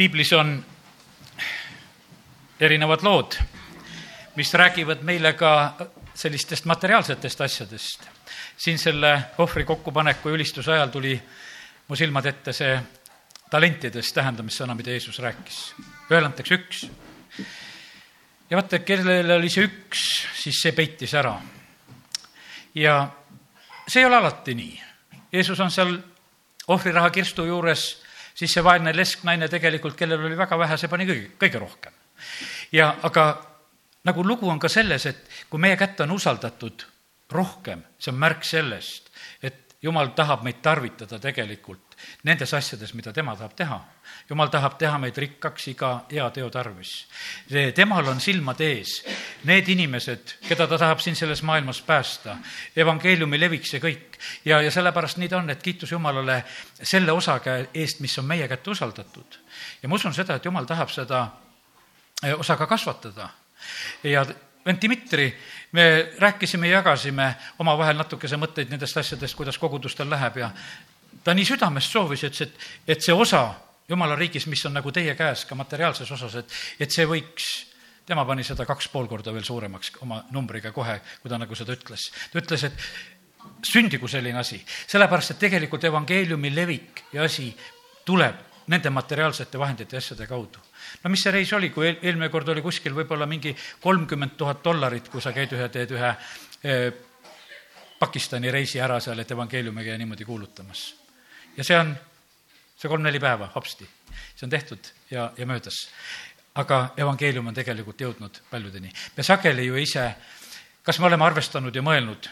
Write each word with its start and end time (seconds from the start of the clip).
piiblis 0.00 0.32
on 0.32 0.54
erinevad 2.60 3.02
lood, 3.04 3.34
mis 4.36 4.54
räägivad 4.54 5.02
meile 5.04 5.34
ka 5.36 5.74
sellistest 6.14 6.64
materiaalsetest 6.64 7.40
asjadest. 7.40 8.08
siin 8.56 8.78
selle 8.78 9.22
ohvri 9.38 9.64
kokkupaneku 9.64 10.28
ülistuse 10.28 10.72
ajal 10.72 10.88
tuli 10.88 11.20
mu 11.88 11.96
silmade 11.96 12.28
ette 12.28 12.52
see 12.52 12.80
talentidest 13.50 14.14
tähendamissõna, 14.14 14.74
mida 14.74 14.90
Jeesus 14.90 15.18
rääkis. 15.18 15.74
ühele 16.10 16.26
antakse 16.26 16.54
üks. 16.54 16.88
ja 18.50 18.56
vaata, 18.56 18.78
kellele 18.78 19.34
oli 19.34 19.50
see 19.52 19.68
üks, 19.68 20.26
siis 20.32 20.62
see 20.62 20.72
peitis 20.72 21.14
ära. 21.14 21.36
ja 22.74 23.10
see 23.86 24.00
ei 24.00 24.06
ole 24.06 24.16
alati 24.16 24.54
nii. 24.54 24.82
Jeesus 25.32 25.60
on 25.60 25.70
seal 25.70 25.98
ohvriraha 26.68 27.10
kirstu 27.10 27.44
juures, 27.44 28.00
siis 28.40 28.56
see 28.56 28.64
vaene 28.64 28.94
lesknaine 28.96 29.48
tegelikult, 29.52 29.96
kellel 29.98 30.24
oli 30.24 30.38
väga 30.38 30.58
vähe, 30.58 30.78
see 30.80 30.88
pani 30.88 31.06
kõige, 31.08 31.32
kõige 31.40 31.60
rohkem. 31.60 31.96
ja 32.72 32.94
aga 33.08 33.26
nagu 34.08 34.24
lugu 34.24 34.48
on 34.48 34.60
ka 34.60 34.68
selles, 34.72 35.06
et 35.06 35.44
kui 35.50 35.60
meie 35.60 35.76
kätte 35.76 36.06
on 36.06 36.16
usaldatud 36.16 36.86
rohkem, 37.30 37.82
see 37.98 38.12
on 38.12 38.20
märk 38.20 38.46
sellest, 38.46 39.10
et 39.42 39.69
jumal 39.82 40.12
tahab 40.16 40.42
meid 40.44 40.60
tarvitada 40.62 41.18
tegelikult 41.18 41.96
nendes 42.24 42.52
asjades, 42.54 42.92
mida 42.94 43.12
tema 43.12 43.34
tahab 43.36 43.54
teha. 43.56 43.78
jumal 44.28 44.48
tahab 44.48 44.76
teha 44.78 44.98
meid 44.98 45.16
rikkaks 45.16 45.68
iga 45.68 46.04
hea 46.10 46.30
teo 46.30 46.50
tarvis. 46.50 47.06
temal 47.74 48.08
on 48.08 48.20
silmad 48.20 48.60
ees 48.60 49.04
need 49.44 49.68
inimesed, 49.68 50.36
keda 50.48 50.66
ta 50.66 50.78
tahab 50.78 51.00
siin 51.00 51.16
selles 51.16 51.42
maailmas 51.42 51.82
päästa. 51.82 52.36
evangeeliumi 52.76 53.40
leviks 53.40 53.74
ja 53.74 53.80
kõik. 53.80 54.18
ja, 54.44 54.60
ja 54.62 54.70
sellepärast 54.70 55.18
nii 55.18 55.28
ta 55.28 55.38
on, 55.38 55.50
et 55.50 55.62
kiitus 55.62 55.92
Jumalale 55.92 56.44
selle 56.82 57.12
osa 57.12 57.40
eest, 57.74 58.00
mis 58.00 58.18
on 58.18 58.24
meie 58.24 58.48
kätte 58.48 58.70
usaldatud. 58.70 59.38
ja 59.82 59.88
ma 59.88 59.94
usun 59.94 60.14
seda, 60.14 60.34
et 60.34 60.44
Jumal 60.44 60.64
tahab 60.64 60.90
seda 60.90 61.26
eh, 62.22 62.34
osa 62.38 62.56
ka 62.56 62.66
kasvatada 62.66 63.30
ja 64.02 64.24
vend 64.64 64.80
Dmitri, 64.82 65.30
me 65.72 66.12
rääkisime 66.18 66.68
ja 66.68 66.80
jagasime 66.80 67.34
omavahel 67.58 67.96
natukese 67.96 68.36
mõtteid 68.36 68.70
nendest 68.70 68.96
asjadest, 68.96 69.36
kuidas 69.38 69.58
kogudustel 69.58 70.10
läheb 70.10 70.36
ja 70.42 70.50
ta 71.24 71.34
nii 71.34 71.46
südamest 71.46 71.92
soovis, 71.92 72.24
ütles, 72.26 72.48
et, 72.48 72.68
et 72.96 73.02
see 73.02 73.14
osa 73.14 73.44
jumala 73.88 74.16
riigis, 74.16 74.46
mis 74.46 74.64
on 74.66 74.76
nagu 74.78 74.92
teie 74.94 75.14
käes 75.18 75.44
ka 75.46 75.58
materiaalses 75.58 76.10
osas, 76.16 76.34
et, 76.42 76.58
et 76.80 76.90
see 76.90 77.06
võiks 77.06 77.50
tema 78.06 78.24
pani 78.26 78.44
seda 78.46 78.66
kaks 78.66 78.88
pool 78.90 79.06
korda 79.10 79.32
veel 79.34 79.46
suuremaks 79.46 79.96
oma 80.04 80.22
numbriga 80.34 80.72
kohe, 80.74 80.98
kui 81.22 81.30
ta 81.30 81.38
nagu 81.38 81.54
seda 81.58 81.74
ütles. 81.76 82.10
ta 82.32 82.40
ütles, 82.42 82.66
et 82.66 83.66
sündigu 83.66 84.08
selline 84.08 84.38
asi, 84.40 84.60
sellepärast 84.90 85.34
et 85.34 85.42
tegelikult 85.46 85.84
evangeeliumi 85.84 86.54
levik 86.54 87.04
ja 87.12 87.24
asi 87.24 87.50
tuleb 88.04 88.49
nende 88.70 88.90
materiaalsete 88.94 89.58
vahendite 89.58 89.96
ja 89.96 90.02
asjade 90.02 90.26
kaudu. 90.26 90.58
no 91.02 91.10
mis 91.10 91.22
see 91.22 91.32
reis 91.34 91.52
oli, 91.52 91.70
kui 91.74 91.88
eel, 91.88 91.98
eelmine 92.02 92.28
kord 92.30 92.48
oli 92.48 92.62
kuskil 92.62 92.94
võib-olla 92.94 93.26
mingi 93.26 93.54
kolmkümmend 93.80 94.36
tuhat 94.38 94.62
dollarit, 94.64 95.08
kui 95.08 95.22
sa 95.22 95.32
käid 95.36 95.52
ühe, 95.56 95.68
teed 95.68 95.94
ühe 95.96 96.10
eh, 96.64 96.90
Pakistani 98.00 98.48
reisi 98.48 98.80
ära 98.80 98.96
seal, 99.00 99.18
et 99.20 99.30
evangeeliumi 99.30 99.84
käia 99.84 99.98
niimoodi 100.00 100.24
kuulutamas. 100.24 100.84
ja 101.56 101.64
see 101.64 101.78
on, 101.78 101.94
see 102.76 102.88
kolm-neli 102.88 103.20
päeva 103.20 103.50
hopsti, 103.54 103.88
see 104.34 104.46
on 104.46 104.50
tehtud 104.50 104.92
ja, 105.10 105.30
ja 105.36 105.46
möödas. 105.46 105.88
aga 106.54 106.92
evangeelium 106.96 107.46
on 107.46 107.54
tegelikult 107.54 108.00
jõudnud 108.00 108.42
paljudeni. 108.50 108.92
me 109.16 109.22
sageli 109.22 109.66
ju 109.66 109.76
ise, 109.76 110.14
kas 110.82 110.98
me 110.98 111.10
oleme 111.10 111.24
arvestanud 111.24 111.74
ja 111.74 111.82
mõelnud, 111.82 112.30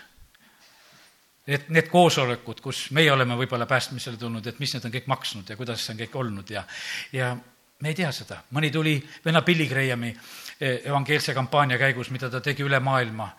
et 1.48 1.70
need 1.72 1.88
koosolekud, 1.88 2.60
kus 2.60 2.88
meie 2.96 3.12
oleme 3.12 3.36
võib-olla 3.38 3.66
päästmisele 3.68 4.20
tulnud, 4.20 4.46
et 4.46 4.58
mis 4.60 4.74
need 4.74 4.84
on 4.84 4.92
kõik 4.92 5.06
maksnud 5.08 5.48
ja 5.48 5.56
kuidas 5.56 5.84
see 5.84 5.94
on 5.94 6.02
kõik 6.02 6.18
olnud 6.20 6.52
ja, 6.52 6.64
ja 7.12 7.30
me 7.80 7.92
ei 7.92 7.96
tea 7.96 8.10
seda. 8.12 8.42
mõni 8.52 8.70
tuli 8.74 8.98
venna 9.24 9.40
Billy 9.46 9.68
Grahami 9.70 10.10
eh, 10.10 10.82
evangeelse 10.90 11.34
kampaania 11.34 11.78
käigus, 11.78 12.10
mida 12.10 12.28
ta 12.30 12.40
tegi 12.44 12.66
üle 12.66 12.80
maailma. 12.80 13.30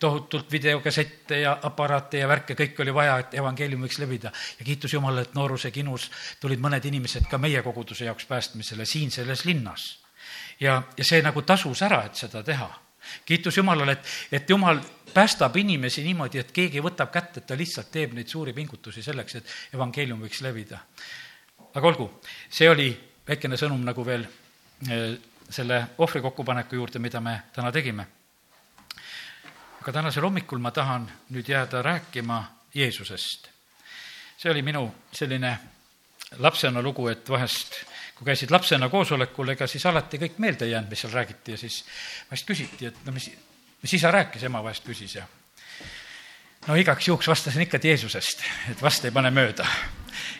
tohutult 0.00 0.52
videokassette 0.52 1.40
ja 1.40 1.58
aparaate 1.62 2.18
ja 2.18 2.28
värke, 2.28 2.54
kõike 2.54 2.82
oli 2.82 2.94
vaja, 2.94 3.18
et 3.18 3.34
evangeelium 3.34 3.84
võiks 3.84 3.98
levida. 3.98 4.32
ja 4.58 4.64
kiitus 4.64 4.92
Jumalale, 4.92 5.28
et 5.28 5.34
nooruse 5.34 5.70
kinus 5.70 6.10
tulid 6.40 6.60
mõned 6.60 6.84
inimesed 6.84 7.28
ka 7.28 7.38
meie 7.38 7.62
koguduse 7.62 8.04
jaoks 8.04 8.24
päästmisele 8.24 8.84
siin 8.86 9.10
selles 9.10 9.44
linnas. 9.44 9.98
ja, 10.60 10.82
ja 10.96 11.04
see 11.04 11.22
nagu 11.22 11.42
tasus 11.42 11.82
ära, 11.82 12.04
et 12.04 12.14
seda 12.14 12.42
teha 12.42 12.87
kiitus 13.24 13.56
Jumalale, 13.56 13.92
et, 13.92 14.04
et 14.32 14.50
Jumal 14.50 14.80
päästab 15.14 15.56
inimesi 15.56 16.02
niimoodi, 16.04 16.38
et 16.38 16.52
keegi 16.52 16.82
võtab 16.84 17.12
kätte, 17.12 17.40
et 17.40 17.46
ta 17.46 17.56
lihtsalt 17.56 17.90
teeb 17.92 18.14
neid 18.16 18.28
suuri 18.28 18.52
pingutusi 18.52 19.02
selleks, 19.02 19.34
et 19.34 19.54
evangeelium 19.74 20.20
võiks 20.22 20.42
levida. 20.42 20.80
aga 21.74 21.88
olgu, 21.88 22.10
see 22.50 22.68
oli 22.70 22.90
väikene 23.28 23.56
sõnum 23.56 23.84
nagu 23.84 24.04
veel 24.04 24.24
eh, 24.88 25.18
selle 25.50 25.82
ohvri 25.98 26.20
kokkupaneku 26.20 26.76
juurde, 26.76 26.98
mida 26.98 27.20
me 27.20 27.42
täna 27.52 27.72
tegime. 27.72 28.06
aga 29.80 29.92
tänasel 29.92 30.22
hommikul 30.22 30.58
ma 30.58 30.70
tahan 30.70 31.10
nüüd 31.30 31.48
jääda 31.48 31.82
rääkima 31.82 32.44
Jeesusest. 32.74 33.48
see 34.36 34.50
oli 34.50 34.62
minu 34.62 34.94
selline 35.12 35.58
lapsena 36.38 36.82
lugu, 36.82 37.08
et 37.08 37.28
vahest 37.28 37.84
kui 38.18 38.26
käisid 38.26 38.50
lapsena 38.50 38.88
koosolekul, 38.90 39.54
ega 39.54 39.66
siis 39.70 39.86
alati 39.86 40.18
kõik 40.18 40.40
meelde 40.42 40.66
ei 40.66 40.74
jäänud, 40.74 40.90
mis 40.90 41.04
seal 41.04 41.14
räägiti 41.14 41.54
ja 41.54 41.58
siis 41.60 41.84
vahest 42.30 42.48
küsiti, 42.48 42.90
et 42.90 43.04
no 43.06 43.14
mis, 43.14 43.30
mis 43.82 43.94
isa 43.94 44.10
rääkis, 44.10 44.48
ema 44.48 44.62
vahest 44.64 44.86
küsis 44.86 45.14
ja 45.20 45.26
no 46.66 46.76
igaks 46.76 47.08
juhuks 47.08 47.28
vastasin 47.28 47.62
ikka, 47.62 47.80
Jeesusest, 47.84 48.42
et 48.72 48.82
vast 48.82 49.04
ei 49.04 49.14
pane 49.14 49.30
mööda. 49.30 49.66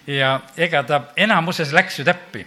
ja 0.06 0.40
ega 0.56 0.82
ta 0.82 1.02
enamuses 1.16 1.72
läks 1.72 1.98
ju 1.98 2.04
täppi. 2.04 2.46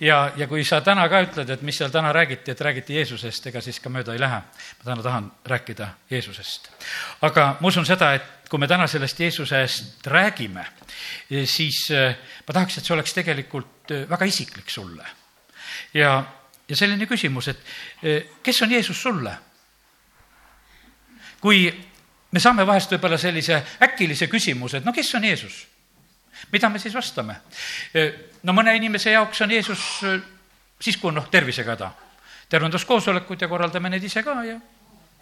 ja, 0.00 0.32
ja 0.36 0.46
kui 0.48 0.64
sa 0.64 0.80
täna 0.80 1.08
ka 1.08 1.20
ütled, 1.26 1.50
et 1.50 1.62
mis 1.62 1.76
seal 1.76 1.90
täna 1.90 2.12
räägiti, 2.12 2.50
et 2.50 2.60
räägiti 2.60 2.96
Jeesusest, 2.96 3.46
ega 3.46 3.60
siis 3.60 3.80
ka 3.80 3.90
mööda 3.90 4.12
ei 4.12 4.20
lähe. 4.20 4.40
ma 4.78 4.84
täna 4.84 5.02
tahan 5.02 5.32
rääkida 5.44 5.88
Jeesusest. 6.10 6.70
aga 7.20 7.56
ma 7.60 7.68
usun 7.68 7.86
seda, 7.86 8.14
et 8.14 8.48
kui 8.48 8.58
me 8.58 8.68
täna 8.68 8.86
sellest 8.86 9.20
Jeesusest 9.20 10.06
räägime, 10.06 10.66
siis 11.44 11.90
eh, 11.90 12.16
ma 12.48 12.54
tahaks, 12.54 12.78
et 12.78 12.84
see 12.84 12.94
oleks 12.94 13.14
tegelikult 13.14 13.81
väga 14.10 14.28
isiklik 14.28 14.70
sulle. 14.70 15.06
ja, 15.94 16.24
ja 16.68 16.76
selline 16.76 17.06
küsimus, 17.06 17.48
et 17.48 17.64
eh, 18.02 18.28
kes 18.42 18.62
on 18.62 18.72
Jeesus 18.72 19.02
sulle? 19.02 19.36
kui 21.40 21.66
me 22.32 22.40
saame 22.40 22.66
vahest 22.66 22.92
võib-olla 22.94 23.18
sellise 23.18 23.62
äkilise 23.82 24.28
küsimuse, 24.30 24.78
et 24.78 24.84
no 24.84 24.92
kes 24.92 25.14
on 25.14 25.24
Jeesus? 25.24 25.66
mida 26.52 26.68
me 26.68 26.78
siis 26.78 26.94
vastame? 26.94 27.40
no 28.42 28.52
mõne 28.52 28.76
inimese 28.76 29.12
jaoks 29.12 29.40
on 29.40 29.50
Jeesus 29.50 29.88
siis, 30.82 30.96
kui 30.96 31.08
on 31.08 31.20
noh, 31.20 31.28
tervisega 31.30 31.76
häda. 31.76 31.90
tervenduskoosolekud 32.48 33.40
ja 33.40 33.48
korraldame 33.48 33.90
need 33.90 34.04
ise 34.04 34.22
ka 34.22 34.36
ja 34.44 34.60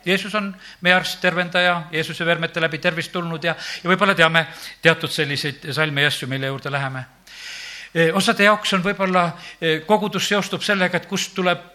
Jeesus 0.04 0.34
on 0.34 0.56
meie 0.80 0.94
arst, 0.94 1.20
tervendaja, 1.20 1.82
Jeesuse 1.92 2.24
vermete 2.26 2.60
läbi 2.60 2.78
tervist 2.78 3.12
tulnud 3.12 3.44
ja, 3.44 3.54
ja 3.82 3.90
võib-olla 3.90 4.14
teame 4.16 4.46
teatud 4.82 5.12
selliseid 5.12 5.66
salme 5.76 6.06
ja 6.06 6.08
asju, 6.08 6.28
mille 6.28 6.48
juurde 6.48 6.72
läheme. 6.72 7.04
Osade 8.14 8.44
jaoks 8.44 8.72
on 8.76 8.82
võib-olla, 8.84 9.24
kogudus 9.86 10.28
seostub 10.28 10.62
sellega, 10.62 11.00
et 11.00 11.08
kust 11.10 11.32
tuleb 11.34 11.74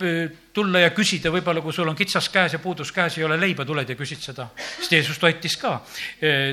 tulla 0.56 0.80
ja 0.86 0.92
küsida, 0.96 1.32
võib-olla 1.34 1.60
kui 1.64 1.74
sul 1.76 1.90
on 1.92 1.98
kitsas 1.98 2.30
käes 2.32 2.56
ja 2.56 2.60
puudus 2.64 2.92
käes, 2.96 3.18
ei 3.18 3.26
ole 3.28 3.36
leiba, 3.40 3.66
tuled 3.68 3.90
ja 3.90 3.98
küsid 4.00 4.22
seda. 4.24 4.48
sest 4.56 4.96
Jeesus 4.96 5.20
toitis 5.20 5.58
ka 5.60 5.74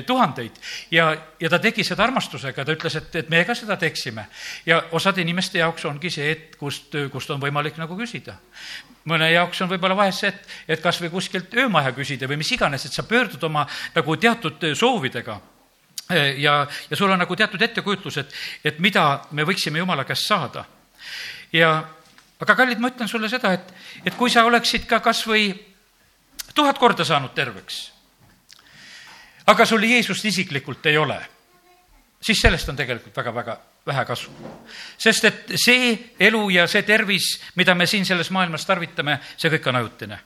tuhandeid. 0.07 0.59
Ja, 0.91 1.13
ja 1.39 1.49
ta 1.49 1.59
tegi 1.63 1.85
seda 1.87 2.03
armastusega, 2.03 2.65
ta 2.65 2.75
ütles, 2.75 2.97
et, 2.99 3.15
et 3.23 3.29
meie 3.31 3.45
ka 3.47 3.55
seda 3.55 3.77
teeksime. 3.79 4.27
ja 4.65 4.83
osade 4.91 5.21
inimeste 5.21 5.59
jaoks 5.59 5.85
ongi 5.85 6.11
see 6.11 6.27
hetk, 6.29 6.57
kust, 6.59 6.99
kust 7.11 7.31
on 7.31 7.39
võimalik 7.39 7.79
nagu 7.79 7.97
küsida. 7.99 8.35
Mõne 9.07 9.31
jaoks 9.31 9.61
on 9.61 9.71
võib-olla 9.71 9.95
vahest 9.95 10.23
see, 10.23 10.29
et, 10.31 10.53
et 10.75 10.83
kas 10.83 10.99
või 11.03 11.11
kuskilt 11.11 11.55
öömaja 11.55 11.91
küsida 11.95 12.27
või 12.27 12.39
mis 12.43 12.51
iganes, 12.55 12.85
et 12.85 12.95
sa 12.95 13.03
pöördud 13.07 13.43
oma 13.43 13.65
nagu 13.95 14.15
teatud 14.15 14.63
soovidega 14.75 15.39
ja, 16.09 16.67
ja 16.89 16.97
sul 16.97 17.11
on 17.11 17.19
nagu 17.19 17.35
teatud 17.35 17.61
ettekujutlus, 17.61 18.17
et, 18.17 18.33
et 18.63 18.79
mida 18.79 19.21
me 19.31 19.45
võiksime 19.47 19.79
Jumala 19.79 20.05
käest 20.05 20.27
saada. 20.27 20.65
ja 21.53 21.83
aga 22.39 22.55
kallid, 22.55 22.79
ma 22.79 22.91
ütlen 22.91 23.07
sulle 23.07 23.29
seda, 23.29 23.53
et, 23.53 23.73
et 24.05 24.15
kui 24.17 24.29
sa 24.29 24.45
oleksid 24.45 24.87
ka 24.89 24.99
kas 24.99 25.23
või 25.27 25.51
tuhat 26.53 26.79
korda 26.79 27.05
saanud 27.05 27.33
terveks, 27.35 27.83
aga 29.47 29.65
sul 29.65 29.83
Jeesust 29.83 30.25
isiklikult 30.25 30.85
ei 30.91 30.97
ole, 30.97 31.19
siis 32.23 32.41
sellest 32.41 32.69
on 32.69 32.79
tegelikult 32.79 33.15
väga-väga 33.15 33.57
vähe 33.85 34.05
kasu. 34.05 34.31
sest 34.97 35.25
et 35.25 35.55
see 35.55 36.13
elu 36.19 36.49
ja 36.49 36.67
see 36.67 36.83
tervis, 36.87 37.39
mida 37.55 37.75
me 37.75 37.87
siin 37.87 38.05
selles 38.05 38.31
maailmas 38.31 38.65
tarvitame, 38.65 39.19
see 39.37 39.51
kõik 39.51 39.67
on 39.69 39.75
ajutine. 39.81 40.19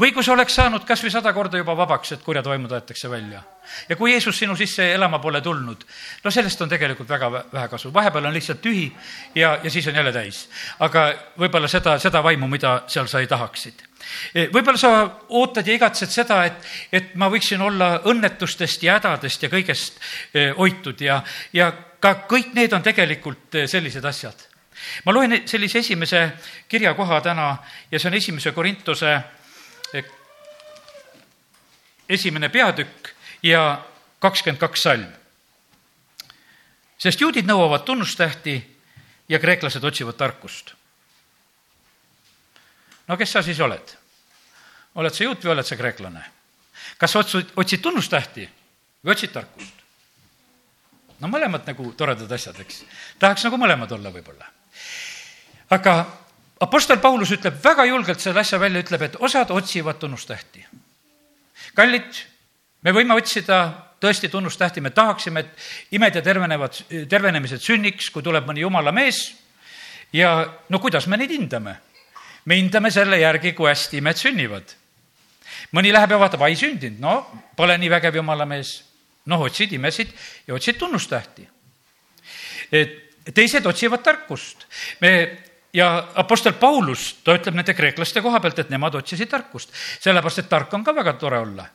Või 0.00 0.12
kui 0.12 0.24
sa 0.24 0.32
oleks 0.32 0.54
saanud 0.54 0.84
kas 0.88 1.02
või 1.04 1.12
sada 1.12 1.32
korda 1.32 1.58
juba 1.60 1.76
vabaks, 1.76 2.12
et 2.12 2.22
kurjad 2.22 2.46
vaimud 2.46 2.72
aetakse 2.72 3.10
välja. 3.10 3.42
ja 3.88 3.96
kui 3.96 4.12
Jeesus 4.12 4.38
sinu 4.38 4.56
sisse 4.56 4.92
elama 4.94 5.18
pole 5.18 5.40
tulnud, 5.40 5.84
no 6.24 6.30
sellest 6.30 6.60
on 6.62 6.68
tegelikult 6.68 7.08
väga 7.08 7.30
vähe 7.32 7.68
kasu, 7.68 7.92
vahepeal 7.92 8.26
on 8.26 8.34
lihtsalt 8.34 8.60
tühi 8.60 8.92
ja, 9.34 9.58
ja 9.62 9.70
siis 9.70 9.86
on 9.88 9.94
jälle 9.94 10.12
täis. 10.12 10.48
aga 10.78 11.12
võib-olla 11.38 11.68
seda, 11.68 11.98
seda 11.98 12.22
vaimu, 12.22 12.48
mida 12.48 12.82
seal 12.86 13.08
sa 13.08 13.20
ei 13.20 13.26
tahaksid 13.26 13.82
võib-olla 14.52 14.78
sa 14.78 14.90
ootad 15.28 15.66
ja 15.66 15.74
igatsed 15.78 16.10
seda, 16.12 16.44
et, 16.44 16.66
et 16.92 17.14
ma 17.16 17.30
võiksin 17.32 17.62
olla 17.64 18.02
õnnetustest 18.04 18.82
ja 18.84 18.98
hädadest 18.98 19.42
ja 19.42 19.48
kõigest 19.48 19.96
hoitud 20.58 21.00
ja, 21.00 21.22
ja 21.52 21.72
ka 22.04 22.12
kõik 22.28 22.52
need 22.56 22.74
on 22.76 22.84
tegelikult 22.84 23.56
eh, 23.56 23.70
sellised 23.70 24.04
asjad. 24.04 24.36
ma 25.06 25.12
loen 25.14 25.44
sellise 25.48 25.80
esimese 25.80 26.20
kirjakoha 26.68 27.20
täna 27.24 27.46
ja 27.90 27.98
see 27.98 28.10
on 28.10 28.16
esimese 28.18 28.52
Korintuse 28.52 29.12
esimene 32.08 32.48
peatükk 32.48 33.08
ja 33.42 33.84
kakskümmend 34.18 34.60
kaks 34.60 34.82
salm. 34.82 35.06
sest 36.98 37.20
juudid 37.20 37.44
nõuavad 37.44 37.84
tunnustähti 37.84 38.54
ja 39.28 39.38
kreeklased 39.38 39.84
otsivad 39.84 40.16
tarkust. 40.16 40.74
no 43.08 43.16
kes 43.16 43.32
sa 43.32 43.42
siis 43.42 43.60
oled? 43.60 43.96
oled 44.94 45.14
sa 45.14 45.24
juut 45.24 45.44
või 45.44 45.52
oled 45.56 45.66
sa 45.66 45.76
kreeklane? 45.76 46.24
kas 46.98 47.16
otsid, 47.16 47.52
otsid 47.56 47.82
tunnustähti 47.82 48.48
või 49.04 49.12
otsid 49.12 49.32
tarkust? 49.32 49.84
no 51.20 51.28
mõlemad 51.28 51.66
nagu 51.66 51.92
toredad 51.92 52.32
asjad, 52.32 52.60
eks. 52.60 52.84
tahaks 53.18 53.44
nagu 53.44 53.56
mõlemad 53.60 53.92
olla 53.92 54.12
võib-olla. 54.12 54.50
aga 55.70 56.23
Apostel 56.60 57.00
Paulus 57.02 57.32
ütleb 57.34 57.56
väga 57.64 57.84
julgelt 57.88 58.20
selle 58.22 58.40
asja 58.40 58.60
välja, 58.62 58.82
ütleb, 58.84 59.02
et 59.02 59.16
osad 59.18 59.50
otsivad 59.50 59.98
tunnustähti. 59.98 60.66
kallid, 61.74 62.20
me 62.82 62.92
võime 62.92 63.14
otsida 63.14 63.58
tõesti 64.00 64.28
tunnustähti, 64.28 64.80
me 64.80 64.90
tahaksime, 64.90 65.40
et 65.40 65.96
imed 65.96 66.14
ja 66.14 66.22
tervenevad, 66.22 66.78
tervenemised 67.08 67.62
sünniks, 67.62 68.10
kui 68.10 68.22
tuleb 68.22 68.46
mõni 68.46 68.60
jumala 68.60 68.92
mees. 68.92 69.34
ja 70.12 70.46
no 70.68 70.78
kuidas 70.78 71.06
me 71.06 71.16
neid 71.16 71.30
hindame? 71.30 71.76
me 72.44 72.56
hindame 72.56 72.90
selle 72.90 73.18
järgi, 73.18 73.52
kui 73.52 73.68
hästi 73.68 73.98
imed 73.98 74.16
sünnivad. 74.16 74.74
mõni 75.72 75.92
läheb 75.92 76.10
ja 76.10 76.18
vaatab, 76.18 76.42
ai 76.42 76.56
sündinud, 76.56 77.00
no 77.00 77.42
pole 77.56 77.78
nii 77.78 77.90
vägev 77.90 78.14
jumala 78.16 78.46
mees 78.46 78.82
noh, 79.26 79.44
otsid 79.46 79.72
imesid 79.72 80.12
ja 80.46 80.54
otsid 80.54 80.78
tunnustähti. 80.78 81.48
teised 83.34 83.66
otsivad 83.66 84.02
tarkust. 84.02 84.66
me 85.00 85.38
ja 85.74 85.88
Apostel 86.14 86.54
Paulus, 86.60 87.16
ta 87.24 87.34
ütleb 87.34 87.56
nende 87.58 87.74
kreeklaste 87.74 88.22
koha 88.22 88.40
pealt, 88.40 88.62
et 88.62 88.70
nemad 88.70 88.94
otsisid 88.94 89.30
tarkust, 89.30 89.74
sellepärast 90.04 90.44
et 90.44 90.48
tark 90.48 90.72
on 90.74 90.84
ka 90.86 90.94
väga 90.94 91.16
tore 91.18 91.38
olla. 91.42 91.66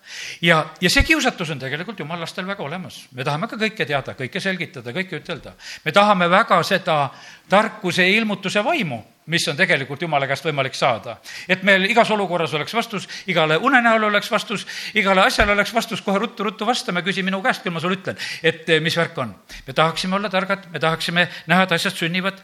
ja, 0.42 0.64
ja 0.82 0.90
see 0.90 1.04
kiusatus 1.04 1.50
on 1.52 1.60
tegelikult 1.60 2.00
jumalastel 2.00 2.48
väga 2.48 2.64
olemas. 2.64 3.06
me 3.12 3.24
tahame 3.24 3.48
ka 3.48 3.60
kõike 3.60 3.86
teada, 3.86 4.16
kõike 4.16 4.40
selgitada, 4.40 4.96
kõike 4.96 5.22
ütelda. 5.22 5.54
me 5.86 5.92
tahame 5.92 6.30
väga 6.30 6.64
seda 6.64 7.10
tarkuse 7.50 8.08
ja 8.08 8.18
ilmutuse 8.18 8.64
vaimu 8.64 9.04
mis 9.30 9.48
on 9.48 9.58
tegelikult 9.58 10.02
Jumala 10.02 10.28
käest 10.28 10.46
võimalik 10.46 10.74
saada. 10.74 11.18
et 11.48 11.64
meil 11.64 11.86
igas 11.86 12.10
olukorras 12.12 12.54
oleks 12.54 12.74
vastus, 12.74 13.08
igale 13.28 13.58
unenäole 13.58 14.06
oleks 14.06 14.32
vastus, 14.32 14.66
igale 14.94 15.22
asjale 15.22 15.52
oleks 15.52 15.74
vastus, 15.74 16.02
kohe 16.02 16.20
ruttu-ruttu 16.20 16.66
vastame, 16.66 17.04
küsi 17.06 17.24
minu 17.24 17.42
käest, 17.42 17.64
küll 17.64 17.74
ma 17.74 17.80
sulle 17.80 18.00
ütlen, 18.00 18.18
et 18.44 18.70
eh, 18.70 18.82
mis 18.82 18.98
värk 18.98 19.18
on. 19.18 19.36
me 19.68 19.74
tahaksime 19.74 20.16
olla 20.16 20.30
targad, 20.30 20.66
me 20.72 20.80
tahaksime 20.80 21.28
näha, 21.48 21.64
et 21.64 21.72
asjad 21.78 21.94
sünnivad. 21.94 22.42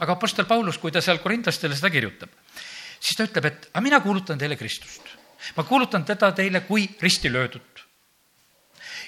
Aga 0.00 0.12
Apostel 0.16 0.48
Paulus, 0.48 0.78
kui 0.78 0.92
ta 0.92 1.02
seal 1.04 1.20
korintlastele 1.22 1.76
seda 1.76 1.90
kirjutab, 1.92 2.32
siis 2.98 3.16
ta 3.16 3.28
ütleb, 3.28 3.48
et 3.50 3.70
aga 3.72 3.84
mina 3.84 4.00
kuulutan 4.00 4.38
teile 4.38 4.56
Kristust. 4.56 5.16
ma 5.56 5.64
kuulutan 5.64 6.04
teda 6.04 6.32
teile 6.32 6.60
kui 6.60 6.88
risti 7.00 7.32
löödut. 7.32 7.86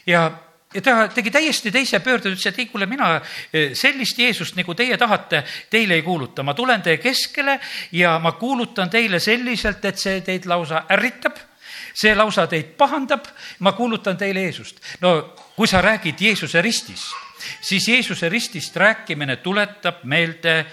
ja 0.06 0.30
ja 0.74 0.80
ta 0.80 1.08
tegi 1.08 1.30
täiesti 1.30 1.70
teise 1.70 2.00
pöörde, 2.00 2.30
ütles, 2.32 2.46
et 2.48 2.58
ei, 2.58 2.66
kuule, 2.66 2.86
mina 2.86 3.20
eh, 3.52 3.74
sellist 3.76 4.18
Jeesust, 4.18 4.56
nagu 4.56 4.74
teie 4.74 4.96
tahate, 4.98 5.44
teile 5.70 5.94
ei 5.94 6.02
kuuluta. 6.02 6.42
ma 6.42 6.54
tulen 6.54 6.82
teie 6.82 6.98
keskele 6.98 7.58
ja 7.92 8.18
ma 8.18 8.32
kuulutan 8.32 8.90
teile 8.90 9.20
selliselt, 9.20 9.84
et 9.84 9.98
see 9.98 10.20
teid 10.20 10.46
lausa 10.46 10.86
ärritab 10.90 11.36
see 11.94 12.14
lausa 12.16 12.46
teid 12.48 12.72
pahandab, 12.78 13.26
ma 13.60 13.72
kuulutan 13.76 14.16
teile 14.16 14.46
Jeesust. 14.46 14.80
no 15.00 15.34
kui 15.56 15.68
sa 15.68 15.82
räägid 15.82 16.20
Jeesuse 16.20 16.62
ristist, 16.62 17.12
siis 17.60 17.88
Jeesuse 17.88 18.28
ristist 18.28 18.76
rääkimine 18.76 19.36
tuletab 19.36 20.04
meelde 20.04 20.64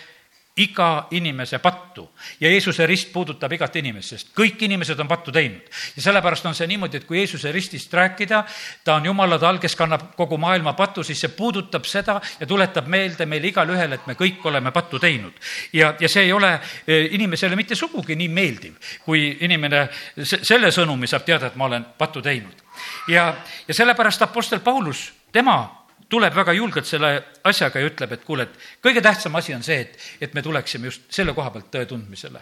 iga 0.59 1.07
inimese 1.15 1.59
pattu 1.59 2.09
ja 2.39 2.49
Jeesuse 2.51 2.85
rist 2.87 3.11
puudutab 3.13 3.53
igat 3.55 3.75
inimest, 3.79 4.13
sest 4.13 4.31
kõik 4.35 4.61
inimesed 4.67 4.99
on 4.99 5.07
pattu 5.07 5.31
teinud. 5.31 5.61
ja 5.95 6.01
sellepärast 6.01 6.45
on 6.45 6.55
see 6.55 6.67
niimoodi, 6.67 6.97
et 6.97 7.07
kui 7.07 7.17
Jeesuse 7.21 7.51
ristist 7.51 7.93
rääkida, 7.93 8.43
ta 8.83 8.95
on 8.95 9.05
Jumala 9.05 9.39
tal, 9.39 9.59
kes 9.59 9.75
kannab 9.75 10.13
kogu 10.17 10.37
maailma 10.37 10.73
pattu, 10.73 11.03
siis 11.03 11.21
see 11.21 11.31
puudutab 11.35 11.87
seda 11.87 12.19
ja 12.39 12.47
tuletab 12.47 12.87
meelde 12.87 13.25
meile 13.25 13.51
igalühele, 13.53 13.95
et 13.95 14.07
me 14.07 14.17
kõik 14.19 14.45
oleme 14.45 14.71
pattu 14.75 14.99
teinud. 14.99 15.33
ja, 15.73 15.93
ja 15.99 16.09
see 16.09 16.27
ei 16.27 16.33
ole 16.33 16.53
e, 16.87 17.05
inimesele 17.15 17.55
mitte 17.55 17.75
sugugi 17.75 18.15
nii 18.15 18.29
meeldiv, 18.29 18.75
kui 19.05 19.37
inimene 19.39 19.87
selle 20.23 20.71
sõnumi 20.75 21.07
saab 21.07 21.25
teada, 21.25 21.47
et 21.47 21.55
ma 21.55 21.65
olen 21.71 21.85
pattu 21.97 22.21
teinud. 22.21 22.63
ja, 23.07 23.33
ja 23.67 23.73
sellepärast 23.73 24.21
Apostel 24.21 24.59
Paulus, 24.59 25.11
tema 25.31 25.78
tuleb 26.09 26.35
väga 26.35 26.53
julgelt 26.53 26.87
selle 26.89 27.11
asjaga 27.43 27.79
ja 27.79 27.89
ütleb, 27.89 28.13
et 28.13 28.23
kuule, 28.25 28.47
et 28.47 28.85
kõige 28.85 29.01
tähtsam 29.01 29.35
asi 29.35 29.53
on 29.55 29.63
see, 29.63 29.81
et, 29.85 29.99
et 30.21 30.33
me 30.33 30.41
tuleksime 30.41 30.89
just 30.89 31.05
selle 31.13 31.33
koha 31.37 31.51
pealt 31.53 31.69
tõe 31.71 31.85
tundmisele. 31.89 32.41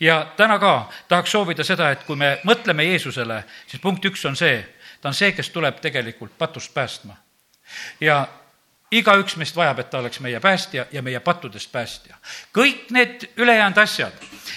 ja 0.00 0.32
täna 0.36 0.58
ka 0.58 0.90
tahaks 1.08 1.30
soovida 1.30 1.64
seda, 1.64 1.90
et 1.90 2.04
kui 2.06 2.16
me 2.16 2.38
mõtleme 2.44 2.84
Jeesusele, 2.86 3.44
siis 3.66 3.82
punkt 3.82 4.04
üks 4.04 4.24
on 4.26 4.36
see, 4.36 4.64
ta 5.00 5.08
on 5.08 5.14
see, 5.14 5.32
kes 5.32 5.50
tuleb 5.50 5.80
tegelikult 5.80 6.38
patust 6.38 6.74
päästma. 6.74 7.16
ja 8.00 8.26
igaüks 8.90 9.36
meist 9.36 9.56
vajab, 9.56 9.78
et 9.78 9.90
ta 9.90 9.98
oleks 9.98 10.20
meie 10.20 10.40
päästja 10.40 10.86
ja 10.92 11.02
meie 11.02 11.20
pattudest 11.20 11.72
päästja. 11.72 12.16
kõik 12.58 12.90
need 12.90 13.28
ülejäänud 13.36 13.78
asjad, 13.78 14.12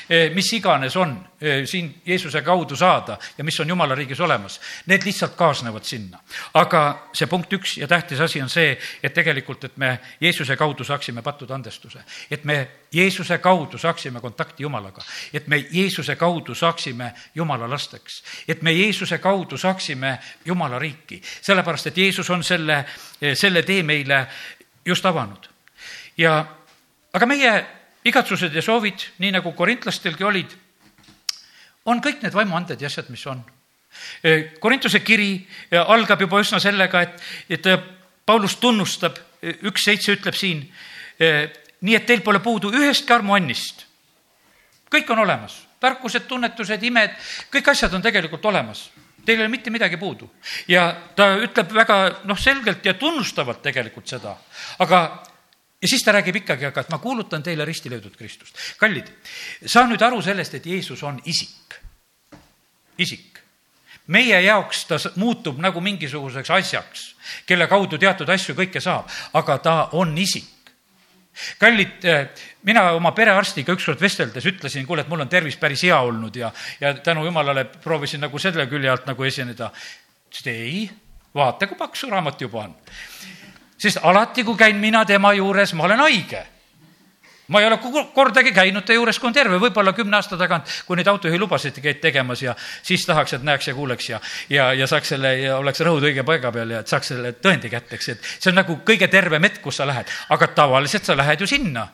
eh, 0.09 0.33
mis 0.33 0.53
iganes 0.53 0.95
on 0.95 1.28
siin 1.65 2.01
Jeesuse 2.05 2.41
kaudu 2.41 2.75
saada 2.75 3.17
ja 3.37 3.43
mis 3.43 3.59
on 3.59 3.69
Jumala 3.69 3.95
riigis 3.95 4.19
olemas, 4.19 4.59
need 4.85 5.05
lihtsalt 5.05 5.35
kaasnevad 5.35 5.83
sinna. 5.83 6.19
aga 6.53 7.07
see 7.13 7.27
punkt 7.27 7.53
üks 7.53 7.77
ja 7.77 7.87
tähtis 7.87 8.19
asi 8.19 8.41
on 8.41 8.49
see, 8.49 8.77
et 9.03 9.13
tegelikult, 9.13 9.63
et 9.63 9.77
me 9.77 9.99
Jeesuse 10.21 10.55
kaudu 10.55 10.83
saaksime 10.83 11.21
pattude 11.21 11.53
andestuse. 11.53 11.99
et 12.31 12.43
me 12.43 12.67
Jeesuse 12.91 13.37
kaudu 13.37 13.77
saaksime 13.77 14.19
kontakti 14.19 14.63
Jumalaga, 14.63 15.01
et 15.33 15.47
me 15.47 15.65
Jeesuse 15.71 16.15
kaudu 16.15 16.55
saaksime 16.55 17.13
Jumala 17.35 17.69
lasteks, 17.69 18.23
et 18.47 18.61
me 18.61 18.71
Jeesuse 18.73 19.17
kaudu 19.17 19.57
saaksime 19.57 20.19
Jumala 20.45 20.79
riiki, 20.79 21.21
sellepärast 21.41 21.87
et 21.87 21.97
Jeesus 21.97 22.29
on 22.29 22.43
selle, 22.43 22.85
selle 23.33 23.63
tee 23.63 23.83
meile 23.83 24.27
just 24.85 25.05
avanud. 25.05 25.49
ja 26.17 26.45
aga 27.13 27.25
meie 27.25 27.65
igatsused 28.05 28.55
ja 28.55 28.61
soovid, 28.61 29.05
nii 29.19 29.31
nagu 29.31 29.51
korintlastelgi 29.51 30.23
olid, 30.23 30.55
on 31.85 32.01
kõik 32.03 32.23
need 32.23 32.35
vaimuanded 32.35 32.81
ja 32.81 32.89
asjad, 32.89 33.09
mis 33.09 33.25
on. 33.27 33.41
Korintuse 34.59 34.99
kiri 35.01 35.31
algab 35.71 36.21
juba 36.21 36.41
üsna 36.43 36.59
sellega, 36.61 37.01
et, 37.01 37.23
et 37.49 37.69
Paulus 38.25 38.59
tunnustab, 38.61 39.17
üks 39.65 39.87
seitse 39.87 40.13
ütleb 40.13 40.37
siin, 40.37 40.61
nii 41.81 41.95
et 41.97 42.05
teil 42.05 42.21
pole 42.21 42.41
puudu 42.43 42.71
ühestki 42.75 43.15
armuannist. 43.15 43.85
kõik 44.89 45.09
on 45.13 45.19
olemas, 45.19 45.55
tarkused, 45.79 46.25
tunnetused, 46.27 46.83
imed, 46.83 47.13
kõik 47.53 47.69
asjad 47.71 47.93
on 47.93 48.01
tegelikult 48.01 48.45
olemas. 48.45 48.89
Teil 49.25 49.37
ei 49.37 49.45
ole 49.45 49.51
mitte 49.51 49.69
midagi 49.69 49.97
puudu. 49.97 50.29
ja 50.67 50.95
ta 51.15 51.35
ütleb 51.37 51.73
väga 51.73 52.21
noh, 52.23 52.37
selgelt 52.37 52.85
ja 52.85 52.93
tunnustavalt 52.93 53.61
tegelikult 53.61 54.07
seda, 54.07 54.37
aga 54.79 55.23
ja 55.81 55.87
siis 55.87 56.03
ta 56.03 56.11
räägib 56.11 56.41
ikkagi, 56.41 56.65
aga 56.65 56.81
et 56.81 56.91
ma 56.91 56.99
kuulutan 56.99 57.43
teile 57.43 57.65
risti 57.65 57.89
löödud 57.89 58.17
Kristust. 58.17 58.55
kallid, 58.77 59.07
saa 59.65 59.87
nüüd 59.87 60.01
aru 60.01 60.21
sellest, 60.21 60.59
et 60.59 60.65
Jeesus 60.65 61.03
on 61.03 61.21
isik. 61.25 61.79
isik. 62.97 63.39
meie 64.07 64.41
jaoks 64.41 64.85
ta 64.85 64.97
muutub 65.15 65.59
nagu 65.59 65.81
mingisuguseks 65.81 66.49
asjaks, 66.49 67.15
kelle 67.45 67.67
kaudu 67.67 67.97
teatud 67.97 68.29
asju 68.29 68.55
kõike 68.55 68.81
saab, 68.81 69.09
aga 69.33 69.57
ta 69.57 69.75
on 69.91 70.17
isik 70.17 70.59
kallid, 71.59 72.05
eh, 72.05 72.27
mina 72.63 72.91
oma 72.91 73.11
perearstiga 73.15 73.73
ükskord 73.73 74.01
vesteldes 74.01 74.45
ütlesin, 74.45 74.85
kuule, 74.87 75.05
et 75.05 75.11
mul 75.11 75.23
on 75.23 75.29
tervis 75.29 75.57
päris 75.57 75.83
hea 75.87 75.99
olnud 76.01 76.35
ja, 76.35 76.51
ja 76.81 76.93
tänu 76.93 77.25
jumalale 77.25 77.65
proovisin 77.83 78.21
nagu 78.25 78.39
selle 78.39 78.67
külje 78.67 78.91
alt 78.91 79.07
nagu 79.07 79.23
esineda. 79.23 79.71
ütles, 80.29 80.41
et 80.41 80.47
ei, 80.47 80.89
vaata, 81.35 81.67
kui 81.67 81.77
paks 81.77 82.03
su 82.03 82.09
raamat 82.09 82.41
juba 82.41 82.65
on. 82.67 82.75
Sest 83.79 84.03
alati, 84.03 84.43
kui 84.43 84.57
käin 84.59 84.79
mina 84.79 85.05
tema 85.05 85.33
juures, 85.33 85.73
ma 85.73 85.87
olen 85.89 86.07
haige 86.07 86.45
ma 87.49 87.61
ei 87.61 87.65
ole 87.65 87.79
kordagi 88.13 88.51
käinud 88.53 88.85
ta 88.85 88.93
juures, 88.93 89.19
kui 89.19 89.29
on 89.29 89.33
terve, 89.33 89.57
võib-olla 89.61 89.93
kümne 89.97 90.19
aasta 90.19 90.37
tagant, 90.37 90.69
kui 90.85 90.99
neid 90.99 91.07
autojuhilubasid 91.09 91.79
käid 91.81 92.01
tegemas 92.03 92.43
ja 92.45 92.55
siis 92.85 93.05
tahaks, 93.09 93.33
et 93.39 93.45
näeks 93.45 93.71
ja 93.71 93.75
kuuleks 93.75 94.09
ja, 94.09 94.19
ja, 94.53 94.71
ja 94.77 94.87
saaks 94.87 95.15
selle 95.15 95.33
ja 95.41 95.57
oleks 95.57 95.81
rõhud 95.85 96.05
õige 96.05 96.25
paiga 96.27 96.53
peal 96.53 96.75
ja 96.75 96.83
et 96.83 96.91
saaks 96.91 97.13
selle 97.15 97.33
tõendi 97.41 97.71
kätte, 97.73 97.97
eks, 97.97 98.11
et 98.13 98.29
see 98.37 98.51
on 98.53 98.59
nagu 98.61 98.77
kõige 98.85 99.09
tervem 99.09 99.49
hetk, 99.49 99.63
kus 99.65 99.81
sa 99.81 99.89
lähed. 99.89 100.11
aga 100.29 100.51
tavaliselt 100.61 101.09
sa 101.09 101.17
lähed 101.17 101.41
ju 101.41 101.49
sinna 101.49 101.87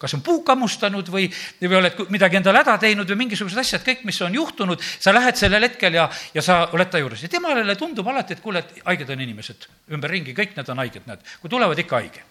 kas 0.00 0.14
on 0.16 0.22
puuk 0.24 0.48
hammustanud 0.48 1.08
või, 1.12 1.26
või 1.60 1.76
oled 1.76 1.98
midagi 2.12 2.38
endale 2.38 2.62
häda 2.62 2.78
teinud 2.80 3.10
või 3.12 3.26
mingisugused 3.26 3.60
asjad, 3.60 3.84
kõik, 3.84 4.06
mis 4.08 4.20
on 4.24 4.34
juhtunud, 4.34 4.80
sa 4.80 5.12
lähed 5.12 5.36
sellel 5.36 5.66
hetkel 5.68 5.98
ja, 5.98 6.06
ja 6.34 6.44
sa 6.44 6.62
oled 6.72 6.88
ta 6.90 7.02
juures. 7.02 7.20
Ja 7.26 7.32
temale 7.32 7.76
tundub 7.76 8.08
alati, 8.08 8.38
et 8.38 8.44
kuule, 8.44 8.64
et 8.64 8.80
haiged 8.86 9.12
on 9.12 9.26
inimesed 9.26 9.68
ümberringi, 9.92 10.34
kõik 10.36 10.56
nad 10.56 10.72
on 10.72 10.80
haiged, 10.80 11.04
näed, 11.10 11.26
kui 11.42 11.52
tulevad 11.52 11.84
ikka 11.84 12.00
haige. 12.00 12.24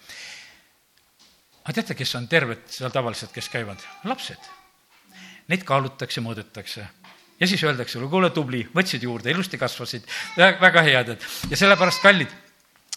Aga 1.62 1.76
teate, 1.78 1.94
kes 1.94 2.16
on 2.18 2.26
terved 2.26 2.66
seal 2.72 2.90
tavaliselt, 2.90 3.30
kes 3.34 3.50
käivad? 3.52 3.82
lapsed. 4.08 4.50
Neid 5.50 5.62
kaalutakse, 5.66 6.22
mõõdetakse. 6.24 6.86
Ja 7.40 7.46
siis 7.48 7.62
öeldakse, 7.64 8.02
kuule, 8.10 8.30
tubli, 8.34 8.64
võtsid 8.74 9.04
juurde, 9.06 9.30
ilusti 9.30 9.58
kasvasid, 9.58 10.06
väga 10.36 10.82
head, 10.84 11.14
et. 11.14 11.26
Ja 11.50 11.58
sellepärast, 11.58 12.02
kallid, 12.02 12.34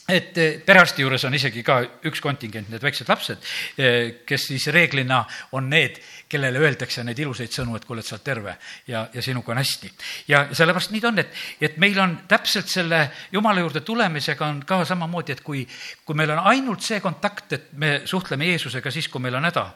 et 0.08 0.38
eh, 0.38 0.58
perearsti 0.60 1.04
juures 1.04 1.24
on 1.24 1.36
isegi 1.36 1.62
ka 1.64 1.78
üks 2.10 2.20
kontingent, 2.24 2.68
need 2.72 2.84
väiksed 2.84 3.08
lapsed, 3.08 3.46
eh, 3.80 4.24
kes 4.28 4.50
siis 4.50 4.68
reeglina 4.76 5.22
on 5.56 5.70
need, 5.72 6.00
kellele 6.28 6.60
öeldakse 6.60 7.06
neid 7.08 7.20
ilusaid 7.24 7.54
sõnu, 7.54 7.78
et 7.78 7.86
kuule, 7.88 8.04
et 8.04 8.10
sa 8.10 8.18
oled 8.18 8.26
terve 8.26 8.58
ja, 8.90 9.06
ja 9.14 9.24
sinuga 9.24 9.54
on 9.54 9.62
hästi. 9.62 9.92
ja 10.28 10.44
sellepärast 10.52 10.92
nii 10.92 11.04
ta 11.04 11.12
on, 11.14 11.24
et, 11.24 11.40
et 11.62 11.80
meil 11.80 12.00
on 12.04 12.18
täpselt 12.28 12.68
selle 12.68 13.06
Jumala 13.32 13.64
juurde 13.64 13.84
tulemisega 13.86 14.48
on 14.48 14.62
ka 14.68 14.84
samamoodi, 14.86 15.38
et 15.38 15.46
kui, 15.46 15.64
kui 16.04 16.20
meil 16.20 16.36
on 16.36 16.44
ainult 16.52 16.84
see 16.84 17.00
kontakt, 17.00 17.54
et 17.56 17.72
me 17.80 18.02
suhtleme 18.06 18.52
Jeesusega 18.52 18.92
siis, 18.92 19.08
kui 19.08 19.24
meil 19.24 19.40
on 19.40 19.48
häda. 19.48 19.70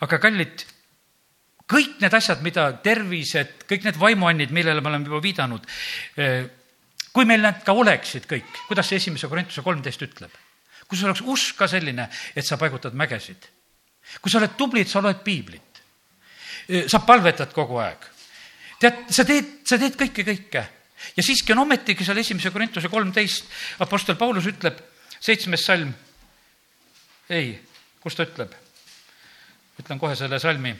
aga 0.00 0.18
kallid, 0.18 0.64
kõik 1.70 2.00
need 2.02 2.14
asjad, 2.14 2.40
mida 2.42 2.72
tervised, 2.82 3.68
kõik 3.70 3.84
need 3.86 3.98
vaimuannid, 4.00 4.50
millele 4.50 4.80
me 4.80 4.90
oleme 4.90 5.06
juba 5.06 5.22
viidanud 5.22 5.68
eh, 6.16 6.48
kui 7.12 7.26
meil 7.26 7.42
need 7.42 7.62
ka 7.66 7.74
oleksid 7.74 8.26
kõik, 8.30 8.48
kuidas 8.68 8.88
see 8.90 9.00
esimese 9.00 9.28
Korintuse 9.30 9.64
kolmteist 9.66 10.06
ütleb? 10.06 10.34
kui 10.90 10.98
sul 10.98 11.06
oleks 11.06 11.22
usk 11.22 11.54
ka 11.54 11.68
selline, 11.70 12.08
et 12.34 12.46
sa 12.46 12.58
paigutad 12.58 12.96
mägesid. 12.98 13.46
kui 14.20 14.30
sa 14.30 14.40
oled 14.40 14.56
tubli, 14.58 14.82
et 14.82 14.90
sa 14.90 15.02
loed 15.02 15.22
piiblit. 15.22 15.82
sa 16.86 17.00
palvetad 17.06 17.52
kogu 17.54 17.78
aeg. 17.78 18.06
tead, 18.80 19.06
sa 19.10 19.24
teed, 19.24 19.60
sa 19.64 19.78
teed 19.78 19.96
kõike, 19.98 20.26
kõike. 20.26 20.64
ja 21.16 21.22
siiski 21.22 21.52
on 21.52 21.66
ometigi 21.66 22.04
seal 22.04 22.18
esimese 22.18 22.50
Korintuse 22.50 22.88
kolmteist, 22.88 23.46
Apostel 23.78 24.16
Paulus 24.16 24.46
ütleb, 24.46 24.78
seitsmes 25.20 25.64
salm. 25.64 25.94
ei, 27.28 27.58
kus 28.00 28.14
ta 28.14 28.26
ütleb? 28.26 28.54
ütlen 29.78 29.98
kohe 29.98 30.16
selle 30.16 30.38
salmi. 30.38 30.74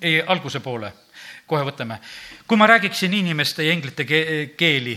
ei, 0.00 0.20
alguse 0.20 0.60
poole 0.60 0.92
kohe 1.50 1.66
võtame. 1.66 1.98
kui 2.46 2.58
ma 2.58 2.66
räägiksin 2.70 3.14
inimeste 3.14 3.64
ja 3.66 3.72
inglite 3.72 4.06
keeli, 4.56 4.96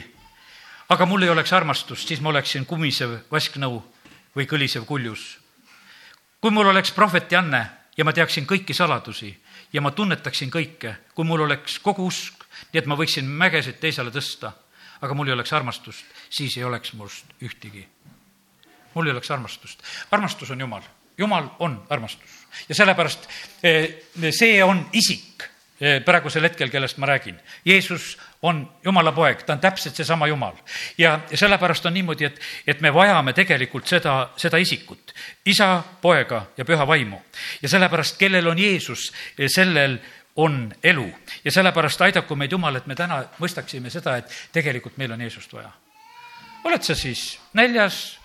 aga 0.90 1.06
mul 1.06 1.26
ei 1.26 1.30
oleks 1.34 1.54
armastust, 1.54 2.08
siis 2.08 2.22
ma 2.22 2.30
oleksin 2.30 2.66
kumisev 2.70 3.24
vasknõu 3.32 3.82
või 4.36 4.46
kõlisev 4.50 4.86
kuljus. 4.86 5.40
kui 6.42 6.52
mul 6.52 6.68
oleks 6.68 6.92
prohveti 6.92 7.36
anne 7.36 7.66
ja 7.98 8.06
ma 8.06 8.14
teaksin 8.14 8.46
kõiki 8.46 8.74
saladusi 8.74 9.32
ja 9.74 9.82
ma 9.82 9.92
tunnetaksin 9.92 10.52
kõike, 10.52 10.96
kui 11.16 11.26
mul 11.26 11.46
oleks 11.46 11.80
kogu 11.80 12.06
usk, 12.06 12.44
nii 12.74 12.82
et 12.82 12.86
ma 12.86 12.98
võiksin 13.00 13.26
mägesid 13.26 13.80
teisele 13.80 14.12
tõsta, 14.12 14.52
aga 15.02 15.14
mul 15.14 15.28
ei 15.28 15.34
oleks 15.34 15.54
armastust, 15.54 16.06
siis 16.30 16.58
ei 16.58 16.64
oleks 16.64 16.94
must 16.94 17.26
ühtegi. 17.42 17.88
mul 18.94 19.08
ei 19.08 19.12
oleks 19.12 19.32
armastust. 19.32 19.82
armastus 20.12 20.52
on 20.52 20.60
Jumal, 20.60 20.84
Jumal 21.18 21.50
on 21.60 21.86
armastus 21.90 22.30
ja 22.70 22.76
sellepärast 22.76 23.30
eh, 23.64 24.04
see 24.32 24.64
on 24.64 24.90
isik 24.94 25.53
praegusel 26.06 26.44
hetkel, 26.44 26.70
kellest 26.70 26.98
ma 26.98 27.06
räägin. 27.10 27.40
Jeesus 27.66 28.18
on 28.44 28.72
Jumala 28.86 29.12
poeg, 29.12 29.44
ta 29.44 29.54
on 29.54 29.60
täpselt 29.60 29.96
seesama 29.96 30.28
Jumal. 30.28 30.54
ja, 30.98 31.20
ja 31.32 31.38
sellepärast 31.38 31.86
on 31.86 31.94
niimoodi, 31.94 32.26
et, 32.26 32.40
et 32.68 32.82
me 32.82 32.94
vajame 32.94 33.34
tegelikult 33.34 33.88
seda, 33.88 34.30
seda 34.38 34.58
isikut, 34.58 35.14
isa, 35.46 35.84
poega 36.02 36.46
ja 36.58 36.66
püha 36.66 36.88
vaimu. 36.88 37.22
ja 37.62 37.70
sellepärast, 37.70 38.18
kellel 38.18 38.48
on 38.48 38.60
Jeesus, 38.60 39.14
eh, 39.38 39.48
sellel 39.48 39.98
on 40.36 40.74
elu 40.84 41.08
ja 41.46 41.52
sellepärast 41.52 42.02
aidaku 42.02 42.36
meid 42.36 42.52
Jumal, 42.52 42.76
et 42.76 42.88
me 42.88 42.96
täna 42.96 43.24
mõistaksime 43.40 43.90
seda, 43.90 44.18
et 44.18 44.36
tegelikult 44.52 44.98
meil 44.98 45.12
on 45.12 45.22
Jeesust 45.22 45.54
vaja. 45.54 45.72
oled 46.64 46.84
sa 46.84 46.96
siis 46.96 47.40
näljas, 47.54 48.20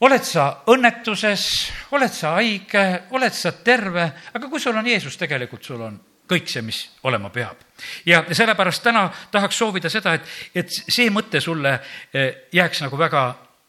oled 0.00 0.24
sa 0.24 0.62
õnnetuses, 0.66 1.48
oled 1.90 2.12
sa 2.12 2.36
haige, 2.36 3.02
oled 3.10 3.32
sa 3.32 3.52
terve, 3.52 4.12
aga 4.34 4.48
kui 4.48 4.60
sul 4.60 4.76
on 4.76 4.86
Jeesus, 4.86 5.16
tegelikult 5.16 5.64
sul 5.64 5.80
on 5.80 6.00
kõik 6.28 6.48
see, 6.50 6.62
mis 6.62 6.80
olema 7.08 7.30
peab. 7.30 7.60
ja 8.06 8.24
sellepärast 8.32 8.82
täna 8.82 9.08
tahaks 9.30 9.58
soovida 9.58 9.90
seda, 9.90 10.14
et, 10.14 10.32
et 10.54 10.70
see 10.70 11.10
mõte 11.10 11.40
sulle 11.40 11.78
eh, 12.12 12.48
jääks 12.52 12.82
nagu 12.84 12.98
väga 12.98 13.24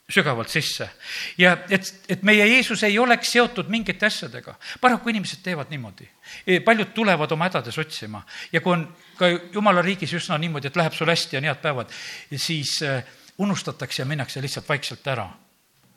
sügavalt 0.09 0.49
sisse. 0.49 0.89
ja 1.37 1.57
et, 1.69 1.93
et 2.09 2.23
meie 2.23 2.47
Jeesus 2.47 2.83
ei 2.83 2.99
oleks 2.99 3.31
seotud 3.31 3.69
mingite 3.69 4.05
asjadega. 4.05 4.55
paraku 4.81 5.09
inimesed 5.09 5.43
teevad 5.43 5.69
niimoodi. 5.69 6.09
E, 6.47 6.59
paljud 6.59 6.93
tulevad 6.93 7.31
oma 7.31 7.49
hädades 7.49 7.77
otsima 7.77 8.23
ja 8.51 8.61
kui 8.61 8.73
on 8.73 8.87
ka 9.17 9.29
jumala 9.53 9.81
riigis 9.81 10.13
üsna 10.13 10.37
niimoodi, 10.37 10.67
et 10.67 10.75
läheb 10.75 10.93
sul 10.93 11.09
hästi 11.09 11.35
ja 11.35 11.39
on 11.43 11.49
head 11.51 11.61
päevad, 11.61 11.95
siis 12.35 12.81
eh, 12.81 13.03
unustatakse 13.37 14.01
ja 14.01 14.05
minnakse 14.09 14.41
lihtsalt 14.41 14.69
vaikselt 14.69 15.07
ära. 15.07 15.29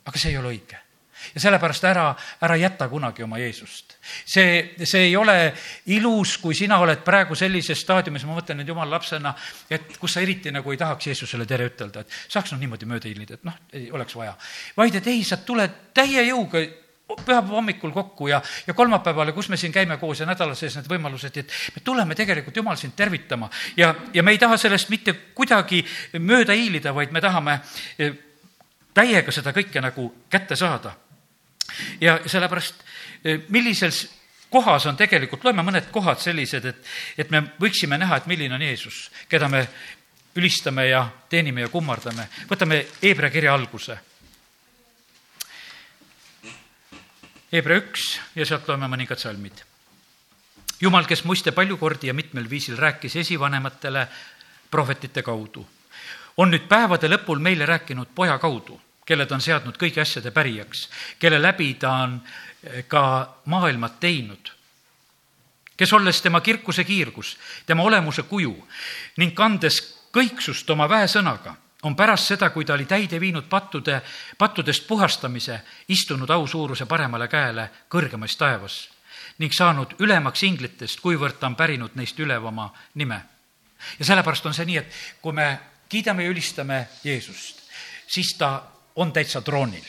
aga 0.04 0.18
see 0.18 0.30
ei 0.30 0.38
ole 0.38 0.56
õige 0.56 0.91
ja 1.34 1.40
sellepärast 1.40 1.84
ära, 1.88 2.06
ära 2.42 2.56
jäta 2.60 2.88
kunagi 2.88 3.22
oma 3.22 3.38
Jeesust. 3.38 3.96
see, 4.24 4.74
see 4.84 5.08
ei 5.08 5.16
ole 5.16 5.54
ilus, 5.86 6.36
kui 6.42 6.54
sina 6.54 6.78
oled 6.82 7.04
praegu 7.04 7.34
sellises 7.38 7.80
staadiumis, 7.84 8.26
ma 8.26 8.36
mõtlen 8.38 8.62
nüüd 8.62 8.74
jumala 8.74 8.96
lapsena, 8.96 9.34
et 9.70 9.96
kus 9.98 10.16
sa 10.16 10.20
eriti 10.20 10.52
nagu 10.52 10.72
ei 10.72 10.80
tahaks 10.80 11.06
Jeesusele 11.06 11.46
tere 11.46 11.70
ütelda, 11.70 12.04
et 12.04 12.20
saaks 12.28 12.52
noh 12.52 12.62
niimoodi 12.62 12.88
mööda 12.90 13.10
hiilida, 13.10 13.40
et 13.40 13.48
noh, 13.48 13.58
ei 13.72 13.90
oleks 13.90 14.16
vaja. 14.16 14.36
vaid 14.76 15.00
et 15.00 15.06
ei, 15.06 15.24
sa 15.24 15.40
tuled 15.42 15.92
täie 15.94 16.26
jõuga 16.28 16.62
pühapäeva 17.16 17.56
hommikul 17.56 17.90
kokku 17.90 18.28
ja, 18.28 18.42
ja 18.66 18.74
kolmapäevale, 18.74 19.32
kus 19.32 19.48
me 19.48 19.56
siin 19.56 19.72
käime 19.72 19.96
koos 19.96 20.20
ja 20.20 20.26
nädala 20.26 20.54
sees 20.54 20.76
need 20.76 20.88
võimalused, 20.88 21.36
et 21.36 21.54
me 21.76 21.82
tuleme 21.84 22.14
tegelikult, 22.14 22.56
Jumal, 22.56 22.76
sind 22.80 22.96
tervitama 22.96 23.50
ja, 23.76 23.94
ja 24.14 24.22
me 24.22 24.34
ei 24.34 24.40
taha 24.40 24.56
sellest 24.56 24.90
mitte 24.90 25.14
kuidagi 25.36 25.82
mööda 26.18 26.56
hiilida, 26.56 26.94
vaid 26.94 27.12
me 27.12 27.20
tahame 27.20 27.58
eh, 27.98 28.14
täiega 28.94 29.32
seda 29.32 29.52
kõike 29.56 29.82
nagu 29.84 30.08
kätte 30.30 30.56
saada 30.56 30.94
ja 32.00 32.18
sellepärast, 32.26 32.84
eh, 33.24 33.40
millises 33.48 34.08
kohas 34.52 34.86
on 34.86 34.96
tegelikult, 34.96 35.44
loeme 35.44 35.64
mõned 35.64 35.88
kohad 35.92 36.20
sellised, 36.20 36.64
et, 36.68 36.86
et 37.18 37.30
me 37.32 37.42
võiksime 37.60 37.98
näha, 37.98 38.20
et 38.20 38.28
milline 38.28 38.54
on 38.54 38.62
Jeesus, 38.62 39.06
keda 39.28 39.48
me 39.48 39.64
ülistame 40.36 40.86
ja 40.90 41.06
teenime 41.32 41.64
ja 41.64 41.68
kummardame. 41.72 42.28
võtame 42.50 42.82
Hebra 43.02 43.30
kirja 43.30 43.54
alguse. 43.54 43.98
Hebra 47.52 47.76
üks 47.80 48.16
ja 48.36 48.46
sealt 48.48 48.68
loeme 48.68 48.88
mõningad 48.88 49.20
salmid. 49.20 49.64
jumal, 50.80 51.06
kes 51.06 51.24
muiste 51.24 51.52
palju 51.52 51.76
kordi 51.78 52.06
ja 52.06 52.14
mitmel 52.14 52.48
viisil 52.50 52.76
rääkis 52.76 53.16
esivanematele 53.16 54.08
prohvetite 54.70 55.22
kaudu, 55.22 55.66
on 56.36 56.50
nüüd 56.50 56.64
päevade 56.68 57.08
lõpul 57.08 57.38
meile 57.38 57.66
rääkinud 57.66 58.08
poja 58.14 58.38
kaudu 58.38 58.80
kelle 59.04 59.26
ta 59.26 59.34
on 59.34 59.42
seadnud 59.42 59.78
kõigi 59.78 60.00
asjade 60.00 60.30
pärijaks, 60.30 60.88
kelle 61.18 61.42
läbi 61.42 61.74
ta 61.74 61.92
on 62.04 62.20
eh, 62.20 62.84
ka 62.88 63.04
maailmat 63.44 63.98
teinud, 64.00 64.52
kes 65.76 65.92
olles 65.92 66.22
tema 66.22 66.40
kirkuse 66.40 66.84
kiirgus, 66.84 67.36
tema 67.66 67.82
olemuse 67.82 68.22
kuju 68.22 68.54
ning 69.18 69.34
kandes 69.34 69.80
kõiksust 70.12 70.70
oma 70.70 70.88
väesõnaga, 70.88 71.56
on 71.82 71.96
pärast 71.96 72.30
seda, 72.30 72.50
kui 72.50 72.64
ta 72.64 72.76
oli 72.76 72.86
täide 72.86 73.18
viinud 73.20 73.48
pattude, 73.50 74.02
pattudest 74.38 74.86
puhastamise, 74.86 75.60
istunud 75.88 76.30
ausuuruse 76.30 76.86
paremale 76.86 77.28
käele 77.28 77.70
kõrgemas 77.90 78.36
taevas 78.38 78.84
ning 79.38 79.54
saanud 79.54 79.96
ülemaks 79.98 80.42
inglitest, 80.46 81.00
kuivõrd 81.00 81.40
ta 81.40 81.48
on 81.48 81.56
pärinud 81.56 81.96
neist 81.98 82.18
ülevama 82.20 82.68
nime. 82.94 83.22
ja 83.98 84.04
sellepärast 84.04 84.46
on 84.46 84.54
see 84.54 84.66
nii, 84.68 84.76
et 84.76 84.92
kui 85.20 85.32
me 85.32 85.58
kiidame 85.88 86.24
ja 86.24 86.30
ülistame 86.30 86.86
Jeesust, 87.04 87.62
siis 88.06 88.36
ta 88.38 88.62
on 88.96 89.12
täitsa 89.12 89.40
troonil. 89.40 89.84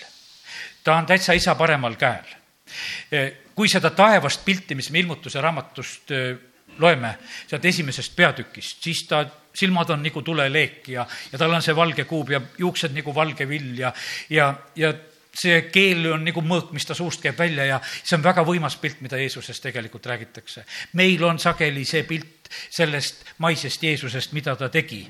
ta 0.84 0.96
on 0.96 1.06
täitsa 1.06 1.34
isa 1.34 1.56
paremal 1.56 1.96
käel. 1.96 2.26
kui 3.56 3.70
seda 3.70 3.90
taevast 3.90 4.46
pilti, 4.46 4.76
mis 4.76 4.92
me 4.92 5.00
ilmutuse 5.00 5.42
raamatust 5.42 6.12
loeme, 6.78 7.18
sealt 7.48 7.66
esimesest 7.66 8.16
peatükist, 8.16 8.84
siis 8.84 9.04
ta 9.08 9.26
silmad 9.54 9.90
on 9.90 10.04
nagu 10.04 10.22
tuleleek 10.22 10.88
ja, 10.90 11.06
ja 11.32 11.40
tal 11.40 11.54
on 11.54 11.62
see 11.62 11.76
valge 11.76 12.06
kuub 12.10 12.32
ja 12.34 12.42
juuksed 12.58 12.94
nagu 12.96 13.14
valge 13.16 13.48
vill 13.50 13.78
ja, 13.80 13.94
ja, 14.30 14.54
ja 14.76 14.94
see 15.34 15.64
keel 15.74 16.06
on 16.14 16.26
nagu 16.26 16.44
mõõk, 16.46 16.72
mis 16.74 16.86
ta 16.86 16.98
suust 16.98 17.22
käib 17.22 17.38
välja 17.38 17.66
ja 17.66 17.80
see 17.86 18.16
on 18.18 18.26
väga 18.26 18.44
võimas 18.46 18.78
pilt, 18.82 19.02
mida 19.06 19.18
Jeesusest 19.18 19.64
tegelikult 19.66 20.06
räägitakse. 20.10 20.66
meil 20.94 21.24
on 21.24 21.40
sageli 21.40 21.86
see 21.86 22.04
pilt 22.10 22.50
sellest 22.70 23.26
maisest 23.38 23.84
Jeesusest, 23.84 24.34
mida 24.34 24.56
ta 24.56 24.70
tegi 24.70 25.08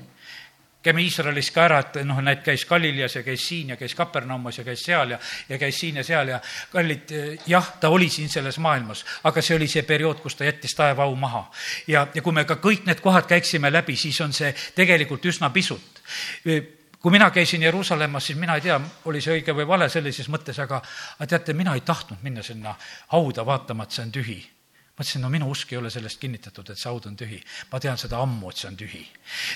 käime 0.84 1.02
Iisraelis 1.04 1.50
ka 1.54 1.64
ära, 1.64 1.80
et 1.80 1.96
noh, 2.06 2.20
näed, 2.24 2.42
käis 2.44 2.66
Galileas 2.68 3.16
ja 3.16 3.22
käis 3.26 3.46
siin 3.48 3.72
ja 3.72 3.78
käis 3.80 3.94
Kapernaumas 3.96 4.58
ja 4.58 4.64
käis 4.64 4.84
seal 4.84 5.16
ja, 5.16 5.18
ja 5.48 5.58
käis 5.58 5.80
siin 5.80 5.96
ja 6.00 6.04
seal 6.04 6.34
ja 6.34 6.40
kallid, 6.72 7.14
jah, 7.46 7.72
ta 7.80 7.88
oli 7.88 8.08
siin 8.12 8.28
selles 8.28 8.58
maailmas, 8.58 9.04
aga 9.24 9.42
see 9.42 9.56
oli 9.56 9.68
see 9.70 9.82
periood, 9.88 10.20
kus 10.22 10.36
ta 10.36 10.46
jättis 10.48 10.76
taevaau 10.76 11.14
maha. 11.16 11.46
ja, 11.86 12.06
ja 12.14 12.22
kui 12.22 12.32
me 12.32 12.44
ka 12.44 12.60
kõik 12.62 12.86
need 12.86 13.00
kohad 13.04 13.28
käiksime 13.30 13.72
läbi, 13.72 13.96
siis 13.96 14.20
on 14.20 14.32
see 14.32 14.54
tegelikult 14.76 15.24
üsna 15.32 15.50
pisut 15.50 16.02
kui 17.04 17.12
mina 17.12 17.28
käisin 17.30 17.62
Jeruusalemmas, 17.62 18.26
siis 18.26 18.38
mina 18.38 18.54
ei 18.56 18.64
tea, 18.64 18.78
oli 19.04 19.20
see 19.20 19.34
õige 19.38 19.52
või 19.52 19.66
vale 19.68 19.90
sellises 19.92 20.30
mõttes, 20.32 20.56
aga, 20.62 20.80
aga 21.18 21.26
teate, 21.28 21.52
mina 21.52 21.74
ei 21.76 21.84
tahtnud 21.84 22.24
minna 22.24 22.42
sinna 22.42 22.72
hauda 23.12 23.44
vaatama, 23.44 23.84
et 23.84 23.92
see 23.92 24.06
on 24.06 24.12
tühi 24.12 24.38
mõtlesin, 24.94 25.22
no 25.24 25.30
minu 25.32 25.48
usk 25.50 25.72
ei 25.72 25.78
ole 25.78 25.90
sellest 25.90 26.20
kinnitatud, 26.22 26.70
et 26.70 26.78
see 26.78 26.90
haud 26.90 27.06
on 27.10 27.16
tühi. 27.18 27.40
ma 27.72 27.80
tean 27.80 27.98
seda 27.98 28.20
ammu, 28.22 28.50
et 28.50 28.56
see 28.62 28.68
on 28.68 28.76
tühi. 28.78 29.02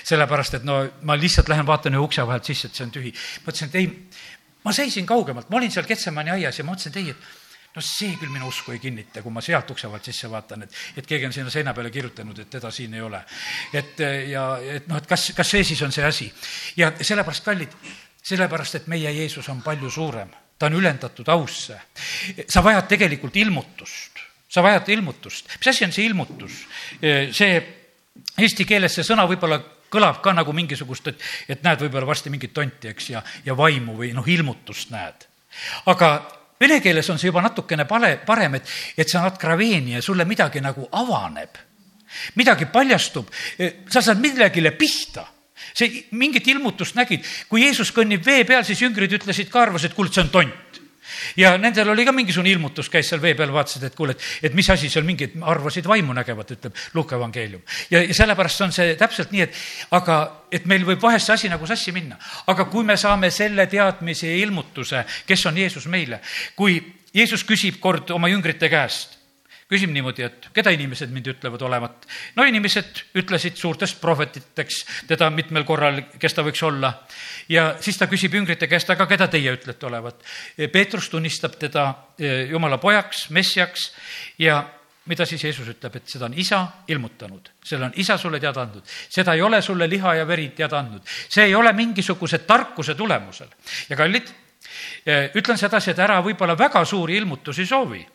sellepärast, 0.03 0.59
et 0.59 0.63
no 0.67 0.81
ma 1.03 1.15
lihtsalt 1.15 1.49
lähen 1.49 1.67
vaatan 1.67 1.95
ühe 1.95 2.03
ukse 2.03 2.25
vahelt 2.27 2.45
sisse, 2.45 2.67
et 2.67 2.75
see 2.75 2.85
on 2.85 2.91
tühi. 2.91 3.13
mõtlesin, 3.45 3.71
et 3.71 3.75
ei, 3.75 3.87
ma 4.63 4.73
seisin 4.75 5.05
kaugemalt, 5.05 5.49
ma 5.49 5.57
olin 5.57 5.71
seal 5.71 5.87
Ketsemani 5.87 6.35
aias 6.35 6.59
ja 6.59 6.65
mõtlesin, 6.67 6.91
et 6.91 6.97
ei, 7.03 7.15
et 7.15 7.75
no 7.75 7.83
see 7.85 8.15
küll 8.19 8.33
minu 8.33 8.49
usku 8.49 8.73
ei 8.73 8.81
kinnita, 8.81 9.21
kui 9.23 9.31
ma 9.31 9.41
sealt 9.45 9.71
ukse 9.71 9.87
vahelt 9.87 10.09
sisse 10.09 10.29
vaatan, 10.31 10.65
et, 10.65 10.77
et 10.99 11.07
keegi 11.07 11.29
on 11.29 11.33
sinna 11.35 11.53
seina 11.53 11.73
peale 11.77 11.91
kirjutanud, 11.93 12.43
et 12.43 12.49
teda 12.49 12.71
siin 12.73 12.93
ei 12.97 13.01
ole. 13.05 13.21
et 13.73 14.03
ja, 14.29 14.45
et 14.59 14.87
noh, 14.89 14.99
et 14.99 15.07
kas, 15.07 15.29
kas 15.37 15.55
see 15.55 15.63
siis 15.71 15.81
on 15.85 15.95
see 15.95 16.05
asi. 16.05 16.31
ja 16.77 16.91
sellepärast, 16.99 17.45
kallid, 17.45 17.75
sellepärast, 18.23 18.81
et 18.81 18.87
meie 18.91 19.13
Jeesus 19.21 19.47
on 19.53 19.61
palju 19.63 19.91
suurem, 19.93 20.33
ta 20.59 20.67
on 20.67 20.79
ülendatud 20.81 21.29
ausse. 21.31 21.79
sa 22.49 22.63
vajad 22.65 22.89
tegelikult 22.89 23.37
ilmutust, 23.39 24.18
sa 24.49 24.63
vajad 24.65 24.89
ilmutust. 24.89 25.49
mis 25.57 25.67
asi 25.67 25.85
on 25.85 25.91
see 25.93 26.05
ilmutus? 26.09 26.63
see 27.31 27.59
eesti 28.37 28.65
keeles 28.65 28.95
see 28.95 29.05
sõna 29.05 29.27
võib-olla 29.29 29.59
kõlab 29.89 30.19
ka 30.23 30.33
nagu 30.33 30.53
mingisugust, 30.53 31.07
et, 31.11 31.23
et 31.49 31.63
näed 31.65 31.81
võib-olla 31.85 32.09
varsti 32.09 32.31
mingit 32.33 32.53
tonti, 32.53 32.91
eks, 32.91 33.09
ja, 33.13 33.23
ja 33.45 33.55
vaimu 33.57 33.97
või 33.97 34.11
noh, 34.13 34.27
ilmutust 34.27 34.93
näed. 34.93 35.25
aga 35.89 36.11
vene 36.61 36.79
keeles 36.83 37.09
on 37.09 37.19
see 37.19 37.31
juba 37.31 37.41
natukene 37.45 37.85
pale, 37.89 38.15
parem, 38.25 38.59
et, 38.59 38.69
et 38.97 39.09
sa 39.09 39.23
annad 39.23 39.39
graveeni 39.41 39.97
ja 39.97 40.01
sulle 40.05 40.25
midagi 40.29 40.61
nagu 40.61 40.87
avaneb. 40.91 41.57
midagi 42.35 42.65
paljastub, 42.65 43.29
sa 43.89 44.01
saad 44.01 44.21
millegile 44.21 44.71
pihta 44.71 45.25
see 45.75 46.05
mingit 46.17 46.47
ilmutust 46.47 46.95
nägid, 46.95 47.25
kui 47.49 47.61
Jeesus 47.65 47.91
kõnnib 47.93 48.23
vee 48.25 48.45
peal, 48.47 48.63
siis 48.65 48.81
jüngrid 48.81 49.11
ütlesid 49.13 49.51
ka, 49.51 49.61
arvasid, 49.67 49.93
kuule, 49.93 50.11
see 50.11 50.23
on 50.23 50.31
tont 50.33 50.78
ja 51.37 51.55
nendel 51.57 51.89
oli 51.89 52.05
ka 52.05 52.13
mingisugune 52.15 52.51
ilmutus, 52.53 52.89
käis 52.89 53.09
seal 53.09 53.21
vee 53.21 53.35
peal, 53.37 53.51
vaatasid, 53.53 53.83
et 53.89 53.95
kuule, 53.95 54.15
et, 54.15 54.27
et 54.49 54.57
mis 54.57 54.69
asi 54.69 54.89
seal 54.89 55.05
mingid, 55.07 55.37
arvasid 55.41 55.87
vaimu 55.87 56.15
nägevat, 56.17 56.55
ütleb 56.57 56.83
Luuka 56.93 57.17
evangeelium. 57.19 57.61
ja, 57.91 58.03
ja 58.03 58.13
sellepärast 58.13 58.65
on 58.65 58.73
see 58.75 58.95
täpselt 58.99 59.33
nii, 59.35 59.45
et 59.47 59.61
aga, 59.97 60.19
et 60.51 60.65
meil 60.65 60.87
võib 60.87 61.01
vahest 61.01 61.29
see 61.29 61.37
asi 61.37 61.51
nagu 61.51 61.67
sassi 61.69 61.93
minna. 61.95 62.17
aga 62.47 62.65
kui 62.71 62.87
me 62.87 62.97
saame 62.97 63.31
selle 63.31 63.67
teadmise 63.67 64.31
ja 64.31 64.41
ilmutuse, 64.45 65.05
kes 65.27 65.45
on 65.45 65.57
Jeesus 65.57 65.87
meile, 65.87 66.21
kui 66.55 66.79
Jeesus 67.13 67.43
küsib 67.45 67.79
kord 67.81 68.11
oma 68.13 68.29
jüngrite 68.29 68.69
käest, 68.69 69.18
küsib 69.69 69.91
niimoodi, 69.93 70.25
et 70.25 70.47
keda 70.53 70.71
inimesed 70.73 71.11
mind 71.13 71.29
ütlevad 71.29 71.61
olevat. 71.61 72.07
no 72.35 72.45
inimesed 72.47 73.03
ütlesid 73.21 73.57
suurtest 73.57 73.99
prohvetiteks 74.01 74.81
teda 75.07 75.29
mitmel 75.29 75.63
korral, 75.67 76.01
kes 76.19 76.33
ta 76.33 76.45
võiks 76.45 76.63
olla. 76.65 76.93
ja 77.49 77.75
siis 77.81 77.97
ta 77.97 78.09
küsib 78.09 78.33
jüngrite 78.33 78.67
käest, 78.67 78.89
aga 78.89 79.05
keda 79.07 79.27
teie 79.27 79.53
ütlete 79.53 79.85
olevat? 79.85 80.25
Peetrus 80.73 81.09
tunnistab 81.09 81.59
teda 81.61 81.85
eh, 82.17 82.49
jumala 82.49 82.81
pojaks, 82.81 83.29
messiaks 83.29 83.91
ja 84.39 84.63
mida 85.09 85.25
siis 85.25 85.43
Jeesus 85.43 85.69
ütleb, 85.69 85.95
et 85.95 86.09
seda 86.09 86.25
on 86.25 86.33
isa 86.37 86.65
ilmutanud, 86.87 87.53
selle 87.65 87.89
on 87.89 87.95
isa 87.97 88.17
sulle 88.17 88.39
teada 88.39 88.65
andnud, 88.65 88.85
seda 89.09 89.33
ei 89.33 89.41
ole 89.41 89.61
sulle 89.61 89.89
liha 89.89 90.19
ja 90.21 90.27
veri 90.27 90.49
teada 90.57 90.81
andnud, 90.81 91.05
see 91.05 91.45
ei 91.49 91.55
ole 91.55 91.73
mingisuguse 91.73 92.41
tarkuse 92.45 92.95
tulemusel. 92.95 93.49
ja 93.89 93.95
kallid, 93.95 94.33
eh, 95.05 95.29
ütlen 95.35 95.57
sedasi, 95.57 95.91
et 95.91 95.99
ära 95.99 96.23
võib-olla 96.25 96.57
väga 96.57 96.85
suuri 96.85 97.21
ilmutusi 97.21 97.65
soovi 97.65 98.07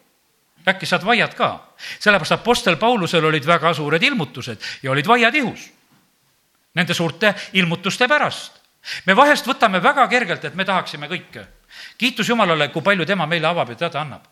äkki 0.68 0.86
saad 0.86 1.04
vaiad 1.04 1.34
ka. 1.34 1.74
sellepärast 1.98 2.32
Apostel 2.32 2.76
Paulusel 2.76 3.24
olid 3.24 3.46
väga 3.46 3.74
suured 3.74 4.02
ilmutused 4.02 4.60
ja 4.82 4.90
olid 4.90 5.06
vaiad 5.06 5.34
ihus. 5.34 5.72
Nende 6.74 6.94
suurte 6.94 7.34
ilmutuste 7.52 8.08
pärast. 8.08 8.60
me 9.06 9.16
vahest 9.16 9.46
võtame 9.46 9.82
väga 9.82 10.08
kergelt, 10.08 10.44
et 10.44 10.54
me 10.54 10.64
tahaksime 10.64 11.08
kõike. 11.08 11.46
kiitus 11.98 12.28
Jumalale, 12.28 12.68
kui 12.68 12.82
palju 12.82 13.06
tema 13.06 13.26
meile 13.26 13.46
avab 13.46 13.68
ja 13.68 13.74
teada 13.74 14.00
annab. 14.00 14.24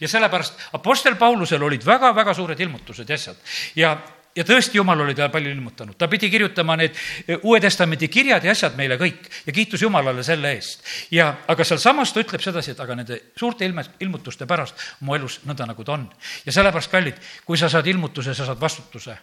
ja 0.00 0.08
sellepärast 0.08 0.54
Apostel 0.72 1.16
Paulusel 1.16 1.62
olid 1.62 1.84
väga-väga 1.86 2.34
suured 2.34 2.60
ilmutused 2.60 3.08
ja 3.08 3.14
asjad. 3.14 3.36
ja 3.76 3.98
ja 4.36 4.44
tõesti, 4.46 4.78
Jumal 4.78 5.00
oli 5.00 5.14
talle 5.16 5.32
palju 5.32 5.50
ilmutanud, 5.52 5.96
ta 5.98 6.08
pidi 6.08 6.30
kirjutama 6.30 6.76
need 6.80 6.94
eh, 6.94 7.38
Uue 7.42 7.60
Testamendi 7.60 8.08
kirjad 8.08 8.44
ja 8.44 8.52
asjad 8.52 8.76
meile 8.78 8.98
kõik 9.00 9.26
ja 9.46 9.54
kiitus 9.54 9.82
Jumalale 9.82 10.22
selle 10.26 10.52
eest. 10.56 10.84
ja, 11.14 11.30
aga 11.48 11.64
sealsamas 11.64 12.12
ta 12.12 12.22
ütleb 12.24 12.44
sedasi, 12.44 12.74
et 12.74 12.84
aga 12.84 12.98
nende 12.98 13.20
suurte 13.36 13.66
ilme, 13.66 13.84
ilmutuste 14.00 14.46
pärast 14.46 14.78
mu 15.00 15.16
elus 15.16 15.40
nõnda, 15.46 15.66
nagu 15.66 15.84
ta 15.84 15.96
on. 15.96 16.06
ja 16.46 16.54
sellepärast, 16.54 16.90
kallid, 16.92 17.18
kui 17.44 17.58
sa 17.58 17.68
saad 17.72 17.86
ilmutuse, 17.86 18.34
sa 18.34 18.46
saad 18.46 18.60
vastutuse 18.60 19.18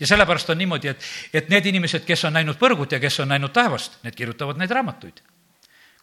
ja 0.00 0.06
sellepärast 0.06 0.50
on 0.50 0.58
niimoodi, 0.58 0.88
et, 0.94 1.08
et 1.32 1.48
need 1.52 1.72
inimesed, 1.72 2.04
kes 2.06 2.24
on 2.24 2.36
näinud 2.38 2.58
põrgut 2.60 2.92
ja 2.92 3.00
kes 3.00 3.20
on 3.22 3.34
näinud 3.34 3.54
taevast, 3.54 4.00
need 4.04 4.18
kirjutavad 4.18 4.58
neid 4.60 4.72
raamatuid 4.72 5.22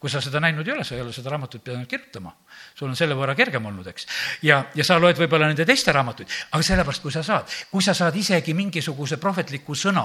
kui 0.03 0.11
sa 0.11 0.19
seda 0.19 0.41
näinud 0.43 0.67
ei 0.67 0.73
ole, 0.73 0.83
sa 0.83 0.97
ei 0.97 1.01
ole 1.01 1.13
seda 1.15 1.31
raamatut 1.31 1.63
pidanud 1.63 1.87
kirjutama. 1.87 2.33
sul 2.75 2.89
on 2.89 2.97
selle 2.99 3.15
võrra 3.15 3.37
kergem 3.39 3.63
olnud, 3.65 3.87
eks. 3.87 4.07
ja, 4.43 4.65
ja 4.75 4.83
sa 4.83 4.97
loed 4.99 5.15
võib-olla 5.15 5.47
nende 5.47 5.63
teiste 5.63 5.95
raamatuid, 5.95 6.27
aga 6.51 6.65
sellepärast, 6.67 7.01
kui 7.01 7.13
sa 7.15 7.23
saad, 7.23 7.53
kui 7.71 7.85
sa 7.85 7.95
saad 7.95 8.15
isegi 8.19 8.51
mingisuguse 8.53 9.15
prohvetliku 9.21 9.77
sõna, 9.79 10.03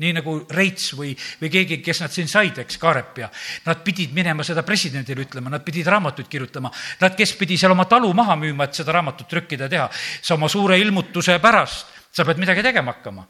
nii 0.00 0.12
nagu 0.16 0.34
Reits 0.52 0.90
või, 0.96 1.14
või 1.40 1.52
keegi, 1.52 1.78
kes 1.84 2.02
nad 2.04 2.12
siin 2.12 2.28
said, 2.28 2.60
eks, 2.60 2.76
Kaarep 2.80 3.22
ja 3.22 3.30
nad 3.64 3.80
pidid 3.84 4.12
minema 4.16 4.44
seda 4.44 4.64
presidendile 4.66 5.24
ütlema, 5.24 5.52
nad 5.52 5.64
pidid 5.64 5.88
raamatuid 5.88 6.28
kirjutama. 6.28 6.72
Nad, 7.00 7.16
kes 7.16 7.32
pidi 7.40 7.56
seal 7.60 7.72
oma 7.72 7.84
talu 7.88 8.12
maha 8.16 8.36
müüma, 8.40 8.68
et 8.68 8.76
seda 8.80 8.96
raamatut 8.96 9.28
trükkida 9.28 9.68
ja 9.68 9.72
teha, 9.72 9.88
sa 10.20 10.36
oma 10.36 10.48
suure 10.52 10.78
ilmutuse 10.80 11.36
pärast 11.40 11.99
sa 12.12 12.24
pead 12.26 12.40
midagi 12.42 12.62
tegema 12.62 12.92
hakkama. 12.92 13.24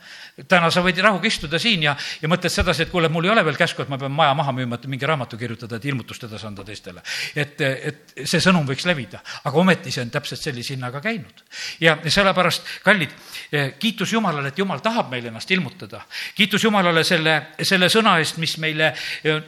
täna 0.49 0.71
sa 0.73 0.81
võid 0.85 0.99
rahuga 1.05 1.29
istuda 1.29 1.59
siin 1.61 1.83
ja, 1.85 1.95
ja 2.23 2.29
mõtled 2.33 2.53
sedasi, 2.53 2.87
et 2.87 2.93
kuule, 2.93 3.11
mul 3.13 3.29
ei 3.29 3.33
ole 3.35 3.45
veel 3.45 3.59
käsku, 3.61 3.83
et 3.85 3.93
ma 3.93 3.99
pean 4.01 4.13
maja 4.15 4.33
maha 4.35 4.55
müüma, 4.57 4.79
et 4.81 4.87
mingi 4.89 5.07
raamatu 5.09 5.37
kirjutada, 5.41 5.77
et 5.77 5.85
ilmutust 5.91 6.25
edasi 6.25 6.49
anda 6.49 6.65
teistele. 6.65 7.03
et, 7.37 7.61
et 7.61 8.15
see 8.25 8.41
sõnum 8.41 8.65
võiks 8.69 8.87
levida, 8.89 9.21
aga 9.45 9.61
ometi 9.61 9.93
see 9.93 10.05
on 10.07 10.13
täpselt 10.15 10.41
sellise 10.41 10.75
hinnaga 10.75 11.03
käinud. 11.05 11.45
ja, 11.81 11.99
sellepärast, 12.07 12.67
kallid, 12.85 13.13
kiitus 13.79 14.13
Jumalale, 14.17 14.49
et 14.49 14.59
Jumal 14.59 14.81
tahab 14.81 15.13
meile 15.13 15.29
ennast 15.29 15.51
ilmutada. 15.51 16.01
kiitus 16.35 16.65
Jumalale 16.65 17.05
selle, 17.05 17.37
selle 17.61 17.93
sõna 17.93 18.17
eest, 18.19 18.41
mis 18.41 18.57
meile 18.59 18.95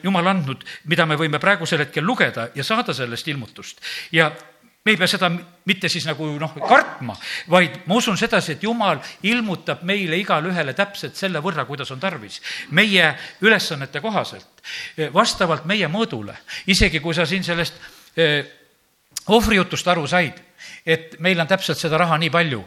Jumal 0.03 0.29
andnud, 0.29 0.65
mida 0.93 1.07
me 1.07 1.17
võime 1.17 1.41
praegusel 1.41 1.87
hetkel 1.87 2.05
lugeda 2.05 2.51
ja 2.55 2.65
saada 2.65 2.93
sellest 2.95 3.29
ilmutust. 3.33 3.81
ja 4.13 4.31
me 4.85 4.93
ei 4.93 4.97
pea 4.99 5.07
seda 5.07 5.31
mitte 5.69 5.89
siis 5.89 6.07
nagu 6.09 6.27
noh, 6.41 6.55
kartma, 6.67 7.15
vaid 7.51 7.83
ma 7.87 7.99
usun 8.01 8.19
sedasi, 8.19 8.57
et 8.57 8.65
Jumal 8.67 8.99
ilmutab 9.29 9.85
meile 9.87 10.19
igale 10.19 10.51
ühele 10.51 10.75
täpselt 10.75 11.19
selle 11.19 11.43
võrra, 11.45 11.67
kuidas 11.69 11.91
on 11.95 12.01
tarvis. 12.01 12.41
meie 12.71 13.13
ülesannete 13.41 14.01
kohaselt, 14.01 14.65
vastavalt 15.15 15.65
meie 15.65 15.89
mõõdule. 15.89 16.35
isegi 16.67 17.01
kui 17.01 17.15
sa 17.15 17.27
siin 17.27 17.45
sellest 17.45 17.79
eh, 18.17 18.45
ohvrijutust 19.29 19.89
aru 19.89 20.07
said, 20.07 20.43
et 20.87 21.19
meil 21.21 21.41
on 21.41 21.47
täpselt 21.47 21.79
seda 21.79 21.99
raha 21.99 22.19
nii 22.19 22.31
palju, 22.31 22.65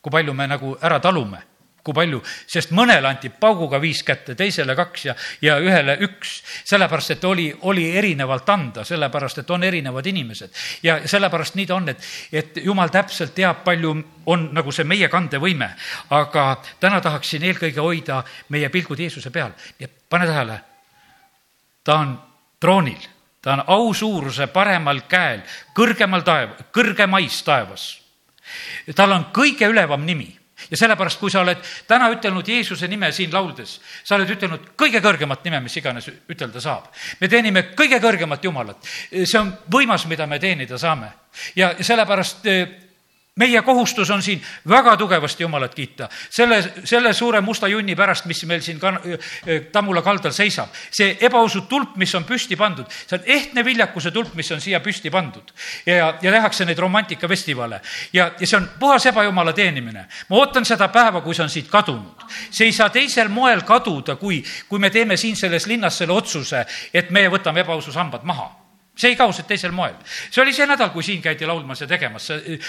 kui 0.00 0.10
palju 0.10 0.34
me 0.34 0.46
nagu 0.46 0.76
ära 0.80 1.00
talume 1.00 1.49
kui 1.84 1.94
palju, 1.96 2.20
sest 2.50 2.74
mõnele 2.76 3.08
anti 3.08 3.30
pauguga 3.32 3.80
viis 3.80 4.02
kätte, 4.04 4.34
teisele 4.36 4.74
kaks 4.76 5.04
ja, 5.06 5.14
ja 5.42 5.56
ühele 5.62 5.96
üks. 6.04 6.40
sellepärast, 6.68 7.14
et 7.16 7.24
oli, 7.24 7.48
oli 7.68 7.86
erinevalt 7.96 8.48
anda, 8.48 8.84
sellepärast, 8.84 9.38
et 9.40 9.50
on 9.50 9.64
erinevad 9.64 10.06
inimesed. 10.06 10.50
ja 10.82 11.00
sellepärast 11.08 11.56
nii 11.56 11.66
ta 11.66 11.74
on, 11.74 11.88
et, 11.88 12.08
et 12.32 12.60
jumal 12.64 12.92
täpselt 12.92 13.34
teab, 13.34 13.64
palju 13.64 13.94
on 14.26 14.48
nagu 14.52 14.72
see 14.72 14.84
meie 14.84 15.08
kandevõime. 15.08 15.70
aga 16.10 16.62
täna 16.80 17.00
tahaksin 17.00 17.44
eelkõige 17.48 17.80
hoida 17.80 18.22
meie 18.48 18.68
pilgud 18.68 19.00
Jeesuse 19.00 19.30
peal. 19.30 19.52
ja 19.78 19.88
pane 19.88 20.26
tähele, 20.26 20.60
ta 21.84 21.96
on 21.96 22.18
troonil, 22.60 23.08
ta 23.42 23.52
on 23.56 23.64
ausuuruse 23.66 24.46
paremal 24.52 25.00
käel, 25.08 25.40
kõrgemal 25.74 26.22
taev, 26.22 26.58
kõrgemais 26.76 27.40
taevas. 27.44 27.88
tal 28.94 29.12
on 29.12 29.30
kõige 29.32 29.64
ülevam 29.70 30.04
nimi 30.04 30.39
ja 30.70 30.76
sellepärast, 30.76 31.20
kui 31.20 31.30
sa 31.30 31.40
oled 31.44 31.62
täna 31.88 32.10
ütelnud 32.12 32.48
Jeesuse 32.48 32.88
nime 32.88 33.12
siin 33.12 33.32
lauldes, 33.32 33.78
sa 34.04 34.18
oled 34.18 34.30
ütelnud 34.36 34.72
kõige 34.76 35.02
kõrgemat 35.04 35.44
nime, 35.44 35.60
mis 35.64 35.76
iganes 35.76 36.10
ütelda 36.10 36.60
saab. 36.60 36.92
me 37.20 37.28
teenime 37.28 37.62
kõige 37.76 38.00
kõrgemat 38.00 38.44
Jumalat. 38.44 38.86
see 39.24 39.38
on 39.38 39.52
võimas, 39.72 40.06
mida 40.06 40.26
me 40.26 40.38
teenida 40.38 40.78
saame. 40.78 41.12
ja 41.56 41.74
sellepärast 41.80 42.46
meie 43.36 43.62
kohustus 43.62 44.10
on 44.10 44.22
siin 44.22 44.42
väga 44.68 44.96
tugevasti 44.96 45.42
Jumalat 45.42 45.74
kiita. 45.74 46.08
selle, 46.30 46.72
selle 46.84 47.12
suure 47.12 47.40
musta 47.40 47.68
junni 47.68 47.96
pärast, 47.96 48.24
mis 48.24 48.44
meil 48.44 48.60
siin 48.60 48.80
kan-, 48.80 49.00
Tammula 49.72 50.02
kaldal 50.02 50.32
seisab. 50.32 50.68
see 50.90 51.16
ebausu 51.20 51.60
tulp, 51.60 51.96
mis 51.96 52.14
on 52.14 52.24
püsti 52.24 52.56
pandud, 52.56 52.86
see 52.90 53.18
on 53.18 53.24
ehtne 53.26 53.64
viljakuse 53.64 54.10
tulp, 54.10 54.34
mis 54.34 54.50
on 54.50 54.60
siia 54.60 54.80
püsti 54.80 55.10
pandud. 55.10 55.52
ja, 55.86 56.14
ja 56.22 56.32
tehakse 56.32 56.64
neid 56.64 56.78
romantikafestivale. 56.78 57.80
ja, 58.12 58.32
ja 58.40 58.46
see 58.46 58.56
on 58.58 58.70
puhas 58.78 59.06
ebajumala 59.06 59.52
teenimine. 59.52 60.06
ma 60.28 60.36
ootan 60.36 60.64
seda 60.64 60.88
päeva, 60.88 61.20
kui 61.20 61.34
see 61.34 61.46
on 61.46 61.50
siit 61.50 61.68
kadunud. 61.70 62.26
see 62.50 62.66
ei 62.66 62.72
saa 62.72 62.90
teisel 62.90 63.28
moel 63.28 63.62
kaduda, 63.62 64.16
kui, 64.16 64.42
kui 64.68 64.78
me 64.78 64.90
teeme 64.90 65.16
siin 65.16 65.36
selles 65.36 65.66
linnas 65.66 65.98
selle 65.98 66.12
otsuse, 66.12 66.66
et 66.94 67.10
me 67.10 67.28
võtame 67.30 67.62
ebaaususambad 67.62 68.26
maha 68.26 68.50
see 69.00 69.14
ei 69.14 69.16
kao 69.18 69.32
siit 69.32 69.48
teisel 69.48 69.72
moel. 69.72 69.96
see 70.30 70.42
oli 70.42 70.52
see 70.56 70.68
nädal, 70.68 70.92
kui 70.94 71.04
siin 71.06 71.22
käidi 71.24 71.48
laulmas 71.48 71.80
ja 71.80 71.88
tegemas, 71.90 72.28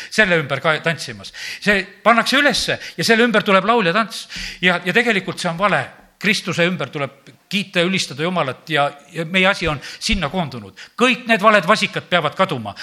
selle 0.09 0.39
ümber 0.39 0.63
ka 0.63 0.77
tantsimas. 0.83 1.33
see 1.59 1.83
pannakse 2.03 2.39
ülesse 2.39 2.79
ja 2.97 3.03
selle 3.03 3.27
ümber 3.27 3.43
tuleb 3.43 3.67
laul 3.67 3.91
ja 3.91 3.93
tants. 3.93 4.27
ja, 4.61 4.79
ja 4.85 4.93
tegelikult 4.93 5.39
see 5.39 5.51
on 5.51 5.59
vale. 5.59 5.83
Kristuse 6.21 6.67
ümber 6.69 6.91
tuleb 6.93 7.31
kiita 7.51 7.83
ja 7.83 7.89
ülistada 7.89 8.23
Jumalat 8.23 8.69
ja, 8.69 8.87
ja 9.11 9.25
meie 9.25 9.47
asi 9.47 9.67
on 9.67 9.79
sinna 9.99 10.29
koondunud. 10.31 10.77
kõik 10.97 11.27
need 11.27 11.41
valed 11.43 11.67
vasikad 11.67 12.07
peavad 12.09 12.35
kaduma, 12.37 12.75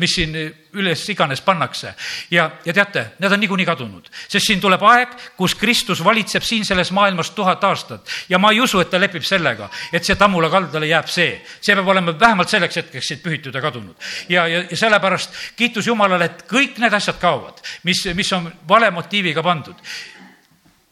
mis 0.00 0.14
siin 0.16 0.36
üles 0.74 1.02
iganes 1.08 1.40
pannakse. 1.44 1.94
ja, 2.30 2.50
ja 2.64 2.72
teate, 2.72 3.06
need 3.18 3.32
on 3.32 3.40
niikuinii 3.40 3.66
kadunud, 3.66 4.08
sest 4.28 4.46
siin 4.48 4.60
tuleb 4.60 4.82
aeg, 4.82 5.14
kus 5.36 5.54
Kristus 5.58 6.02
valitseb 6.04 6.42
siin 6.42 6.64
selles 6.64 6.92
maailmas 6.92 7.30
tuhat 7.36 7.64
aastat 7.64 8.10
ja 8.28 8.38
ma 8.38 8.52
ei 8.52 8.60
usu, 8.60 8.80
et 8.80 8.90
ta 8.90 9.00
lepib 9.00 9.24
sellega, 9.26 9.68
et 9.92 10.04
see 10.04 10.16
tammula 10.20 10.50
kaldale 10.50 10.88
jääb 10.90 11.10
see. 11.10 11.40
see 11.60 11.76
peab 11.76 11.88
olema 11.88 12.14
vähemalt 12.20 12.48
selleks 12.48 12.80
hetkeks 12.82 13.12
siit 13.12 13.22
pühitud 13.22 13.54
ja 13.54 13.62
kadunud. 13.62 13.94
ja, 14.28 14.46
ja, 14.48 14.64
ja 14.70 14.76
sellepärast 14.76 15.38
kiitus 15.56 15.86
Jumalale, 15.86 16.30
et 16.30 16.44
kõik 16.50 16.80
need 16.82 16.92
asjad 16.92 17.20
kaovad, 17.20 17.62
mis, 17.84 18.04
mis 18.14 18.32
on 18.32 18.50
vale 18.68 18.90
motiiviga 18.90 19.42
pandud. 19.42 19.76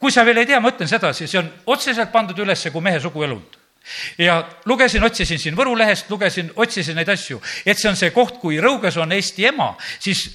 Kui 0.03 0.11
sa 0.11 0.25
veel 0.27 0.43
ei 0.43 0.49
tea, 0.51 0.59
ma 0.61 0.73
ütlen 0.73 0.91
sedasi, 0.91 1.29
see 1.31 1.39
on 1.39 1.51
otseselt 1.71 2.11
pandud 2.11 2.39
üles 2.43 2.67
kui 2.75 2.83
mehe 2.83 3.01
suguelund 3.03 3.59
ja 4.19 4.41
lugesin, 4.67 5.03
otsisin 5.03 5.41
siin 5.43 5.57
Võru 5.59 5.75
lehest, 5.79 6.11
lugesin, 6.11 6.51
otsisin 6.57 6.99
neid 6.99 7.09
asju, 7.11 7.41
et 7.67 7.79
see 7.79 7.91
on 7.91 7.99
see 7.99 8.13
koht, 8.15 8.39
kui 8.43 8.61
Rõuges 8.63 8.99
on 9.03 9.15
Eesti 9.15 9.47
ema, 9.51 9.73
siis 10.03 10.27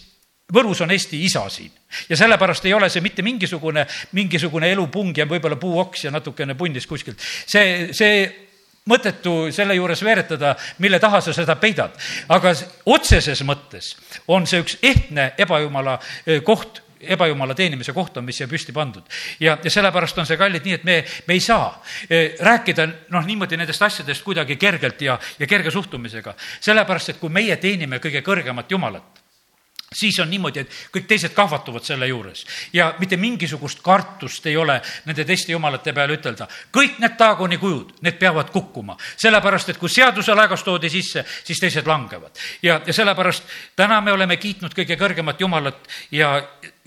Võrus 0.54 0.80
on 0.84 0.92
Eesti 0.96 1.20
isa 1.28 1.44
siin 1.52 1.72
ja 2.08 2.16
sellepärast 2.20 2.66
ei 2.68 2.74
ole 2.76 2.90
see 2.92 3.04
mitte 3.04 3.24
mingisugune, 3.24 3.84
mingisugune 4.16 4.72
elupung 4.72 5.16
ja 5.16 5.28
võib-olla 5.28 5.60
puuoks 5.60 6.06
ja 6.08 6.12
natukene 6.12 6.56
punnis 6.56 6.88
kuskilt. 6.88 7.20
see, 7.20 7.90
see 7.96 8.28
mõttetu 8.88 9.52
selle 9.52 9.76
juures 9.76 10.04
veeretada, 10.04 10.56
mille 10.80 11.00
taha 11.04 11.20
sa 11.22 11.36
seda 11.36 11.58
peidad. 11.60 11.92
aga 12.30 12.56
otseses 12.86 13.44
mõttes 13.44 13.96
on 14.28 14.48
see 14.48 14.64
üks 14.64 14.78
ehtne 14.82 15.34
ebajumala 15.38 16.00
eh, 16.26 16.40
koht 16.44 16.84
ebajumala 17.02 17.56
teenimise 17.56 17.94
koht 17.94 18.18
on, 18.18 18.26
mis 18.26 18.38
siia 18.38 18.48
püsti 18.48 18.74
pandud. 18.74 19.04
ja, 19.40 19.58
ja 19.64 19.72
sellepärast 19.72 20.18
on 20.18 20.26
see 20.26 20.38
kallid 20.38 20.66
nii, 20.66 20.80
et 20.80 20.84
me, 20.84 20.98
me 21.28 21.38
ei 21.38 21.44
saa 21.44 21.70
eh, 22.10 22.34
rääkida 22.40 22.88
noh, 23.14 23.26
niimoodi 23.26 23.58
nendest 23.58 23.82
asjadest 23.82 24.24
kuidagi 24.24 24.56
kergelt 24.56 25.02
ja, 25.02 25.20
ja 25.40 25.48
kerge 25.48 25.72
suhtumisega. 25.72 26.36
sellepärast, 26.60 27.16
et 27.16 27.22
kui 27.22 27.30
meie 27.30 27.58
teenime 27.58 28.02
kõige 28.04 28.22
kõrgemat 28.26 28.72
Jumalat, 28.72 29.24
siis 29.94 30.20
on 30.20 30.30
niimoodi, 30.30 30.60
et 30.60 30.74
kõik 30.92 31.08
teised 31.08 31.32
kahvatuvad 31.36 31.86
selle 31.88 32.08
juures 32.10 32.44
ja 32.74 32.90
mitte 33.00 33.18
mingisugust 33.18 33.80
kartust 33.84 34.46
ei 34.50 34.58
ole 34.58 34.82
nende 35.06 35.26
teiste 35.26 35.52
jumalate 35.52 35.94
peale 35.94 36.18
ütelda. 36.18 36.48
kõik 36.76 37.00
need 37.00 37.16
taagoni 37.18 37.58
kujud, 37.58 37.94
need 38.02 38.20
peavad 38.20 38.52
kukkuma, 38.52 38.98
sellepärast 39.16 39.70
et 39.70 39.78
kui 39.78 39.90
seaduse 39.90 40.36
laegas 40.36 40.64
toodi 40.64 40.90
sisse, 40.90 41.24
siis 41.44 41.60
teised 41.60 41.88
langevad. 41.88 42.32
ja, 42.62 42.82
ja 42.86 42.94
sellepärast 42.94 43.44
täna 43.76 44.02
me 44.02 44.12
oleme 44.12 44.38
kiitnud 44.38 44.76
kõige 44.76 45.00
kõrgemat 45.00 45.40
Jumalat 45.40 45.88
ja 46.12 46.36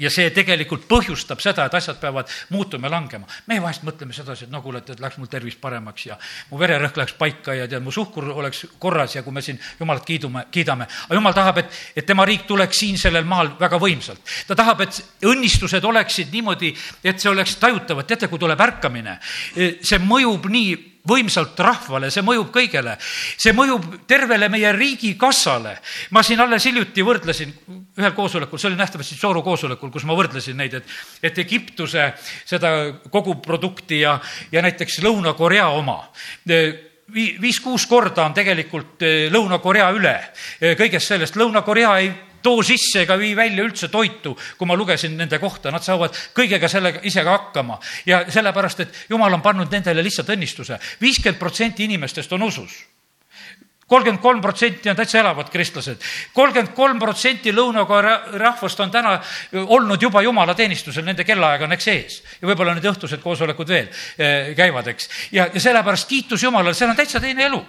ja 0.01 0.11
see 0.13 0.31
tegelikult 0.35 0.87
põhjustab 0.91 1.41
seda, 1.43 1.67
et 1.67 1.77
asjad 1.77 1.99
peavad 2.01 2.31
muutuma 2.51 2.89
ja 2.89 2.95
langema. 2.97 3.27
meie 3.47 3.63
vahest 3.63 3.85
mõtleme 3.87 4.17
sedasi, 4.17 4.47
et 4.47 4.51
no 4.53 4.63
kuule, 4.63 4.83
et, 4.83 4.91
et 4.91 5.01
läks 5.01 5.19
mul 5.19 5.31
tervis 5.31 5.57
paremaks 5.61 6.07
ja 6.07 6.19
mu 6.51 6.59
vererõhk 6.61 6.97
läks 6.97 7.17
paika 7.19 7.55
ja 7.55 7.69
tead, 7.69 7.83
mu 7.85 7.93
suhkur 7.95 8.31
oleks 8.33 8.67
korras 8.79 9.15
ja 9.17 9.23
kui 9.23 9.33
me 9.33 9.43
siin 9.43 9.61
Jumalat 9.81 10.05
kiidume, 10.07 10.47
kiidame. 10.51 10.87
aga 11.07 11.19
Jumal 11.19 11.37
tahab, 11.37 11.63
et, 11.63 11.81
et 11.97 12.07
tema 12.07 12.25
riik 12.29 12.47
tuleks 12.49 12.83
siin 12.85 12.99
sellel 12.99 13.25
maal 13.25 13.55
väga 13.61 13.79
võimsalt. 13.81 14.21
ta 14.47 14.57
tahab, 14.57 14.81
et 14.87 15.03
õnnistused 15.27 15.85
oleksid 15.85 16.33
niimoodi, 16.33 16.75
et 17.05 17.21
see 17.21 17.31
oleks 17.31 17.57
tajutav, 17.61 18.01
et 18.01 18.13
teate, 18.15 18.29
kui 18.29 18.39
tuleb 18.39 18.61
ärkamine, 18.61 19.19
see 19.55 20.01
mõjub 20.03 20.49
nii 20.51 20.90
võimsalt 21.09 21.59
rahvale, 21.61 22.11
see 22.13 22.25
mõjub 22.25 22.51
kõigele. 22.53 22.97
see 23.37 23.53
mõjub 23.57 24.07
tervele 24.07 24.49
meie 24.49 24.73
riigikassale. 24.73 25.79
ma 26.11 26.23
siin 26.23 26.41
alles 26.41 26.65
hiljuti 26.65 27.03
võrdlesin 27.03 27.55
ühel 27.99 28.13
koosolekul, 28.13 28.59
see 28.59 28.69
oli 28.69 28.77
nähtavasti 28.81 29.15
Sooru 29.15 29.43
koosolekul, 29.43 29.91
kus 29.91 30.05
ma 30.05 30.15
võrdlesin 30.15 30.57
neid, 30.57 30.75
et, 30.75 30.85
et 31.23 31.39
Egiptuse 31.39 32.13
seda 32.45 32.93
koguprodukti 33.11 34.01
ja, 34.01 34.19
ja 34.53 34.63
näiteks 34.63 35.01
Lõuna-Korea 35.03 35.69
oma 35.69 36.01
viis-kuus 37.11 37.87
korda 37.91 38.25
on 38.29 38.35
tegelikult 38.35 39.03
Lõuna-Korea 39.35 39.89
üle 39.97 40.15
kõigest 40.79 41.11
sellest. 41.11 41.37
Lõuna-Korea 41.37 41.95
ei 41.99 42.13
too 42.43 42.63
sisse 42.67 43.05
ega 43.05 43.19
vii 43.19 43.35
välja 43.37 43.65
üldse 43.65 43.89
toitu, 43.89 44.37
kui 44.59 44.69
ma 44.69 44.77
lugesin 44.79 45.17
nende 45.17 45.39
kohta, 45.39 45.71
nad 45.71 45.85
saavad 45.85 46.17
kõigega 46.37 46.69
sellega 46.69 47.03
ise 47.03 47.25
ka 47.25 47.37
hakkama. 47.37 47.79
ja 48.07 48.25
sellepärast, 48.29 48.81
et 48.81 49.05
jumal 49.11 49.35
on 49.35 49.43
pannud 49.43 49.71
nendele 49.71 50.03
lihtsalt 50.03 50.29
õnnistuse. 50.37 50.79
viiskümmend 51.01 51.39
protsenti 51.39 51.85
inimestest 51.85 52.33
on 52.33 52.43
usus 52.43 52.81
kolmkümmend 53.91 54.23
kolm 54.23 54.41
protsenti 54.41 54.91
on 54.91 54.97
täitsa 54.97 55.19
elavad 55.19 55.51
kristlased. 55.51 55.99
kolmkümmend 56.35 56.75
kolm 56.75 56.99
protsenti 56.99 57.53
Lõuna-Korea 57.53 58.39
rahvast 58.39 58.81
on 58.81 58.91
täna 58.91 59.17
olnud 59.67 60.03
juba 60.03 60.23
jumalateenistusel, 60.23 61.05
nende 61.05 61.25
kellaaeg 61.25 61.67
on 61.67 61.75
eks 61.75 61.89
ees. 61.89 62.23
ja 62.41 62.49
võib-olla 62.49 62.77
need 62.77 62.87
õhtused 62.87 63.23
koosolekud 63.23 63.69
veel 63.69 63.91
eh, 63.91 64.55
käivad, 64.57 64.95
eks. 64.95 65.11
ja, 65.33 65.49
ja 65.55 65.61
sellepärast 65.61 66.09
kiitus 66.09 66.43
Jumalale, 66.43 66.75
seal 66.75 66.91
on 66.91 66.97
täitsa 66.97 67.21
teine 67.21 67.49
elu 67.51 67.65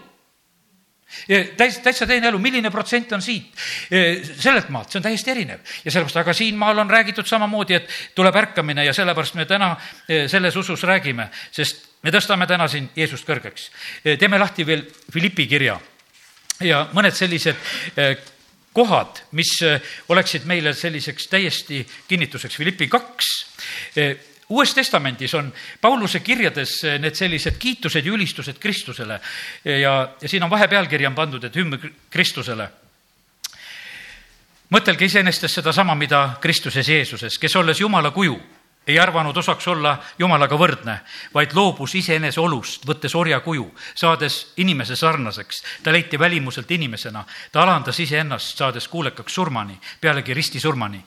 täis, 1.57 1.79
täitsa 1.83 2.07
teine 2.07 2.29
elu, 2.31 2.39
milline 2.39 2.71
protsent 2.71 3.11
on 3.15 3.21
siit, 3.21 3.51
sellelt 3.89 4.69
maalt, 4.73 4.91
see 4.91 4.99
on 5.01 5.05
täiesti 5.05 5.31
erinev. 5.33 5.61
ja 5.85 5.91
sellepärast, 5.91 6.21
aga 6.23 6.33
siinmaal 6.33 6.83
on 6.83 6.89
räägitud 6.89 7.27
samamoodi, 7.27 7.77
et 7.79 7.89
tuleb 8.15 8.35
ärkamine 8.35 8.85
ja 8.85 8.93
sellepärast 8.93 9.35
me 9.39 9.45
täna 9.45 9.75
selles 10.07 10.55
usus 10.55 10.83
räägime, 10.87 11.29
sest 11.51 11.87
me 12.03 12.11
tõstame 12.11 12.47
täna 12.47 12.67
siin 12.67 12.89
Jeesust 12.95 13.27
kõrgeks. 13.27 13.69
teeme 14.03 14.39
lahti 14.39 14.65
veel 14.65 14.85
Philippi 15.11 15.47
kirja 15.47 15.79
ja 16.61 16.87
mõned 16.93 17.15
sellised 17.15 17.55
kohad, 18.73 19.23
mis 19.31 19.57
oleksid 20.09 20.45
meile 20.47 20.73
selliseks 20.73 21.27
täiesti 21.27 21.81
kinnituseks. 22.07 22.55
Philippi 22.55 22.87
kaks 22.87 23.31
uues 24.51 24.73
Testamendis 24.75 25.33
on 25.39 25.49
Pauluse 25.81 26.19
kirjades 26.19 26.81
need 26.99 27.15
sellised 27.15 27.57
kiitused 27.59 28.05
ja 28.05 28.13
ülistused 28.13 28.59
Kristusele 28.59 29.19
ja, 29.65 29.93
ja 30.21 30.29
siin 30.29 30.43
on 30.43 30.51
vahepealkiri 30.51 31.07
on 31.07 31.15
pandud, 31.15 31.43
et 31.43 31.55
hümn 31.55 31.79
Kristusele. 32.09 32.69
mõtelge 34.71 35.05
iseenesest 35.05 35.59
sedasama, 35.59 35.95
mida 35.95 36.37
Kristuses 36.41 36.87
Jeesuses, 36.87 37.37
kes 37.37 37.55
olles 37.55 37.79
Jumala 37.79 38.11
kuju, 38.11 38.37
ei 38.87 38.99
arvanud 38.99 39.37
osaks 39.37 39.67
olla 39.67 39.97
Jumalaga 40.19 40.57
võrdne, 40.57 40.95
vaid 41.33 41.53
loobus 41.53 41.93
iseenese 41.95 42.41
olust, 42.41 42.85
võttes 42.87 43.13
orja 43.15 43.39
kuju, 43.39 43.67
saades 43.95 44.53
inimese 44.57 44.95
sarnaseks. 44.95 45.63
ta 45.83 45.91
leiti 45.91 46.19
välimuselt 46.19 46.71
inimesena, 46.71 47.25
ta 47.51 47.61
alandas 47.61 47.99
iseennast, 47.99 48.57
saades 48.57 48.87
kuulekaks 48.87 49.33
surmani, 49.33 49.79
pealegi 50.01 50.33
ristisurmani 50.33 51.03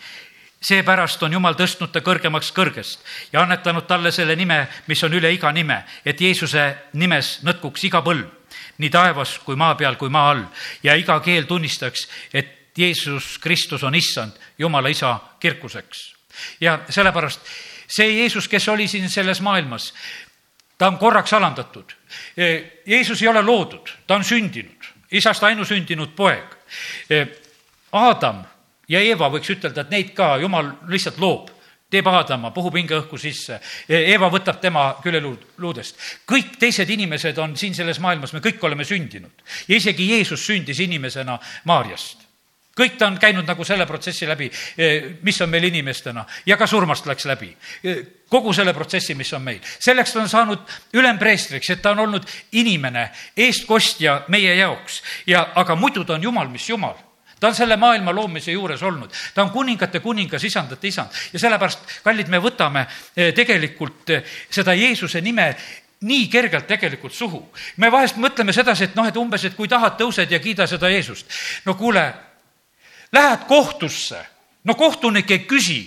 seepärast 0.64 1.22
on 1.22 1.32
Jumal 1.36 1.56
tõstnud 1.58 1.92
ta 1.92 2.00
kõrgemaks 2.04 2.50
kõrgest 2.56 3.04
ja 3.32 3.42
annetanud 3.42 3.86
talle 3.88 4.12
selle 4.12 4.36
nime, 4.36 4.62
mis 4.88 5.02
on 5.04 5.12
üle 5.12 5.32
iga 5.34 5.52
nime, 5.52 5.82
et 6.04 6.20
Jeesuse 6.20 6.64
nimes 7.00 7.38
nõtkuks 7.44 7.84
iga 7.88 8.00
põlv, 8.04 8.26
nii 8.78 8.90
taevas 8.90 9.38
kui 9.44 9.58
maa 9.60 9.74
peal 9.76 9.98
kui 10.00 10.12
maa 10.12 10.30
all 10.32 10.44
ja 10.82 10.96
iga 10.96 11.18
keel 11.24 11.44
tunnistaks, 11.50 12.08
et 12.32 12.60
Jeesus 12.78 13.38
Kristus 13.38 13.84
on 13.84 13.94
issand, 13.94 14.32
Jumala 14.58 14.88
isa 14.88 15.18
kirkuseks. 15.40 16.14
ja 16.60 16.80
sellepärast 16.88 17.40
see 17.86 18.18
Jeesus, 18.18 18.48
kes 18.48 18.68
oli 18.68 18.88
siin 18.88 19.10
selles 19.10 19.40
maailmas, 19.40 19.92
ta 20.78 20.88
on 20.88 20.98
korraks 20.98 21.32
alandatud. 21.32 21.92
Jeesus 22.86 23.22
ei 23.22 23.28
ole 23.28 23.42
loodud, 23.42 23.90
ta 24.06 24.14
on 24.14 24.24
sündinud, 24.24 24.90
isast 25.12 25.42
ainusündinud 25.42 26.16
poeg. 26.16 26.56
Aadam 27.92 28.42
ja 28.88 29.00
Eeva 29.00 29.30
võiks 29.32 29.50
ütelda, 29.50 29.84
et 29.84 29.90
neid 29.90 30.14
ka 30.16 30.36
jumal 30.42 30.72
lihtsalt 30.88 31.18
loob 31.18 31.54
teeb 31.94 32.08
Aadama, 32.10 32.50
puhub 32.54 32.74
hingeõhku 32.78 33.18
sisse. 33.20 33.60
Eeva 33.88 34.30
võtab 34.32 34.60
tema 34.62 34.86
küljeluudest. 35.02 36.00
kõik 36.26 36.56
teised 36.58 36.90
inimesed 36.90 37.38
on 37.38 37.56
siin 37.56 37.74
selles 37.74 38.00
maailmas, 38.02 38.32
me 38.32 38.42
kõik 38.44 38.62
oleme 38.62 38.84
sündinud. 38.84 39.32
ja 39.68 39.76
isegi 39.76 40.10
Jeesus 40.10 40.46
sündis 40.46 40.80
inimesena 40.80 41.38
Maarjast. 41.64 42.24
kõik 42.74 42.96
ta 42.98 43.06
on 43.06 43.18
käinud 43.18 43.46
nagu 43.46 43.64
selle 43.64 43.86
protsessi 43.86 44.26
läbi, 44.26 44.50
mis 45.22 45.40
on 45.40 45.50
meil 45.50 45.64
inimestena 45.64 46.24
ja 46.46 46.56
ka 46.56 46.66
surmast 46.66 47.06
läks 47.06 47.24
läbi. 47.24 47.56
kogu 48.28 48.52
selle 48.52 48.72
protsessi, 48.74 49.14
mis 49.14 49.32
on 49.32 49.42
meil. 49.42 49.60
selleks 49.78 50.12
ta 50.12 50.20
on 50.20 50.28
saanud 50.28 50.58
ülempreestriks, 50.92 51.70
et 51.70 51.82
ta 51.82 51.90
on 51.90 51.98
olnud 51.98 52.26
inimene, 52.52 53.10
eestkostja 53.36 54.24
meie 54.28 54.54
jaoks 54.56 55.02
ja, 55.26 55.52
aga 55.54 55.76
muidu 55.76 56.04
ta 56.04 56.14
on 56.14 56.22
Jumal, 56.22 56.48
mis 56.48 56.68
Jumal 56.68 57.03
ta 57.44 57.48
on 57.48 57.54
selle 57.54 57.76
maailma 57.76 58.12
loomise 58.16 58.52
juures 58.52 58.82
olnud, 58.82 59.12
ta 59.34 59.42
on 59.44 59.50
kuningate 59.52 60.00
kuningas, 60.00 60.44
isandate 60.48 60.88
isand 60.88 61.12
ja 61.32 61.40
sellepärast, 61.42 61.82
kallid, 62.04 62.30
me 62.32 62.38
võtame 62.40 62.86
eh, 62.88 63.34
tegelikult 63.36 64.12
eh, 64.14 64.36
seda 64.48 64.72
Jeesuse 64.72 65.20
nime 65.20 65.50
nii 66.08 66.28
kergelt 66.32 66.64
tegelikult 66.66 67.12
suhu. 67.12 67.42
me 67.76 67.90
vahest 67.92 68.16
mõtleme 68.16 68.52
sedasi, 68.56 68.88
et 68.88 68.96
noh, 68.96 69.04
et 69.04 69.16
umbes, 69.20 69.44
et 69.44 69.56
kui 69.56 69.68
tahad, 69.68 69.98
tõused 70.00 70.32
ja 70.32 70.40
kiida 70.40 70.66
seda 70.66 70.88
Jeesust. 70.88 71.28
no 71.68 71.74
kuule, 71.74 72.04
lähed 73.12 73.44
kohtusse, 73.48 74.22
no 74.64 74.74
kohtunik 74.74 75.30
ei 75.30 75.44
küsi, 75.44 75.82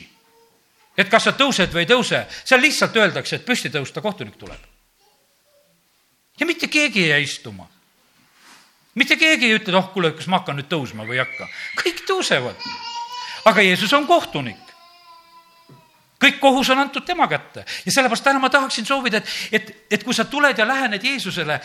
et 0.98 1.10
kas 1.10 1.26
sa 1.26 1.34
tõused 1.34 1.74
või 1.74 1.88
ei 1.88 1.89
tõuse, 1.89 2.22
seal 2.43 2.62
lihtsalt 2.62 3.02
öeldakse, 3.02 3.41
et 3.41 3.46
püsti 3.46 3.74
tõusta, 3.74 4.02
kohtunik 4.02 4.38
tuleb. 4.38 4.62
ja 6.39 6.46
mitte 6.46 6.67
keegi 6.67 7.04
ei 7.04 7.10
jää 7.10 7.26
istuma 7.26 7.65
mitte 8.97 9.17
keegi 9.17 9.45
ei 9.47 9.57
ütle, 9.57 9.73
et 9.73 9.79
oh, 9.79 9.89
kuule, 9.93 10.12
kas 10.17 10.27
ma 10.31 10.41
hakkan 10.41 10.57
nüüd 10.57 10.69
tõusma 10.71 11.05
või 11.07 11.19
ei 11.19 11.23
hakka. 11.23 11.49
kõik 11.81 12.05
tõusevad. 12.10 12.69
aga 13.45 13.62
Jeesus 13.62 13.93
on 13.93 14.07
kohtunik. 14.07 14.63
kõik 16.17 16.39
kohus 16.41 16.69
on 16.73 16.79
antud 16.81 17.05
tema 17.05 17.27
kätte 17.29 17.65
ja 17.86 17.91
sellepärast 17.91 18.23
täna 18.23 18.39
ma 18.39 18.49
tahaksin 18.49 18.86
soovida, 18.86 19.17
et, 19.17 19.27
et, 19.51 19.67
et 19.91 20.03
kui 20.03 20.13
sa 20.13 20.25
tuled 20.25 20.57
ja 20.57 20.65
lähened 20.67 21.03
Jeesusele, 21.03 21.60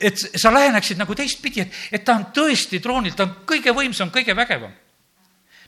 et 0.00 0.24
sa 0.36 0.52
läheneksid 0.52 0.98
nagu 0.98 1.14
teistpidi, 1.14 1.60
et, 1.60 1.76
et 1.92 2.04
ta 2.04 2.16
on 2.16 2.26
tõesti 2.32 2.80
troonil, 2.80 3.12
ta 3.12 3.28
on 3.28 3.36
kõige 3.46 3.76
võimsam, 3.76 4.10
kõige 4.10 4.36
vägevam. 4.36 4.72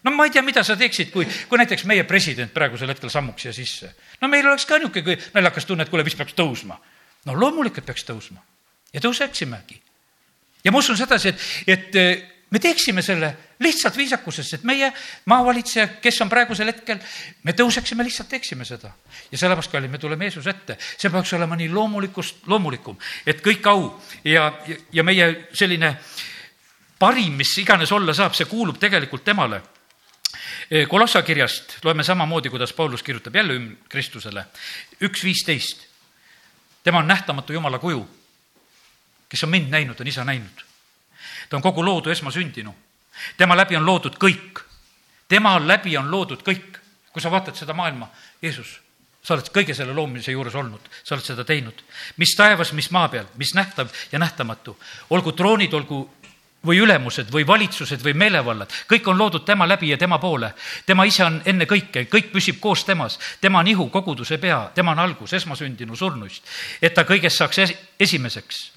no 0.03 0.11
ma 0.11 0.25
ei 0.25 0.31
tea, 0.31 0.43
mida 0.43 0.65
sa 0.65 0.77
teeksid, 0.77 1.11
kui, 1.13 1.29
kui 1.49 1.59
näiteks 1.59 1.85
meie 1.85 2.05
president 2.05 2.53
praegusel 2.53 2.89
hetkel 2.89 3.11
sammuks 3.11 3.43
siia 3.43 3.53
sisse. 3.53 3.95
no 4.21 4.29
meil 4.29 4.49
oleks 4.49 4.65
ka 4.65 4.79
niisugune 4.79 5.19
naljakas 5.35 5.65
tunne, 5.65 5.85
et 5.85 5.93
kuule, 5.93 6.05
vist 6.05 6.17
peaks 6.17 6.33
tõusma. 6.33 6.81
no 7.27 7.37
loomulikult 7.37 7.85
peaks 7.85 8.05
tõusma 8.09 8.41
ja 8.95 9.01
tõuseksimegi. 9.01 9.86
Ja 10.67 10.73
ma 10.75 10.83
usun 10.83 10.99
sedasi, 10.99 11.31
et, 11.31 11.45
et 11.71 12.35
me 12.51 12.59
teeksime 12.59 13.03
selle 13.03 13.31
lihtsalt 13.63 13.97
viisakusest, 13.97 14.59
et 14.59 14.65
meie 14.69 14.91
maavalitseja, 15.31 15.87
kes 16.03 16.21
on 16.23 16.31
praegusel 16.31 16.71
hetkel, 16.71 17.01
me 17.47 17.55
tõuseksime, 17.57 18.05
lihtsalt 18.07 18.29
teeksime 18.31 18.67
seda. 18.69 18.93
ja 19.31 19.39
sellepärast, 19.39 19.73
kallid, 19.73 19.91
me 19.91 19.99
tuleme 19.99 20.29
Jeesuse 20.29 20.51
ette, 20.51 20.77
see 20.79 21.11
peaks 21.11 21.33
olema 21.39 21.57
nii 21.57 21.71
loomulikust, 21.73 22.45
loomulikum, 22.51 22.99
et 23.27 23.41
kõik 23.45 23.67
au 23.71 23.89
ja, 24.25 24.51
ja, 24.93 25.07
meie 25.07 25.49
selline 25.53 25.95
parim, 26.99 27.35
mis 27.37 27.57
iganes 27.63 27.93
olla 27.93 28.15
saab, 28.15 28.37
see 28.37 28.49
kuulub 28.51 28.79
tegelikult 28.83 29.25
temale. 29.25 29.63
Kolossa 30.91 31.23
kirjast 31.23 31.77
loeme 31.85 32.03
samamoodi, 32.03 32.51
kuidas 32.51 32.73
Paulus 32.75 33.03
kirjutab 33.03 33.37
jälle 33.37 33.61
Kristusele, 33.89 34.45
üks 35.03 35.23
viisteist. 35.25 35.87
tema 36.83 36.99
on 36.99 37.07
nähtamatu 37.07 37.53
Jumala 37.53 37.79
kuju. 37.79 38.16
Kes 39.29 39.45
on 39.45 39.51
mind 39.51 39.71
näinud, 39.71 40.01
on 40.01 40.07
isa 40.07 40.25
näinud 40.25 40.67
ta 41.49 41.57
on 41.57 41.63
kogu 41.63 41.85
loodu 41.85 42.11
esmasündinu. 42.11 42.75
tema 43.37 43.57
läbi 43.57 43.77
on 43.77 43.87
loodud 43.87 44.17
kõik. 44.19 44.61
tema 45.29 45.59
läbi 45.69 45.97
on 45.97 46.11
loodud 46.11 46.43
kõik. 46.43 46.79
kui 47.13 47.23
sa 47.23 47.31
vaatad 47.31 47.57
seda 47.57 47.73
maailma, 47.73 48.11
Jeesus, 48.43 48.81
sa 49.23 49.35
oled 49.35 49.49
kõige 49.49 49.75
selle 49.75 49.95
loomise 49.95 50.33
juures 50.33 50.55
olnud, 50.55 50.81
sa 51.05 51.15
oled 51.15 51.25
seda 51.25 51.45
teinud. 51.45 51.85
mis 52.17 52.35
taevas, 52.37 52.73
mis 52.73 52.91
maa 52.91 53.09
peal, 53.09 53.27
mis 53.37 53.55
nähtav 53.55 53.89
ja 54.13 54.19
nähtamatu, 54.19 54.79
olgu 55.11 55.33
troonid, 55.33 55.73
olgu 55.73 56.11
või 56.67 56.81
ülemused 56.83 57.31
või 57.31 57.47
valitsused 57.47 58.03
või 58.03 58.15
meelevallad, 58.15 58.73
kõik 58.91 59.07
on 59.07 59.19
loodud 59.19 59.45
tema 59.45 59.69
läbi 59.69 59.89
ja 59.89 59.99
tema 59.99 60.19
poole. 60.19 60.55
tema 60.87 61.05
ise 61.05 61.25
on 61.25 61.43
enne 61.45 61.65
kõike, 61.65 62.09
kõik 62.11 62.33
püsib 62.33 62.61
koos 62.61 62.85
temas, 62.85 63.19
tema 63.41 63.59
on 63.59 63.67
ihu, 63.67 63.89
koguduse 63.89 64.39
pea, 64.39 64.71
tema 64.75 64.91
on 64.91 64.99
algus, 64.99 65.33
esmasündinu 65.33 65.97
surnuist, 65.97 66.43
et 66.83 66.95
ta 66.95 67.05
kõigest 67.05 67.37
saaks 67.37 67.59
esimeseks 68.01 68.76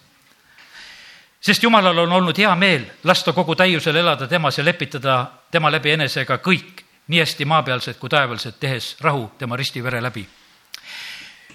sest 1.42 1.64
Jumalal 1.64 1.98
on 1.98 2.12
olnud 2.12 2.38
hea 2.38 2.56
meel 2.56 2.86
lasta 3.04 3.34
kogu 3.34 3.56
täiusel 3.56 3.96
elada 3.96 4.28
temas 4.28 4.58
ja 4.58 4.66
lepitada 4.66 5.26
tema 5.52 5.72
läbi 5.72 5.92
enesega 5.92 6.38
kõik, 6.44 6.84
nii 7.08 7.20
hästi 7.20 7.46
maapealsed 7.46 7.98
kui 8.00 8.10
taevalised, 8.10 8.60
tehes 8.60 8.96
rahu 9.02 9.32
tema 9.38 9.58
ristivere 9.58 10.02
läbi. 10.02 10.28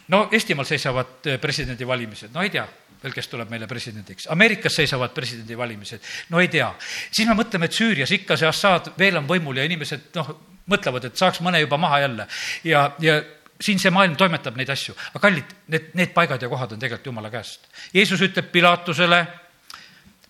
no 0.09 0.29
Eestimaal 0.33 0.67
seisavad 0.67 1.27
eh, 1.27 1.39
presidendivalimised, 1.41 2.33
no 2.35 2.43
ei 2.43 2.51
tea 2.51 2.67
veel, 3.05 3.13
kes 3.13 3.29
tuleb 3.29 3.51
meile 3.53 3.69
presidendiks. 3.69 4.27
Ameerikas 4.33 4.79
seisavad 4.81 5.13
presidendivalimised, 5.15 6.01
no 6.33 6.41
ei 6.41 6.49
tea. 6.49 6.73
siis 7.13 7.29
me 7.29 7.37
mõtleme, 7.37 7.69
et 7.69 7.77
Süürias 7.77 8.13
ikka 8.17 8.37
see 8.41 8.49
Assad 8.49 8.95
veel 8.99 9.21
on 9.21 9.29
võimul 9.29 9.61
ja 9.61 9.65
inimesed 9.69 10.15
noh, 10.17 10.35
mõtlevad, 10.73 11.11
et 11.11 11.21
saaks 11.21 11.43
mõne 11.45 11.61
juba 11.61 11.77
maha 11.77 12.01
jälle 12.01 12.27
ja, 12.65 12.87
ja 12.99 13.21
siin 13.61 13.79
see 13.79 13.93
maailm 13.95 14.17
toimetab 14.17 14.57
neid 14.57 14.71
asju, 14.73 14.97
aga 15.13 15.23
kallid, 15.27 15.57
need, 15.69 15.91
need 15.95 16.15
paigad 16.17 16.43
ja 16.43 16.49
kohad 16.49 16.73
on 16.73 16.81
tegelikult 16.81 17.13
jumala 17.13 17.31
käest. 17.31 17.69
Jeesus 17.95 18.23
ütleb 18.25 18.49
Pilatusele 18.53 19.21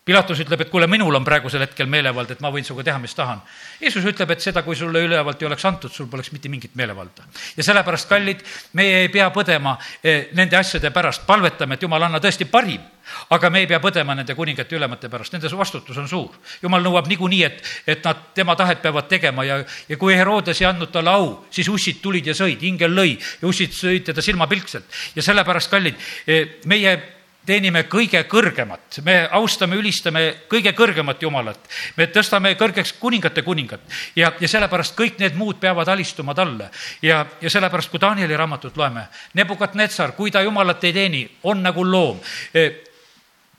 Pilatus 0.04 0.42
ütleb, 0.42 0.60
et 0.60 0.68
kuule, 0.68 0.84
minul 0.84 1.16
on 1.16 1.24
praegusel 1.24 1.62
hetkel 1.64 1.86
meelevald, 1.88 2.34
et 2.34 2.40
ma 2.44 2.50
võin 2.52 2.64
sinuga 2.66 2.82
teha, 2.84 2.98
mis 3.00 3.14
tahan. 3.16 3.38
Jeesus 3.80 4.04
ütleb, 4.04 4.34
et 4.34 4.42
seda, 4.44 4.60
kui 4.60 4.76
sulle 4.76 5.00
ülevalt 5.00 5.40
ei 5.40 5.48
oleks 5.48 5.64
antud, 5.64 5.92
sul 5.94 6.10
poleks 6.12 6.28
mitte 6.34 6.50
mingit 6.52 6.74
meelevalda. 6.76 7.24
ja 7.56 7.64
sellepärast, 7.64 8.08
kallid, 8.10 8.42
meie 8.76 8.98
ei 9.06 9.08
pea 9.08 9.30
põdema 9.32 9.78
eh, 10.02 10.28
nende 10.36 10.58
asjade 10.60 10.90
pärast, 10.92 11.24
palvetame, 11.24 11.78
et 11.78 11.88
jumal, 11.88 12.04
anna 12.04 12.20
tõesti 12.20 12.44
parim. 12.44 12.84
aga 13.30 13.50
me 13.50 13.64
ei 13.64 13.66
pea 13.66 13.80
põdema 13.80 14.14
nende 14.14 14.34
kuningate 14.34 14.76
ülemate 14.76 15.08
pärast, 15.08 15.32
nende 15.32 15.48
vastutus 15.56 15.96
on 15.96 16.08
suur. 16.08 16.36
jumal 16.62 16.84
nõuab 16.84 17.08
niikuinii, 17.08 17.42
et, 17.44 17.64
et 17.86 18.04
nad 18.04 18.28
tema 18.34 18.56
tahet 18.56 18.82
peavad 18.82 19.08
tegema 19.08 19.44
ja, 19.44 19.62
ja 19.88 19.96
kui 19.96 20.12
Herodes 20.14 20.60
ei 20.60 20.68
andnud 20.68 20.92
talle 20.92 21.16
au, 21.16 21.34
siis 21.50 21.68
ussid 21.68 22.04
tulid 22.04 22.26
ja 22.26 22.36
sõid, 22.36 22.60
ingel 22.60 22.92
lõi 22.92 23.16
ja 23.16 23.48
ussid 23.48 23.72
sõid 23.72 24.04
teda 24.12 24.20
silmapilkselt. 24.20 24.84
ja 25.16 25.22
sellepärast, 25.22 25.70
kallid, 25.70 25.96
eh, 26.28 26.60
meie 26.68 27.23
teenime 27.46 27.84
kõige 27.90 28.24
kõrgemat, 28.28 28.98
me 29.04 29.16
austame, 29.36 29.76
ülistame 29.76 30.24
kõige 30.50 30.72
kõrgemat 30.76 31.22
Jumalat. 31.22 31.58
me 31.96 32.06
tõstame 32.06 32.54
kõrgeks 32.56 32.94
kuningate 33.00 33.42
kuningat 33.42 33.80
ja, 34.16 34.32
ja 34.40 34.48
sellepärast 34.48 34.96
kõik 34.96 35.18
need 35.18 35.36
muud 35.36 35.60
peavad 35.60 35.88
alistuma 35.88 36.34
talle. 36.34 36.70
ja, 37.02 37.26
ja 37.40 37.50
sellepärast, 37.50 37.90
kui 37.90 38.00
Danieli 38.00 38.36
raamatut 38.36 38.76
loeme, 38.76 39.08
Nebukadnetsar, 39.34 40.12
kui 40.12 40.30
ta 40.30 40.42
Jumalat 40.42 40.84
ei 40.84 40.92
teeni, 40.92 41.24
on 41.42 41.62
nagu 41.62 41.84
loom. 41.84 42.20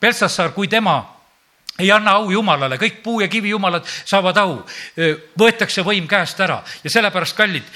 Belsassar, 0.02 0.52
kui 0.52 0.68
tema 0.68 1.16
ei 1.80 1.92
anna 1.92 2.16
au 2.20 2.32
Jumalale, 2.32 2.78
kõik 2.80 3.02
puu 3.04 3.20
ja 3.22 3.28
kivi 3.28 3.50
jumalad 3.50 3.84
saavad 3.86 4.38
au, 4.40 4.54
võetakse 5.40 5.84
võim 5.84 6.08
käest 6.08 6.40
ära 6.40 6.62
ja 6.84 6.90
sellepärast, 6.90 7.36
kallid, 7.36 7.68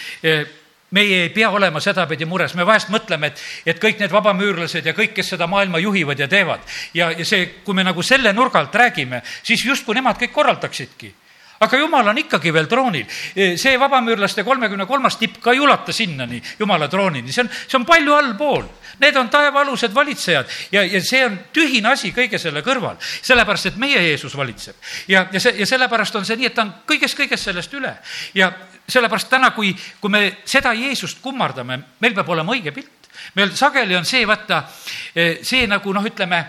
meie 0.92 1.24
ei 1.24 1.30
pea 1.30 1.50
olema 1.54 1.82
sedapidi 1.84 2.26
mures, 2.26 2.56
me 2.58 2.66
vahest 2.66 2.90
mõtleme, 2.94 3.32
et, 3.32 3.42
et 3.66 3.82
kõik 3.82 4.02
need 4.02 4.12
vabamüürlased 4.14 4.86
ja 4.86 4.94
kõik, 4.98 5.14
kes 5.18 5.36
seda 5.36 5.48
maailma 5.48 5.82
juhivad 5.82 6.20
ja 6.20 6.28
teevad. 6.28 6.66
Ja, 6.94 7.12
ja 7.12 7.26
see, 7.26 7.46
kui 7.66 7.78
me 7.78 7.86
nagu 7.86 8.04
selle 8.04 8.34
nurga 8.34 8.64
alt 8.64 8.76
räägime, 8.76 9.22
siis 9.44 9.66
justkui 9.66 9.98
nemad 9.98 10.18
kõik 10.22 10.34
korraldaksidki 10.36 11.14
aga 11.60 11.78
jumal 11.78 12.08
on 12.08 12.18
ikkagi 12.18 12.54
veel 12.54 12.68
troonil. 12.68 13.06
see 13.58 13.80
vabamüürlaste 13.80 14.44
kolmekümne 14.44 14.86
kolmas 14.86 15.18
tipp 15.18 15.40
ka 15.44 15.52
ei 15.52 15.60
ulata 15.60 15.94
sinnani, 15.94 16.42
jumala 16.60 16.88
troonini, 16.88 17.32
see 17.32 17.44
on, 17.44 17.50
see 17.50 17.78
on 17.80 17.86
palju 17.86 18.16
allpool. 18.16 18.64
Need 19.00 19.16
on 19.16 19.30
taevaalused 19.30 19.94
valitsejad 19.96 20.48
ja, 20.72 20.84
ja 20.84 21.02
see 21.04 21.24
on 21.26 21.38
tühine 21.54 21.92
asi 21.94 22.12
kõige 22.16 22.40
selle 22.40 22.64
kõrval, 22.66 22.98
sellepärast 23.00 23.72
et 23.72 23.78
meie 23.80 24.02
Jeesus 24.10 24.36
valitseb. 24.38 24.76
ja, 25.08 25.28
ja 25.32 25.40
see, 25.40 25.56
ja 25.60 25.68
sellepärast 25.68 26.16
on 26.16 26.26
see 26.26 26.40
nii, 26.40 26.50
et 26.52 26.56
ta 26.56 26.68
on 26.68 26.74
kõigest-kõigest 26.88 27.52
sellest 27.52 27.74
üle 27.74 27.96
ja 28.36 28.52
sellepärast 28.90 29.30
täna, 29.30 29.52
kui, 29.52 29.76
kui 30.02 30.12
me 30.12 30.24
seda 30.46 30.74
Jeesust 30.74 31.22
kummardame, 31.22 31.80
meil 32.00 32.16
peab 32.16 32.30
olema 32.30 32.56
õige 32.56 32.74
pilt. 32.76 32.96
meil 33.36 33.52
sageli 33.56 33.96
on 33.96 34.06
see, 34.06 34.26
vaata, 34.28 34.64
eh, 35.16 35.40
see 35.44 35.68
nagu 35.68 35.94
noh, 35.94 36.06
ütleme, 36.06 36.44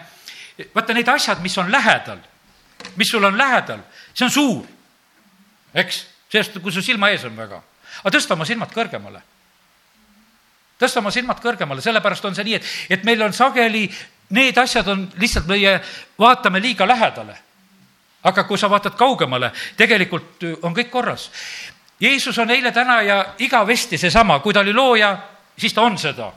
vaata 0.74 0.94
need 0.94 1.08
asjad, 1.08 1.40
mis 1.42 1.56
on 1.58 1.70
lähedal, 1.72 2.18
mis 2.96 3.10
sul 3.10 3.24
on 3.24 3.36
lähedal, 3.38 3.82
see 4.14 4.24
on 4.24 4.30
suur, 4.30 4.66
eks, 5.74 6.04
sellest, 6.32 6.60
kui 6.62 6.72
su 6.72 6.82
silma 6.82 7.10
ees 7.10 7.24
on 7.24 7.36
väga. 7.36 7.62
aga 8.02 8.16
tõsta 8.16 8.34
oma 8.34 8.44
silmad 8.44 8.72
kõrgemale. 8.72 9.22
tõsta 10.80 10.98
oma 10.98 11.10
silmad 11.10 11.40
kõrgemale, 11.40 11.80
sellepärast 11.80 12.24
on 12.24 12.34
see 12.34 12.44
nii, 12.44 12.54
et, 12.54 12.72
et 12.90 13.04
meil 13.04 13.22
on 13.22 13.32
sageli, 13.32 13.90
need 14.30 14.58
asjad 14.58 14.88
on 14.88 15.08
lihtsalt 15.18 15.46
meie, 15.46 15.80
vaatame 16.18 16.60
liiga 16.60 16.86
lähedale 16.86 17.36
aga 18.22 18.44
kui 18.44 18.58
sa 18.58 18.70
vaatad 18.70 18.96
kaugemale, 18.98 19.50
tegelikult 19.76 20.44
on 20.62 20.74
kõik 20.76 20.90
korras. 20.92 21.30
Jeesus 22.00 22.38
on 22.38 22.50
eile, 22.50 22.72
täna 22.72 23.00
ja 23.04 23.18
igavesti 23.38 23.98
seesama, 23.98 24.38
kui 24.40 24.54
ta 24.54 24.60
oli 24.60 24.72
looja, 24.72 25.14
siis 25.58 25.74
ta 25.74 25.82
on 25.82 25.98
seda. 25.98 26.32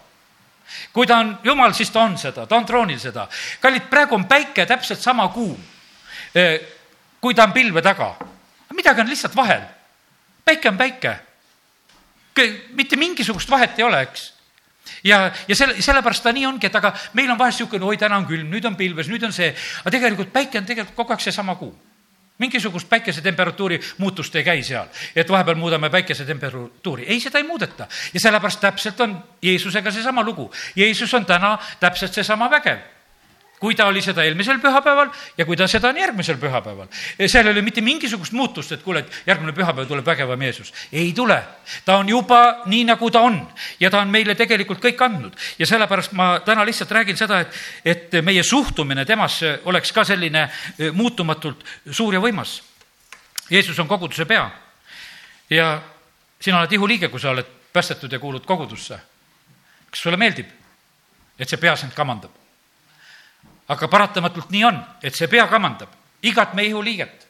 kui 0.93 1.07
ta 1.07 1.17
on 1.17 1.37
jumal, 1.43 1.73
siis 1.73 1.89
ta 1.91 2.01
on 2.01 2.17
seda, 2.17 2.45
ta 2.47 2.55
on 2.55 2.65
troonil 2.65 2.99
seda. 2.99 3.27
kallid, 3.61 3.89
praegu 3.89 4.15
on 4.15 4.25
päike 4.25 4.65
täpselt 4.65 4.99
sama 4.99 5.27
kuum, 5.27 5.57
eh, 6.35 6.61
kui 7.21 7.33
ta 7.33 7.43
on 7.43 7.53
pilve 7.53 7.81
taga. 7.81 8.15
Midagi 8.73 9.01
on 9.01 9.09
lihtsalt 9.09 9.35
vahel. 9.35 9.61
päike 10.45 10.69
on 10.69 10.77
päike. 10.77 11.17
mitte 12.73 12.95
mingisugust 12.95 13.49
vahet 13.49 13.79
ei 13.79 13.83
ole, 13.85 14.01
eks 14.01 14.33
ja, 15.03 15.31
ja 15.47 15.55
selle, 15.55 15.81
sellepärast 15.81 16.23
ta 16.23 16.31
nii 16.33 16.45
ongi, 16.45 16.67
et 16.67 16.75
aga 16.75 16.93
meil 17.13 17.31
on 17.31 17.39
vahest 17.39 17.59
niisugune, 17.59 17.85
oi, 17.85 17.97
täna 17.97 18.17
on 18.17 18.27
külm, 18.27 18.49
nüüd 18.51 18.65
on 18.65 18.75
pilves, 18.75 19.09
nüüd 19.11 19.23
on 19.23 19.33
see, 19.35 19.53
aga 19.81 19.91
tegelikult 19.93 20.33
päike 20.33 20.59
on 20.59 20.65
tegelikult 20.65 20.95
kogu 20.97 21.15
aeg 21.15 21.25
seesama 21.25 21.55
kuu 21.59 21.73
mingisugust 22.43 22.89
päikesetemperatuuri 22.89 23.79
muutust 23.97 24.35
ei 24.35 24.43
käi 24.43 24.63
seal, 24.65 24.87
et 25.15 25.29
vahepeal 25.29 25.55
muudame 25.55 25.89
päikesetemperatuuri. 25.89 27.05
ei, 27.07 27.19
seda 27.19 27.37
ei 27.37 27.47
muudeta 27.47 27.87
ja 28.13 28.19
sellepärast 28.19 28.59
täpselt 28.59 29.01
on 29.01 29.13
Jeesusega 29.41 29.91
seesama 29.91 30.23
lugu. 30.23 30.51
Jeesus 30.75 31.13
on 31.13 31.25
täna 31.25 31.57
täpselt 31.79 32.13
seesama 32.13 32.49
vägev 32.49 32.81
kui 33.59 33.75
ta 33.79 33.85
oli 33.87 34.01
seda 34.03 34.25
eelmisel 34.27 34.59
pühapäeval 34.59 35.11
ja 35.37 35.45
kui 35.47 35.55
ta 35.55 35.67
seda 35.71 35.93
on 35.93 35.97
järgmisel 35.97 36.35
pühapäeval. 36.41 36.89
seal 37.27 37.47
ei 37.47 37.53
ole 37.53 37.61
mitte 37.63 37.81
mingisugust 37.81 38.33
muutust, 38.35 38.71
et 38.71 38.83
kuule, 38.83 38.99
et 38.99 39.21
järgmine 39.27 39.53
pühapäev 39.55 39.87
tuleb 39.87 40.05
vägevam 40.05 40.41
Jeesus. 40.41 40.73
ei 40.91 41.13
tule. 41.13 41.43
ta 41.85 41.97
on 41.97 42.09
juba 42.09 42.63
nii, 42.65 42.83
nagu 42.83 43.11
ta 43.11 43.21
on 43.21 43.39
ja 43.79 43.89
ta 43.89 44.01
on 44.01 44.11
meile 44.11 44.35
tegelikult 44.35 44.83
kõik 44.83 45.05
andnud 45.05 45.39
ja 45.59 45.65
sellepärast 45.65 46.11
ma 46.11 46.39
täna 46.45 46.65
lihtsalt 46.65 46.91
räägin 46.91 47.17
seda, 47.17 47.39
et, 47.39 47.55
et 47.85 48.19
meie 48.23 48.43
suhtumine 48.43 49.05
temasse 49.05 49.59
oleks 49.65 49.91
ka 49.91 50.03
selline 50.03 50.43
eh, 50.43 50.91
muutumatult 50.91 51.63
suur 51.91 52.13
ja 52.13 52.19
võimas. 52.19 52.61
Jeesus 53.49 53.79
on 53.79 53.87
koguduse 53.87 54.25
pea 54.25 54.49
ja 55.49 55.81
sina 56.39 56.59
oled 56.59 56.71
ihuliige, 56.71 57.07
kui 57.07 57.19
sa 57.19 57.31
oled 57.31 57.47
päästetud 57.73 58.11
ja 58.11 58.19
kuulud 58.19 58.45
kogudusse. 58.45 58.99
kas 59.89 60.01
sulle 60.01 60.17
meeldib, 60.17 60.47
et 61.39 61.49
see 61.49 61.57
pea 61.57 61.75
sind 61.79 61.93
kamandab? 61.93 62.42
Aga 63.67 63.87
paratamatult 63.87 64.49
nii 64.51 64.63
on, 64.63 64.79
et 65.03 65.15
see 65.15 65.27
pea 65.27 65.47
kamandab 65.47 65.89
igat 66.23 66.53
meie 66.53 66.67
ihuliiget. 66.67 67.27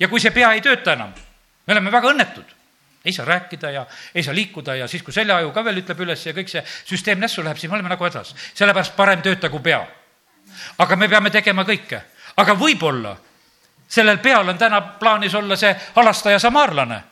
ja 0.00 0.08
kui 0.08 0.20
see 0.20 0.30
pea 0.30 0.52
ei 0.52 0.60
tööta 0.60 0.92
enam, 0.92 1.12
me 1.66 1.72
oleme 1.72 1.92
väga 1.92 2.10
õnnetud. 2.12 2.56
ei 3.04 3.12
saa 3.12 3.24
rääkida 3.24 3.70
ja 3.70 3.86
ei 4.14 4.22
saa 4.22 4.34
liikuda 4.34 4.74
ja 4.74 4.88
siis, 4.88 5.02
kui 5.02 5.12
seljaaju 5.12 5.52
ka 5.52 5.64
veel 5.64 5.80
ütleb 5.82 6.00
üles 6.00 6.26
ja 6.26 6.32
kõik 6.32 6.48
see 6.48 6.62
süsteem 6.84 7.18
nässu 7.18 7.42
läheb, 7.44 7.56
siis 7.56 7.70
me 7.70 7.78
oleme 7.78 7.88
nagu 7.88 8.04
hädas. 8.04 8.34
sellepärast 8.54 8.96
parem 8.96 9.22
töötagu 9.22 9.60
pea. 9.60 9.86
aga 10.78 10.96
me 10.96 11.08
peame 11.08 11.30
tegema 11.30 11.64
kõike, 11.64 12.00
aga 12.36 12.54
võib-olla 12.54 13.16
sellel 13.88 14.18
peal 14.18 14.48
on 14.48 14.58
täna 14.58 14.80
plaanis 14.80 15.34
olla 15.34 15.56
see 15.56 15.74
halastaja 15.96 16.38
samaarlane, 16.38 17.02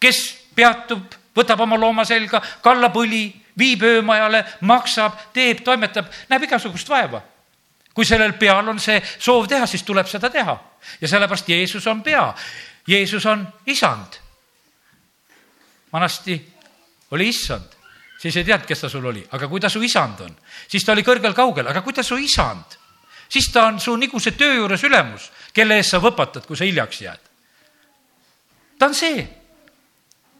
kes 0.00 0.48
peatub, 0.54 1.14
võtab 1.36 1.60
oma 1.60 1.76
looma 1.76 2.04
selga, 2.04 2.40
kallab 2.62 2.96
õli, 2.96 3.26
viib 3.58 3.82
öömajale, 3.82 4.44
maksab, 4.60 5.18
teeb, 5.32 5.62
toimetab, 5.64 6.06
näeb 6.28 6.48
igasugust 6.48 6.88
vaeva. 6.88 7.22
kui 7.92 8.04
sellel 8.08 8.32
peal 8.40 8.68
on 8.68 8.78
see 8.80 9.02
soov 9.18 9.48
teha, 9.48 9.66
siis 9.66 9.82
tuleb 9.82 10.06
seda 10.08 10.30
teha 10.30 10.54
ja 11.00 11.08
sellepärast 11.08 11.48
Jeesus 11.48 11.86
on 11.86 12.02
pea. 12.02 12.34
Jeesus 12.86 13.26
on 13.26 13.46
isand. 13.66 14.18
vanasti 15.92 16.52
oli 17.10 17.28
issand, 17.28 17.68
siis 18.18 18.36
ei 18.36 18.44
teadnud, 18.44 18.66
kes 18.66 18.80
ta 18.80 18.88
sul 18.88 19.04
oli, 19.04 19.26
aga 19.30 19.48
kui 19.48 19.60
ta 19.60 19.68
su 19.68 19.82
isand 19.82 20.20
on, 20.20 20.36
siis 20.68 20.84
ta 20.84 20.92
oli 20.92 21.02
kõrgel-kaugel, 21.02 21.68
aga 21.68 21.82
kui 21.82 21.92
ta 21.92 22.02
su 22.02 22.16
isand 22.16 22.80
siis 23.32 23.48
ta 23.52 23.66
on 23.66 23.80
su 23.80 23.94
nagu 23.96 24.20
see 24.20 24.36
töö 24.36 24.58
juures 24.60 24.82
ülemus, 24.84 25.30
kelle 25.56 25.78
eest 25.80 25.94
sa 25.94 26.00
võpatad, 26.02 26.44
kui 26.46 26.56
sa 26.56 26.68
hiljaks 26.68 27.00
jääd. 27.00 27.30
ta 28.78 28.86
on 28.86 28.94
see, 28.94 29.22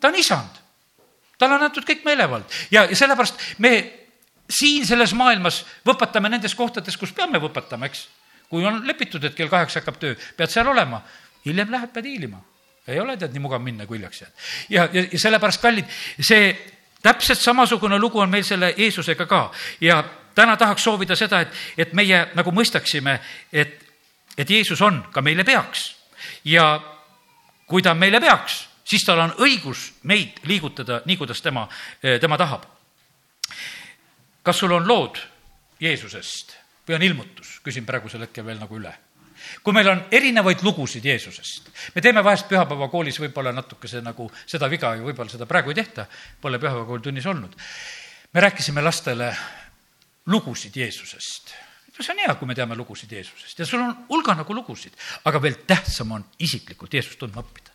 ta 0.01 0.09
on 0.09 0.19
isand, 0.19 0.62
talle 1.43 1.59
on 1.59 1.67
antud 1.67 1.87
kõik 1.89 2.07
meelevald 2.07 2.63
ja, 2.71 2.87
ja 2.87 2.97
sellepärast 2.99 3.43
me 3.63 3.75
siin 4.53 4.87
selles 4.87 5.15
maailmas 5.17 5.63
võpatame 5.87 6.31
nendes 6.33 6.55
kohtades, 6.59 6.97
kus 7.01 7.13
peame 7.17 7.41
võpatama, 7.43 7.89
eks. 7.89 8.07
kui 8.53 8.67
on 8.69 8.83
lepitud, 8.87 9.25
et 9.25 9.35
kell 9.35 9.51
kaheksa 9.53 9.81
hakkab 9.81 9.99
töö, 10.01 10.17
pead 10.37 10.53
seal 10.53 10.69
olema, 10.69 11.01
hiljem 11.47 11.71
lähed, 11.73 11.93
pead 11.93 12.09
hiilima. 12.09 12.43
ei 12.87 13.01
ole 13.01 13.17
tead 13.17 13.33
nii 13.33 13.41
mugav 13.43 13.63
minna, 13.63 13.87
kui 13.87 13.99
hiljaks 13.99 14.23
jääd. 14.23 14.33
ja, 14.69 14.89
ja, 14.93 15.05
ja 15.13 15.19
sellepärast, 15.19 15.63
kallid, 15.63 15.89
see 16.21 16.53
täpselt 17.03 17.41
samasugune 17.41 17.99
lugu 17.99 18.21
on 18.21 18.31
meil 18.31 18.45
selle 18.45 18.75
Jeesusega 18.77 19.27
ka 19.27 19.51
ja 19.81 20.03
täna 20.35 20.57
tahaks 20.57 20.85
soovida 20.85 21.17
seda, 21.17 21.41
et, 21.41 21.55
et 21.77 21.93
meie 21.93 22.27
nagu 22.35 22.53
mõistaksime, 22.53 23.19
et, 23.53 23.79
et 24.39 24.51
Jeesus 24.51 24.81
on 24.83 25.03
ka 25.13 25.23
meile 25.23 25.45
peaks 25.45 25.93
ja 26.45 26.81
kui 27.67 27.83
ta 27.83 27.95
on 27.97 27.99
meile 27.99 28.21
peaks, 28.21 28.67
siis 28.85 29.05
tal 29.07 29.21
on 29.23 29.35
õigus 29.43 29.91
meid 30.09 30.43
liigutada 30.49 31.03
nii, 31.05 31.17
kuidas 31.17 31.43
tema, 31.43 31.69
tema 32.21 32.39
tahab. 32.39 32.67
kas 34.43 34.59
sul 34.59 34.73
on 34.73 34.89
lood 34.89 35.19
Jeesusest 35.81 36.57
või 36.89 36.99
on 36.99 37.03
ilmutus, 37.03 37.61
küsin 37.63 37.87
praegusel 37.87 38.27
hetkel 38.27 38.47
veel 38.47 38.59
nagu 38.59 38.77
üle 38.79 38.93
kui 39.63 39.75
meil 39.75 39.89
on 39.91 40.05
erinevaid 40.15 40.63
lugusid 40.63 41.05
Jeesusest, 41.05 41.71
me 41.95 42.03
teeme 42.05 42.23
vahest 42.25 42.49
pühapäevakoolis 42.51 43.19
võib-olla 43.23 43.53
natukese 43.55 44.03
nagu 44.05 44.29
seda 44.47 44.69
viga 44.71 44.95
ja 44.97 45.03
võib-olla 45.03 45.33
seda 45.33 45.49
praegu 45.51 45.73
ei 45.73 45.79
tehta, 45.81 46.07
pole 46.41 46.61
pühapäevakooli 46.63 47.03
tunnis 47.03 47.27
olnud. 47.27 47.57
me 48.33 48.41
rääkisime 48.41 48.83
lastele 48.83 49.33
lugusid 50.27 50.77
Jeesusest. 50.77 51.55
no 51.99 52.05
see 52.05 52.15
on 52.15 52.25
hea, 52.25 52.35
kui 52.35 52.47
me 52.47 52.55
teame 52.55 52.77
lugusid 52.77 53.13
Jeesusest 53.13 53.59
ja 53.59 53.67
sul 53.67 53.83
on 53.83 53.97
hulga 54.09 54.35
nagu 54.35 54.55
lugusid, 54.55 54.95
aga 55.25 55.43
veel 55.43 55.59
tähtsam 55.67 56.13
on 56.13 56.25
isiklikult 56.39 56.95
Jeesust 56.95 57.19
tundma 57.19 57.43
õppida 57.43 57.72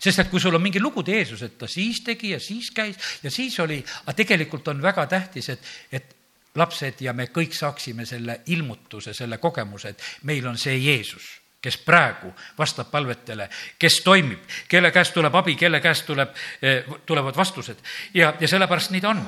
sest 0.00 0.24
et 0.24 0.30
kui 0.30 0.40
sul 0.40 0.54
on 0.54 0.62
mingi 0.62 0.80
lugude 0.80 1.12
Jeesus, 1.12 1.42
et 1.42 1.58
ta 1.58 1.68
siis 1.70 2.00
tegi 2.04 2.32
ja 2.34 2.40
siis 2.40 2.70
käis 2.74 2.96
ja 3.22 3.30
siis 3.30 3.58
oli, 3.60 3.82
aga 4.04 4.16
tegelikult 4.16 4.68
on 4.68 4.82
väga 4.82 5.06
tähtis, 5.06 5.48
et, 5.54 5.72
et 5.92 6.16
lapsed 6.56 7.00
ja 7.04 7.12
me 7.12 7.28
kõik 7.32 7.54
saaksime 7.54 8.06
selle 8.06 8.40
ilmutuse, 8.52 9.14
selle 9.14 9.38
kogemuse, 9.38 9.92
et 9.92 10.02
meil 10.28 10.46
on 10.48 10.58
see 10.58 10.78
Jeesus, 10.78 11.28
kes 11.62 11.78
praegu 11.82 12.32
vastab 12.58 12.90
palvetele, 12.90 13.48
kes 13.78 14.00
toimib, 14.04 14.42
kelle 14.68 14.92
käest 14.94 15.14
tuleb 15.16 15.34
abi, 15.34 15.56
kelle 15.58 15.80
käest 15.84 16.06
tuleb, 16.06 16.34
eh, 16.62 16.84
tulevad 17.06 17.36
vastused. 17.36 17.80
Ja, 18.14 18.34
ja 18.40 18.48
sellepärast 18.48 18.94
nii 18.94 19.00
ta 19.00 19.12
on. 19.12 19.22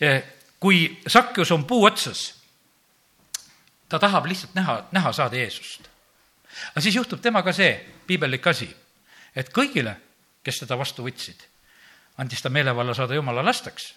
Eh, 0.00 0.22
kui 0.60 1.00
Sakjus 1.06 1.50
on 1.52 1.64
puu 1.64 1.84
otsas, 1.84 2.34
ta 3.88 3.98
tahab 3.98 4.26
lihtsalt 4.26 4.54
näha, 4.54 4.84
näha 4.92 5.12
saada 5.12 5.36
Jeesust. 5.36 5.88
aga 6.70 6.80
siis 6.80 6.94
juhtub 6.94 7.20
temaga 7.20 7.52
see 7.52 7.72
piibellik 8.06 8.46
asi, 8.46 8.68
et 9.36 9.52
kõigile, 9.52 9.96
kes 10.42 10.62
teda 10.62 10.76
vastu 10.78 11.04
võtsid, 11.06 11.42
andis 12.18 12.42
ta 12.42 12.50
meelevalla 12.50 12.94
saada 12.94 13.14
jumala 13.14 13.44
lasteks. 13.44 13.94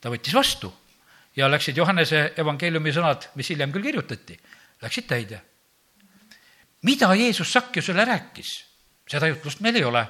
ta 0.00 0.10
võttis 0.10 0.34
vastu 0.34 0.72
ja 1.36 1.48
läksid 1.50 1.76
Johannese 1.76 2.32
evangeeliumi 2.36 2.92
sõnad, 2.92 3.30
mis 3.34 3.48
hiljem 3.50 3.72
küll 3.72 3.82
kirjutati, 3.82 4.38
läksid 4.82 5.06
täide. 5.06 5.40
mida 6.82 7.14
Jeesus 7.14 7.52
Sakjusele 7.52 8.04
rääkis, 8.04 8.64
seda 9.08 9.26
jutlust 9.26 9.60
meil 9.60 9.76
ei 9.76 9.84
ole. 9.84 10.06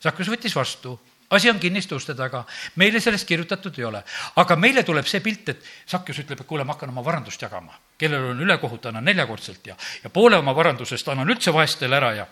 Sakjus 0.00 0.28
võttis 0.28 0.54
vastu 0.54 1.00
asi 1.30 1.50
on 1.50 1.58
kinniste 1.58 1.94
uste 1.94 2.14
taga, 2.14 2.44
meile 2.76 3.00
sellest 3.00 3.26
kirjutatud 3.26 3.78
ei 3.78 3.84
ole. 3.84 4.02
aga 4.36 4.56
meile 4.56 4.82
tuleb 4.82 5.06
see 5.06 5.20
pilt, 5.20 5.48
et 5.48 5.64
Sakjus 5.86 6.20
ütleb, 6.22 6.40
et 6.40 6.46
kuule, 6.46 6.64
ma 6.64 6.76
hakkan 6.76 6.88
oma 6.88 7.04
varandust 7.04 7.42
jagama. 7.42 7.74
kellel 7.98 8.30
on 8.30 8.40
ülekohut, 8.40 8.86
annan 8.86 9.04
neljakordselt 9.04 9.66
ja, 9.66 9.76
ja 10.04 10.10
poole 10.10 10.36
oma 10.36 10.54
varandusest 10.54 11.08
annan 11.08 11.30
üldse 11.30 11.52
vaestele 11.52 11.96
ära 11.96 12.12
ja 12.14 12.26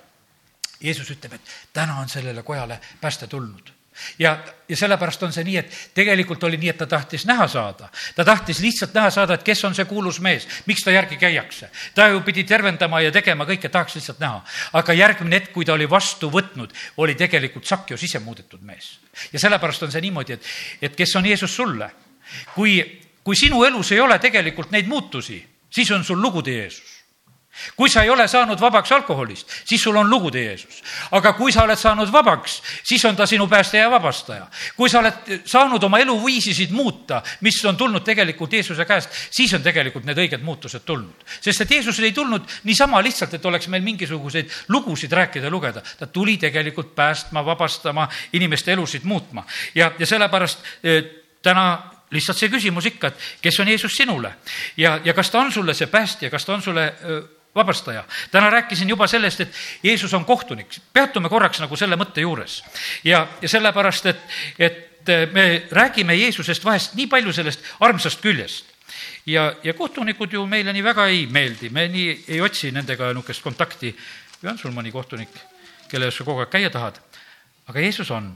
Jeesus 0.84 1.10
ütleb, 1.10 1.38
et 1.38 1.56
täna 1.72 1.96
on 2.02 2.08
sellele 2.12 2.42
kojale 2.46 2.80
pääste 3.00 3.26
tulnud 3.26 3.72
ja, 4.18 4.38
ja 4.68 4.76
sellepärast 4.76 5.22
on 5.22 5.32
see 5.32 5.44
nii, 5.46 5.56
et 5.60 5.74
tegelikult 5.94 6.42
oli 6.46 6.58
nii, 6.58 6.72
et 6.72 6.78
ta 6.82 6.86
tahtis 6.90 7.26
näha 7.28 7.46
saada. 7.48 7.88
ta 8.16 8.24
tahtis 8.24 8.60
lihtsalt 8.60 8.94
näha 8.94 9.10
saada, 9.10 9.34
et 9.34 9.42
kes 9.46 9.64
on 9.64 9.74
see 9.74 9.84
kuulus 9.88 10.20
mees, 10.20 10.48
miks 10.66 10.84
ta 10.84 10.90
järgi 10.90 11.16
käiakse. 11.16 11.70
ta 11.94 12.08
ju 12.08 12.20
pidi 12.20 12.44
tervendama 12.44 13.00
ja 13.00 13.12
tegema 13.12 13.46
kõike, 13.46 13.68
tahaks 13.68 13.94
lihtsalt 13.94 14.18
näha. 14.20 14.42
aga 14.72 14.92
järgmine 14.92 15.40
hetk, 15.40 15.52
kui 15.52 15.64
ta 15.64 15.72
oli 15.72 15.90
vastu 15.90 16.30
võtnud, 16.30 16.74
oli 16.96 17.14
tegelikult 17.14 17.66
Sakjos 17.66 18.02
ise 18.02 18.18
muudetud 18.18 18.62
mees. 18.62 18.98
ja 19.32 19.38
sellepärast 19.38 19.82
on 19.82 19.92
see 19.92 20.00
niimoodi, 20.00 20.32
et, 20.32 20.50
et 20.82 20.96
kes 20.96 21.16
on 21.16 21.26
Jeesus 21.26 21.56
sulle. 21.56 21.90
kui, 22.54 22.80
kui 23.24 23.36
sinu 23.36 23.64
elus 23.64 23.92
ei 23.92 24.00
ole 24.00 24.18
tegelikult 24.18 24.70
neid 24.70 24.86
muutusi, 24.88 25.44
siis 25.70 25.90
on 25.90 26.04
sul 26.04 26.20
lugude 26.20 26.50
Jeesus 26.50 26.93
kui 27.76 27.90
sa 27.90 28.02
ei 28.02 28.10
ole 28.10 28.26
saanud 28.28 28.60
vabaks 28.60 28.92
alkoholist, 28.92 29.50
siis 29.64 29.82
sul 29.82 29.96
on 29.96 30.10
lugude 30.10 30.42
Jeesus. 30.44 30.82
aga 31.10 31.32
kui 31.32 31.52
sa 31.52 31.62
oled 31.62 31.78
saanud 31.78 32.12
vabaks, 32.12 32.62
siis 32.82 33.04
on 33.04 33.16
ta 33.16 33.26
sinu 33.26 33.46
päästja 33.46 33.80
ja 33.80 33.90
vabastaja. 33.90 34.46
kui 34.76 34.90
sa 34.90 34.98
oled 34.98 35.42
saanud 35.44 35.82
oma 35.82 35.98
eluviisisid 35.98 36.70
muuta, 36.70 37.22
mis 37.40 37.64
on 37.64 37.76
tulnud 37.76 38.04
tegelikult 38.04 38.52
Jeesuse 38.52 38.84
käest, 38.84 39.10
siis 39.30 39.54
on 39.54 39.62
tegelikult 39.62 40.04
need 40.04 40.18
õiged 40.18 40.42
muutused 40.42 40.84
tulnud. 40.84 41.24
sest 41.40 41.60
et 41.60 41.70
Jeesus 41.70 42.00
ei 42.00 42.12
tulnud 42.12 42.42
niisama 42.64 43.02
lihtsalt, 43.02 43.34
et 43.34 43.46
oleks 43.46 43.68
meil 43.68 43.82
mingisuguseid 43.82 44.50
lugusid 44.68 45.12
rääkida, 45.12 45.50
lugeda. 45.50 45.82
ta 45.98 46.06
tuli 46.06 46.36
tegelikult 46.36 46.94
päästma, 46.94 47.44
vabastama, 47.44 48.08
inimeste 48.32 48.72
elusid 48.72 49.04
muutma 49.04 49.44
ja, 49.74 49.92
ja 49.98 50.06
sellepärast 50.06 50.58
eh, 50.82 51.04
täna 51.42 51.94
lihtsalt 52.10 52.38
see 52.38 52.50
küsimus 52.52 52.86
ikka, 52.86 53.10
et 53.10 53.22
kes 53.42 53.60
on 53.60 53.68
Jeesus 53.68 53.96
sinule 53.96 54.34
ja, 54.76 54.98
ja 55.04 55.14
kas 55.14 55.30
ta 55.30 55.40
on 55.40 55.52
sulle 55.52 55.74
see 55.74 55.86
päästja, 55.90 56.30
kas 56.30 56.44
ta 56.44 56.54
on 56.54 56.62
sulle 56.62 56.84
öö, 57.02 57.18
eh, 57.18 57.43
vabastaja. 57.54 58.04
täna 58.30 58.50
rääkisin 58.50 58.88
juba 58.88 59.06
sellest, 59.06 59.40
et 59.40 59.54
Jeesus 59.82 60.14
on 60.14 60.24
kohtunik, 60.24 60.78
peatume 60.92 61.28
korraks 61.28 61.60
nagu 61.60 61.76
selle 61.76 61.96
mõtte 61.96 62.20
juures. 62.20 62.64
ja, 63.04 63.26
ja 63.42 63.48
sellepärast, 63.48 64.06
et, 64.06 64.20
et 64.58 65.08
me 65.32 65.62
räägime 65.70 66.14
Jeesusest 66.14 66.64
vahest 66.64 66.94
nii 66.94 67.06
palju 67.06 67.32
sellest 67.32 67.60
armsast 67.80 68.20
küljest. 68.20 68.64
ja, 69.26 69.54
ja 69.62 69.74
kohtunikud 69.74 70.32
ju 70.32 70.46
meile 70.46 70.72
nii 70.72 70.84
väga 70.84 71.06
ei 71.06 71.26
meeldi, 71.26 71.70
me 71.70 71.88
nii 71.88 72.24
ei 72.28 72.40
otsi 72.40 72.70
nendega 72.70 73.12
niisugust 73.12 73.42
kontakti. 73.42 73.96
või 74.42 74.50
on 74.50 74.58
sul 74.58 74.72
mõni 74.72 74.92
kohtunik, 74.92 75.30
kelle 75.88 76.04
juures 76.04 76.16
sa 76.18 76.24
kogu 76.24 76.40
aeg 76.40 76.50
käia 76.50 76.70
tahad? 76.70 77.00
aga 77.66 77.80
Jeesus 77.80 78.10
on. 78.10 78.34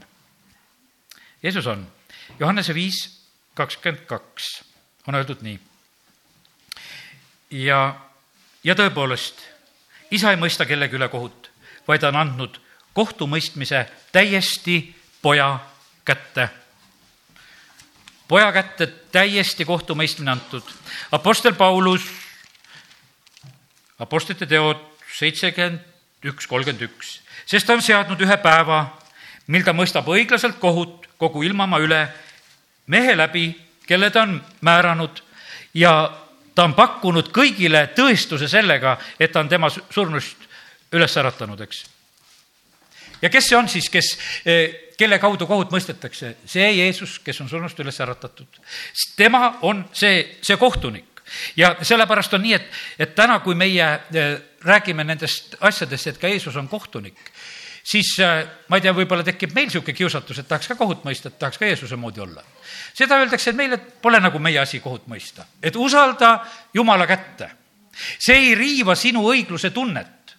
Jeesus 1.43 1.67
on. 1.67 1.87
Johannese 2.39 2.73
viis 2.73 3.19
kakskümmend 3.53 4.05
kaks 4.05 4.63
on 5.07 5.15
öeldud 5.15 5.41
nii. 5.41 5.59
ja 7.51 8.08
ja 8.63 8.75
tõepoolest, 8.75 9.41
isa 10.11 10.31
ei 10.31 10.39
mõista 10.39 10.65
kellegi 10.65 10.97
üle 10.97 11.09
kohut, 11.09 11.49
vaid 11.87 12.03
on 12.03 12.15
andnud 12.15 12.59
kohtumõistmise 12.93 13.85
täiesti 14.11 14.95
poja 15.21 15.59
kätte. 16.05 16.49
poja 18.27 18.51
kätte 18.51 18.87
täiesti 19.11 19.65
kohtumõistmine 19.65 20.31
antud. 20.31 20.63
Apostel 21.11 21.53
Paulus, 21.53 22.03
Apostlite 23.99 24.45
teod 24.45 24.77
seitsekümmend 25.17 25.79
üks, 26.23 26.47
kolmkümmend 26.47 26.81
üks, 26.81 27.19
sest 27.45 27.67
ta 27.67 27.73
on 27.73 27.81
seadnud 27.81 28.21
ühe 28.21 28.37
päeva, 28.37 28.99
mil 29.47 29.63
ta 29.63 29.73
mõistab 29.73 30.07
õiglaselt 30.07 30.59
kohut 30.59 31.07
kogu 31.17 31.43
ilmamaa 31.43 31.79
üle 31.79 32.01
mehe 32.87 33.15
läbi, 33.17 33.51
kelle 33.87 34.09
ta 34.11 34.23
on 34.27 34.39
määranud 34.61 35.23
ja 35.73 36.11
ta 36.59 36.65
on 36.67 36.75
pakkunud 36.75 37.29
kõigile 37.31 37.85
tõestuse 37.95 38.49
sellega, 38.51 38.97
et 39.15 39.31
ta 39.31 39.39
on 39.39 39.47
tema 39.47 39.69
surnust 39.71 40.43
üles 40.91 41.13
äratanud, 41.21 41.61
eks. 41.63 41.85
ja 43.21 43.29
kes 43.31 43.47
see 43.47 43.55
on 43.55 43.69
siis, 43.71 43.87
kes, 43.93 44.09
kelle 44.99 45.19
kaudu 45.23 45.47
kohut 45.47 45.71
mõistetakse? 45.71 46.33
see 46.43 46.67
Jeesus, 46.81 47.19
kes 47.23 47.39
on 47.39 47.47
surnust 47.47 47.79
üles 47.79 47.99
äratatud. 48.03 48.59
tema 49.15 49.53
on 49.61 49.85
see, 49.93 50.25
see 50.41 50.59
kohtunik 50.59 51.23
ja 51.55 51.77
sellepärast 51.81 52.35
on 52.35 52.43
nii, 52.43 52.57
et, 52.57 52.67
et 52.99 53.15
täna, 53.15 53.39
kui 53.39 53.55
meie 53.55 53.87
eh, 54.11 54.35
räägime 54.65 55.07
nendest 55.07 55.55
asjadest, 55.61 56.11
et 56.11 56.19
ka 56.19 56.27
Jeesus 56.27 56.59
on 56.59 56.67
kohtunik, 56.67 57.19
siis 57.83 58.11
eh, 58.19 58.47
ma 58.67 58.77
ei 58.77 58.83
tea, 58.83 58.93
võib-olla 58.95 59.23
tekib 59.25 59.53
meil 59.55 59.69
niisugune 59.69 59.95
kiusatus, 59.95 60.41
et 60.41 60.47
tahaks 60.47 60.71
ka 60.71 60.77
kohut 60.79 61.05
mõista, 61.07 61.31
et 61.31 61.39
tahaks 61.39 61.59
ka 61.61 61.69
Jeesuse 61.69 61.95
moodi 61.99 62.21
olla. 62.23 62.43
seda 62.93 63.19
öeldakse, 63.19 63.49
et 63.49 63.55
meile 63.55 63.77
pole 63.77 64.19
nagu 64.19 64.39
meie 64.39 64.59
asi 64.59 64.79
kohut 64.79 65.07
mõista, 65.07 65.45
et 65.63 65.75
usalda 65.75 66.39
Jumala 66.73 67.07
kätte. 67.07 67.51
see 68.19 68.35
ei 68.35 68.55
riiva 68.55 68.95
sinu 68.95 69.25
õigluse 69.31 69.69
tunnet. 69.71 70.35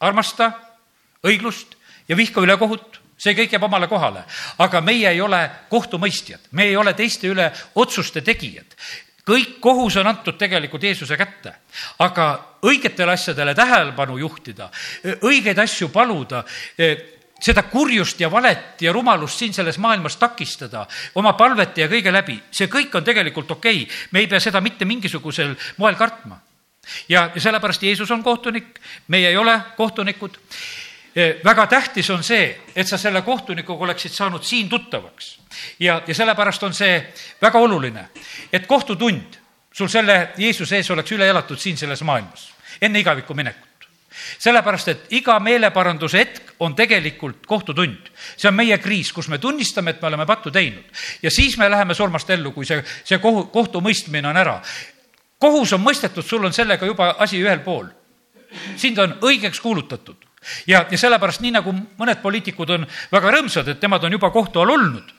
armasta 0.00 0.52
õiglust 1.24 1.76
ja 2.08 2.16
vihka 2.16 2.40
ülekohut 2.40 3.00
see 3.20 3.34
kõik 3.36 3.52
jääb 3.52 3.64
omale 3.68 3.86
kohale, 3.88 4.24
aga 4.58 4.80
meie 4.80 5.10
ei 5.10 5.20
ole 5.20 5.50
kohtumõistjad, 5.68 6.40
me 6.52 6.64
ei 6.64 6.76
ole 6.76 6.94
teiste 6.94 7.28
üle 7.28 7.52
otsuste 7.74 8.22
tegijad 8.24 8.76
kõik 9.30 9.56
kohus 9.62 9.96
on 10.00 10.10
antud 10.10 10.38
tegelikult 10.38 10.82
Jeesuse 10.82 11.16
kätte, 11.18 11.54
aga 12.02 12.26
õigetele 12.66 13.14
asjadele 13.14 13.54
tähelepanu 13.54 14.18
juhtida, 14.18 14.68
õigeid 15.22 15.58
asju 15.62 15.88
paluda, 15.94 16.42
seda 17.40 17.64
kurjust 17.70 18.20
ja 18.20 18.28
valet 18.30 18.82
ja 18.84 18.92
rumalust 18.92 19.40
siin 19.40 19.54
selles 19.56 19.78
maailmas 19.80 20.18
takistada 20.20 20.84
oma 21.20 21.32
palvete 21.38 21.86
ja 21.86 21.88
kõige 21.88 22.12
läbi, 22.12 22.36
see 22.52 22.68
kõik 22.68 22.94
on 22.98 23.06
tegelikult 23.06 23.56
okei 23.56 23.82
okay., 23.84 23.98
me 24.12 24.20
ei 24.20 24.28
pea 24.28 24.40
seda 24.42 24.60
mitte 24.60 24.84
mingisugusel 24.84 25.54
moel 25.78 25.96
kartma. 25.96 26.40
ja, 27.08 27.30
ja 27.34 27.40
sellepärast 27.40 27.82
Jeesus 27.82 28.10
on 28.10 28.22
kohtunik, 28.22 28.78
meie 29.08 29.28
ei 29.28 29.36
ole 29.36 29.60
kohtunikud 29.76 30.36
väga 31.44 31.66
tähtis 31.66 32.10
on 32.10 32.22
see, 32.24 32.60
et 32.76 32.88
sa 32.88 32.98
selle 32.98 33.22
kohtunikuga 33.22 33.84
oleksid 33.84 34.12
saanud 34.12 34.42
siin 34.42 34.68
tuttavaks. 34.68 35.38
ja, 35.80 36.02
ja 36.06 36.14
sellepärast 36.14 36.62
on 36.62 36.74
see 36.74 37.12
väga 37.42 37.58
oluline, 37.58 38.08
et 38.52 38.66
kohtutund 38.66 39.38
sul 39.72 39.88
selle 39.88 40.32
Jeesuse 40.36 40.76
ees 40.76 40.90
oleks 40.90 41.12
üle 41.12 41.28
elatud 41.28 41.58
siin 41.58 41.76
selles 41.76 42.02
maailmas, 42.02 42.52
enne 42.80 42.98
igavikku 42.98 43.34
minekut 43.34 43.70
sellepärast, 44.38 44.88
et 44.88 45.12
iga 45.14 45.38
meeleparanduse 45.40 46.18
hetk 46.18 46.54
on 46.60 46.74
tegelikult 46.74 47.46
kohtutund. 47.46 48.10
see 48.36 48.48
on 48.48 48.54
meie 48.54 48.78
kriis, 48.78 49.12
kus 49.12 49.28
me 49.28 49.38
tunnistame, 49.38 49.90
et 49.90 50.02
me 50.02 50.08
oleme 50.08 50.26
pattu 50.26 50.50
teinud 50.50 50.84
ja 51.22 51.30
siis 51.30 51.58
me 51.58 51.70
läheme 51.70 51.94
surmast 51.94 52.30
ellu, 52.30 52.52
kui 52.52 52.66
see, 52.66 52.82
see 53.04 53.18
kohu, 53.18 53.46
kohtumõistmine 53.46 54.28
on 54.28 54.36
ära. 54.36 54.60
kohus 55.38 55.72
on 55.72 55.80
mõistetud, 55.80 56.26
sul 56.26 56.44
on 56.44 56.52
sellega 56.52 56.86
juba 56.86 57.14
asi 57.18 57.42
ühel 57.42 57.60
pool. 57.60 57.86
sind 58.76 58.98
on 58.98 59.18
õigeks 59.22 59.60
kuulutatud 59.60 60.29
ja, 60.66 60.86
ja 60.90 60.98
sellepärast 60.98 61.42
nii 61.44 61.52
nagu 61.52 61.72
mõned 61.72 62.20
poliitikud 62.22 62.70
on 62.72 62.86
väga 63.12 63.32
rõõmsad, 63.34 63.68
et 63.68 63.82
nemad 63.84 64.04
on 64.06 64.16
juba 64.16 64.30
kohtu 64.32 64.62
all 64.62 64.72
olnud 64.72 65.10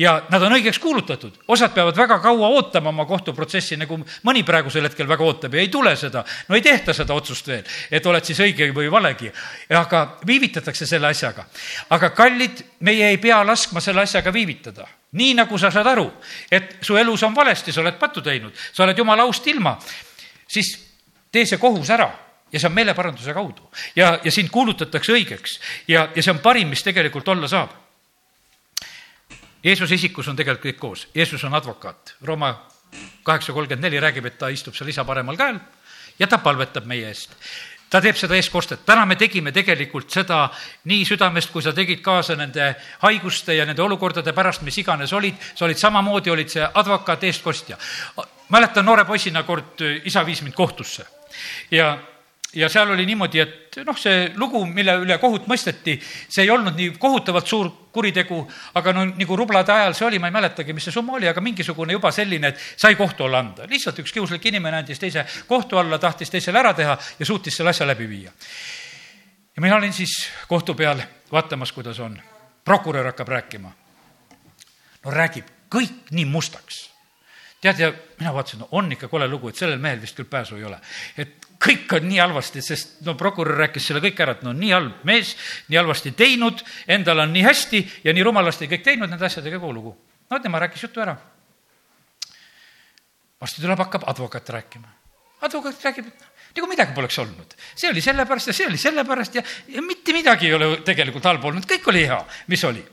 ja 0.00 0.14
nad 0.32 0.42
on 0.42 0.54
õigeks 0.56 0.80
kuulutatud. 0.80 1.36
osad 1.48 1.74
peavad 1.74 1.96
väga 1.96 2.18
kaua 2.18 2.48
ootama 2.48 2.88
oma 2.88 3.04
kohtuprotsessi, 3.06 3.76
nagu 3.76 4.00
mõni 4.24 4.44
praegusel 4.46 4.88
hetkel 4.88 5.08
väga 5.08 5.24
ootab 5.24 5.54
ja 5.54 5.60
ei 5.60 5.68
tule 5.68 5.92
seda. 5.96 6.24
no 6.48 6.56
ei 6.56 6.62
tehta 6.62 6.94
seda 6.96 7.14
otsust 7.14 7.48
veel, 7.48 7.64
et 7.90 8.06
oled 8.06 8.24
siis 8.24 8.40
õige 8.40 8.70
või 8.72 8.90
valegi. 8.90 9.32
aga 9.68 10.16
viivitatakse 10.26 10.86
selle 10.86 11.12
asjaga. 11.12 11.44
aga 11.90 12.10
kallid, 12.10 12.64
meie 12.80 13.10
ei 13.10 13.18
pea 13.18 13.44
laskma 13.44 13.80
selle 13.80 14.00
asjaga 14.02 14.32
viivitada 14.32 14.88
nii 15.12 15.34
nagu 15.34 15.58
sa 15.58 15.72
saad 15.74 15.86
aru, 15.90 16.06
et 16.50 16.76
su 16.86 16.96
elus 16.96 17.22
on 17.26 17.34
valesti, 17.34 17.72
sa 17.72 17.80
oled 17.80 17.98
pattu 17.98 18.22
teinud, 18.22 18.54
sa 18.72 18.84
oled 18.84 18.98
jumala 18.98 19.22
aust 19.26 19.46
ilma, 19.46 19.74
siis 20.46 20.76
tee 21.32 21.42
see 21.46 21.58
kohus 21.58 21.90
ära 21.90 22.29
ja 22.52 22.60
see 22.60 22.68
on 22.68 22.74
meeleparanduse 22.74 23.34
kaudu. 23.34 23.70
Ja, 23.96 24.18
ja 24.24 24.32
sind 24.32 24.50
kuulutatakse 24.50 25.12
õigeks. 25.12 25.60
Ja, 25.88 26.08
ja 26.14 26.22
see 26.22 26.34
on 26.34 26.42
parim, 26.42 26.68
mis 26.68 26.82
tegelikult 26.86 27.28
olla 27.28 27.48
saab. 27.48 27.74
Jeesuse 29.64 29.94
isikus 29.94 30.28
on 30.28 30.36
tegelikult 30.36 30.70
kõik 30.70 30.80
koos, 30.80 31.08
Jeesus 31.14 31.44
on 31.44 31.54
advokaat, 31.54 32.14
Rooma 32.24 32.54
kaheksa 33.22 33.52
kolmkümmend 33.52 33.84
neli 33.84 34.00
räägib, 34.00 34.26
et 34.26 34.38
ta 34.38 34.48
istub 34.48 34.74
seal 34.74 34.88
isa 34.88 35.04
paremal 35.04 35.36
käel 35.36 35.60
ja 36.18 36.26
ta 36.26 36.38
palvetab 36.38 36.88
meie 36.88 37.10
eest. 37.10 37.36
Ta 37.90 37.98
teeb 38.00 38.14
seda 38.14 38.36
eestkostet, 38.38 38.84
täna 38.86 39.02
me 39.06 39.16
tegime 39.18 39.50
tegelikult 39.52 40.12
seda 40.14 40.44
nii 40.86 41.04
südamest, 41.08 41.50
kui 41.50 41.62
sa 41.62 41.72
tegid 41.74 41.98
kaasa 42.04 42.36
nende 42.38 42.68
haiguste 43.02 43.56
ja 43.56 43.66
nende 43.66 43.82
olukordade 43.82 44.32
pärast, 44.32 44.62
mis 44.62 44.78
iganes 44.78 45.12
olid, 45.12 45.40
sa 45.58 45.66
olid 45.66 45.80
samamoodi, 45.80 46.30
olid 46.30 46.52
see 46.52 46.62
advokaat, 46.62 47.26
eestkostja. 47.26 47.78
mäletan 48.48 48.86
noore 48.86 49.04
poisina 49.04 49.42
kord 49.42 49.82
isa 50.04 50.22
viis 50.26 50.42
mind 50.42 50.54
kohtusse. 50.54 51.06
Ja 51.70 51.98
ja 52.54 52.68
seal 52.68 52.90
oli 52.90 53.06
niimoodi, 53.06 53.40
et 53.40 53.78
noh, 53.86 53.96
see 53.98 54.32
lugu, 54.38 54.62
mille 54.66 54.96
üle 55.04 55.18
kohut 55.22 55.46
mõisteti, 55.50 55.96
see 56.02 56.44
ei 56.44 56.50
olnud 56.50 56.74
nii 56.78 56.96
kohutavalt 56.98 57.46
suur 57.46 57.70
kuritegu, 57.94 58.40
aga 58.78 58.94
no 58.94 59.04
nagu 59.06 59.38
rublade 59.38 59.72
ajal 59.74 59.94
see 59.94 60.06
oli, 60.08 60.18
ma 60.22 60.30
ei 60.30 60.34
mäletagi, 60.34 60.74
mis 60.74 60.88
see 60.88 60.94
summa 60.94 61.16
oli, 61.18 61.28
aga 61.30 61.42
mingisugune 61.44 61.94
juba 61.94 62.10
selline, 62.14 62.50
et 62.50 62.64
sai 62.80 62.98
kohtu 62.98 63.26
alla 63.26 63.42
anda. 63.44 63.68
lihtsalt 63.70 64.02
üks 64.02 64.14
kiuslik 64.16 64.50
inimene 64.50 64.82
andis 64.82 64.98
teise 64.98 65.24
kohtu 65.46 65.78
alla, 65.78 65.98
tahtis 65.98 66.30
teisele 66.30 66.58
ära 66.58 66.74
teha 66.74 66.98
ja 67.18 67.26
suutis 67.26 67.56
selle 67.56 67.70
asja 67.70 67.86
läbi 67.86 68.08
viia. 68.08 68.32
ja 69.56 69.62
mina 69.62 69.76
olin 69.76 69.92
siis 69.92 70.28
kohtu 70.48 70.74
peal 70.74 71.02
vaatamas, 71.32 71.72
kuidas 71.72 72.00
on. 72.00 72.20
prokurör 72.64 73.06
hakkab 73.06 73.28
rääkima. 73.28 73.72
no 75.04 75.10
räägib 75.10 75.46
kõik 75.70 76.10
nii 76.10 76.24
mustaks 76.24 76.89
tead, 77.60 77.80
ja 77.80 77.92
mina 78.18 78.32
vaatasin, 78.34 78.62
no 78.62 78.68
on 78.76 78.92
ikka 78.92 79.08
kole 79.08 79.28
lugu, 79.28 79.50
et 79.50 79.60
sellel 79.60 79.80
mehel 79.82 80.00
vist 80.00 80.16
küll 80.16 80.28
pääsu 80.28 80.56
ei 80.56 80.64
ole. 80.64 80.78
et 81.16 81.48
kõik 81.60 81.92
on 81.96 82.06
nii 82.08 82.20
halvasti, 82.22 82.62
sest 82.64 83.00
no 83.04 83.14
prokurör 83.20 83.58
rääkis 83.66 83.90
selle 83.90 84.00
kõik 84.04 84.22
ära, 84.24 84.36
et 84.38 84.44
no 84.46 84.54
nii 84.56 84.70
halb 84.72 85.02
mees, 85.08 85.34
nii 85.68 85.80
halvasti 85.80 86.14
teinud, 86.16 86.62
endal 86.88 87.26
on 87.26 87.34
nii 87.34 87.44
hästi 87.44 87.82
ja 88.06 88.14
nii 88.16 88.24
rumalasti 88.24 88.68
kõik 88.70 88.86
teinud 88.86 89.12
nende 89.12 89.28
asjadega 89.28 89.60
kogu 89.60 89.74
lugu. 89.76 89.96
no 90.30 90.38
tema 90.40 90.58
rääkis 90.58 90.82
jutu 90.82 91.00
ära. 91.04 91.16
varsti 93.40 93.62
tuleb, 93.62 93.78
hakkab 93.78 94.08
advokaat 94.08 94.48
rääkima. 94.48 94.88
advokaat 95.40 95.84
räägib, 95.84 96.06
et 96.08 96.56
nagu 96.56 96.70
midagi 96.70 96.94
poleks 96.94 97.18
olnud. 97.18 97.54
see 97.74 97.90
oli 97.90 98.00
sellepärast 98.00 98.46
ja 98.46 98.56
see 98.56 98.66
oli 98.66 98.78
sellepärast 98.78 99.34
ja, 99.34 99.42
ja 99.68 99.82
mitte 99.82 100.12
midagi 100.16 100.46
ei 100.46 100.54
ole 100.54 100.80
tegelikult 100.86 101.24
halba 101.24 101.52
olnud, 101.52 101.68
kõik 101.68 101.92
oli 101.92 102.06
hea, 102.08 102.24
mis 102.48 102.64
oli. 102.64 102.86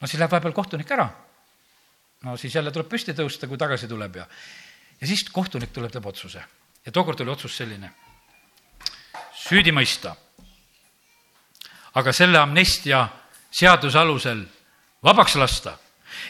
no 0.00 0.06
siis 0.06 0.20
läheb 0.20 0.30
vahepeal 0.30 0.54
kohtunik 0.54 0.90
ära. 0.94 1.10
No 2.22 2.36
siis 2.36 2.54
jälle 2.54 2.70
tuleb 2.70 2.88
püsti 2.88 3.14
tõusta, 3.16 3.48
kui 3.48 3.58
tagasi 3.58 3.88
tuleb 3.88 4.16
ja 4.16 4.26
ja 5.02 5.06
siis 5.06 5.24
kohtunik 5.34 5.72
tuleb, 5.74 5.90
teeb 5.92 6.06
otsuse. 6.06 6.42
ja 6.86 6.92
tookord 6.92 7.20
oli 7.20 7.30
otsus 7.30 7.56
selline, 7.56 7.90
süüdi 9.34 9.72
mõista. 9.74 10.14
aga 11.94 12.12
selle 12.12 12.38
amnestia 12.38 13.08
seaduse 13.50 13.98
alusel 13.98 14.44
vabaks 15.04 15.34
lasta. 15.36 15.78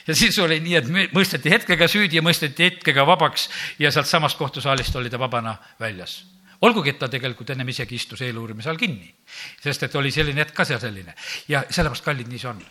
ja 0.07 0.15
siis 0.15 0.39
oli 0.39 0.61
nii, 0.61 0.75
et 0.75 0.89
mõisteti 1.13 1.51
hetkega 1.51 1.89
süüdi 1.89 2.17
ja 2.17 2.23
mõisteti 2.23 2.65
hetkega 2.65 3.07
vabaks 3.07 3.49
ja 3.79 3.91
sealtsamast 3.91 4.39
kohtusaalist 4.39 4.97
oli 4.97 5.11
ta 5.11 5.19
vabana 5.19 5.57
väljas 5.81 6.25
olgugi, 6.63 6.91
et 6.91 6.99
ta 6.99 7.09
tegelikult 7.09 7.51
ennem 7.51 7.69
isegi 7.69 7.95
istus 7.95 8.21
eeluurimise 8.23 8.71
all 8.71 8.79
kinni, 8.79 9.15
sest 9.61 9.83
et 9.83 9.95
oli 9.99 10.11
selline 10.15 10.41
hetk 10.41 10.55
ka 10.55 10.65
seal 10.65 10.81
selline 10.81 11.15
ja 11.49 11.65
sellepärast, 11.69 12.05
kallid, 12.05 12.29
nii 12.29 12.39
see 12.39 12.49
on. 12.49 12.65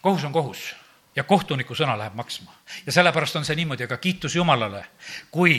kohus 0.00 0.24
on 0.24 0.32
kohus 0.32 0.74
ja 1.18 1.24
kohtuniku 1.26 1.74
sõna 1.74 1.96
läheb 1.98 2.14
maksma. 2.14 2.54
ja 2.86 2.92
sellepärast 2.94 3.36
on 3.40 3.44
see 3.46 3.56
niimoodi, 3.58 3.88
aga 3.88 3.98
kiitus 3.98 4.36
Jumalale, 4.36 4.84
kui 5.34 5.58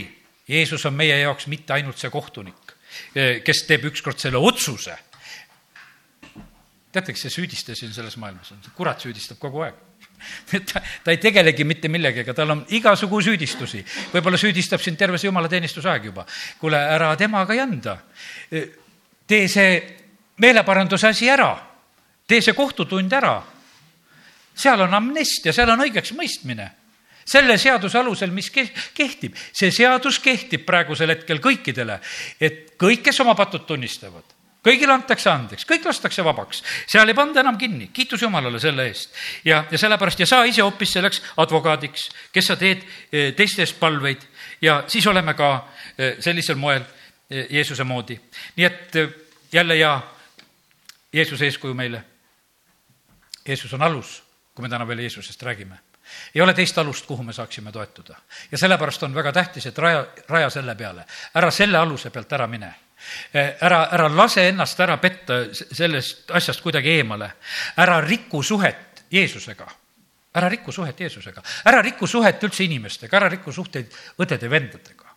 Jeesus 0.50 0.86
on 0.86 0.96
meie 0.98 1.20
jaoks 1.20 1.48
mitte 1.48 1.74
ainult 1.76 2.00
see 2.00 2.10
kohtunik, 2.10 2.74
eh, 3.16 3.42
kes 3.44 3.66
teeb 3.68 3.86
ükskord 3.92 4.20
selle 4.20 4.38
otsuse. 4.38 4.96
teate, 6.92 7.14
kes 7.14 7.28
see 7.28 7.36
süüdistaja 7.36 7.76
siin 7.76 7.94
selles 7.94 8.18
maailmas 8.18 8.52
on? 8.52 8.64
kurat 8.76 9.02
süüdistab 9.02 9.38
kogu 9.40 9.62
aeg 9.68 9.76
ta, 10.72 10.82
ta 11.04 11.12
ei 11.12 11.18
tegelegi 11.18 11.64
mitte 11.64 11.88
millegagi, 11.88 12.34
tal 12.34 12.56
on 12.56 12.66
igasugu 12.70 13.22
süüdistusi. 13.22 13.84
võib-olla 14.14 14.40
süüdistab 14.40 14.82
sind 14.82 14.98
terve 14.98 15.18
see 15.18 15.28
jumalateenistuse 15.28 15.90
aeg 15.90 16.10
juba. 16.12 16.26
kuule, 16.60 16.80
ära 16.80 17.16
temaga 17.16 17.54
janda. 17.54 18.00
Eh, 18.52 18.68
tee 19.28 19.48
see 19.48 19.80
meeleparanduse 20.38 21.08
asi 21.08 21.30
ära. 21.30 21.54
tee 22.28 22.42
see 22.42 22.54
kohtutund 22.54 23.14
ära 23.14 23.59
seal 24.60 24.84
on 24.86 24.94
amnestia, 24.94 25.54
seal 25.56 25.72
on 25.72 25.88
õigeks 25.88 26.14
mõistmine 26.18 26.68
selle 27.30 27.58
seaduse 27.62 28.00
alusel, 28.00 28.32
mis 28.34 28.50
kehtib. 28.50 29.36
see 29.54 29.72
seadus 29.72 30.20
kehtib 30.20 30.66
praegusel 30.66 31.14
hetkel 31.14 31.42
kõikidele, 31.44 32.00
et 32.42 32.76
kõik, 32.80 33.04
kes 33.06 33.20
oma 33.22 33.36
patud 33.38 33.68
tunnistavad, 33.70 34.26
kõigile 34.66 34.96
antakse 34.96 35.30
andeks, 35.30 35.68
kõik 35.70 35.86
lastakse 35.86 36.26
vabaks, 36.26 36.64
seal 36.90 37.10
ei 37.10 37.18
panda 37.18 37.44
enam 37.44 37.58
kinni, 37.58 37.92
kiitus 37.94 38.26
Jumalale 38.26 38.60
selle 38.60 38.88
eest. 38.90 39.14
ja, 39.46 39.64
ja 39.72 39.78
sellepärast 39.78 40.20
ja 40.20 40.30
sa 40.30 40.44
ise 40.50 40.66
hoopis 40.66 40.96
selleks 40.98 41.22
advokaadiks, 41.38 42.10
kes 42.34 42.50
sa 42.50 42.58
teed 42.58 42.82
eh, 43.12 43.34
teiste 43.38 43.62
eest 43.62 43.80
palveid 43.80 44.26
ja 44.62 44.84
siis 44.88 45.08
oleme 45.08 45.34
ka 45.38 45.52
eh, 45.98 46.16
sellisel 46.20 46.58
moel 46.58 46.82
eh, 46.82 47.46
Jeesuse 47.50 47.84
moodi. 47.84 48.18
nii 48.58 48.66
et 48.66 48.98
jälle 49.52 49.76
ja 49.76 50.00
Jeesuse 51.14 51.46
eeskuju 51.46 51.74
meile. 51.74 52.04
Jeesus 53.48 53.74
on 53.74 53.82
alus 53.82 54.29
kui 54.60 54.68
me 54.68 54.70
täna 54.74 54.84
veel 54.88 55.00
Jeesusest 55.00 55.44
räägime. 55.44 55.78
ei 56.36 56.42
ole 56.42 56.54
teist 56.54 56.78
alust, 56.78 57.06
kuhu 57.06 57.24
me 57.24 57.34
saaksime 57.34 57.72
toetuda. 57.72 58.16
ja 58.52 58.58
sellepärast 58.58 59.04
on 59.04 59.16
väga 59.16 59.32
tähtis, 59.32 59.66
et 59.66 59.78
raja, 59.78 60.06
raja 60.28 60.50
selle 60.50 60.76
peale, 60.76 61.06
ära 61.34 61.52
selle 61.52 61.78
aluse 61.78 62.10
pealt 62.10 62.34
ära 62.34 62.48
mine 62.48 62.74
eh, 63.34 63.56
ära, 63.62 63.88
ära 63.92 64.10
lase 64.16 64.50
ennast 64.50 64.80
ära 64.80 64.98
petta 64.98 65.38
sellest 65.54 66.32
asjast 66.32 66.62
kuidagi 66.62 66.90
eemale. 66.90 67.32
ära 67.78 68.02
riku 68.02 68.44
suhet 68.44 69.06
Jeesusega. 69.12 69.68
ära 70.34 70.50
riku 70.50 70.72
suhet 70.72 71.00
Jeesusega, 71.00 71.42
ära 71.66 71.82
riku 71.82 72.08
suhet 72.08 72.44
üldse 72.44 72.64
inimestega, 72.64 73.18
ära 73.18 73.30
riku 73.30 73.52
suhteid 73.52 73.96
õdede-vendadega. 74.20 75.08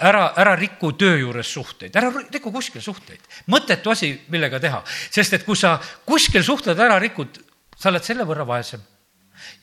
ära, 0.00 0.32
ära 0.36 0.56
riku 0.56 0.92
töö 0.92 1.16
juures 1.18 1.52
suhteid, 1.52 1.96
ära 1.96 2.08
riku 2.32 2.52
kuskil 2.52 2.80
suhteid. 2.80 3.20
mõttetu 3.46 3.90
asi, 3.90 4.20
millega 4.28 4.60
teha, 4.60 4.82
sest 5.10 5.32
et 5.32 5.44
kui 5.44 5.56
sa 5.56 5.78
kuskil 6.06 6.42
suhtled 6.42 6.80
ära 6.80 6.98
rikud, 6.98 7.51
sa 7.82 7.90
oled 7.90 8.06
selle 8.06 8.26
võrra 8.28 8.46
vaesem 8.46 8.82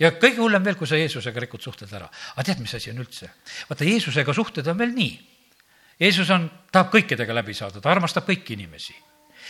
ja 0.02 0.12
kõige 0.12 0.42
hullem 0.44 0.66
veel, 0.66 0.76
kui 0.76 0.90
sa 0.90 1.00
Jeesusega 1.00 1.46
rikud 1.46 1.64
suhted 1.64 1.92
ära. 1.96 2.10
aga 2.36 2.44
tead, 2.44 2.60
mis 2.60 2.76
asi 2.76 2.92
on 2.92 3.00
üldse? 3.00 3.32
vaata, 3.70 3.88
Jeesusega 3.88 4.36
suhted 4.36 4.68
on 4.68 4.78
veel 4.78 4.92
nii. 4.96 5.14
Jeesus 6.00 6.30
on, 6.36 6.50
tahab 6.72 6.92
kõikidega 6.94 7.36
läbi 7.36 7.54
saada, 7.56 7.82
ta 7.82 7.92
armastab 7.92 8.28
kõiki 8.28 8.60
inimesi. 8.60 8.96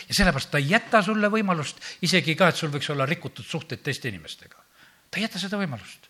ja 0.07 0.15
sellepärast 0.15 0.51
ta 0.51 0.61
ei 0.61 0.69
jäta 0.69 1.01
sulle 1.03 1.27
võimalust 1.33 1.81
isegi 2.05 2.35
ka, 2.35 2.49
et 2.49 2.55
sul 2.55 2.69
võiks 2.69 2.89
olla 2.93 3.09
rikutud 3.09 3.45
suhted 3.45 3.81
teiste 3.83 4.09
inimestega 4.09 4.69
ta 5.09 5.19
ei 5.19 5.25
jäta 5.25 5.41
seda 5.41 5.59
võimalust. 5.59 6.07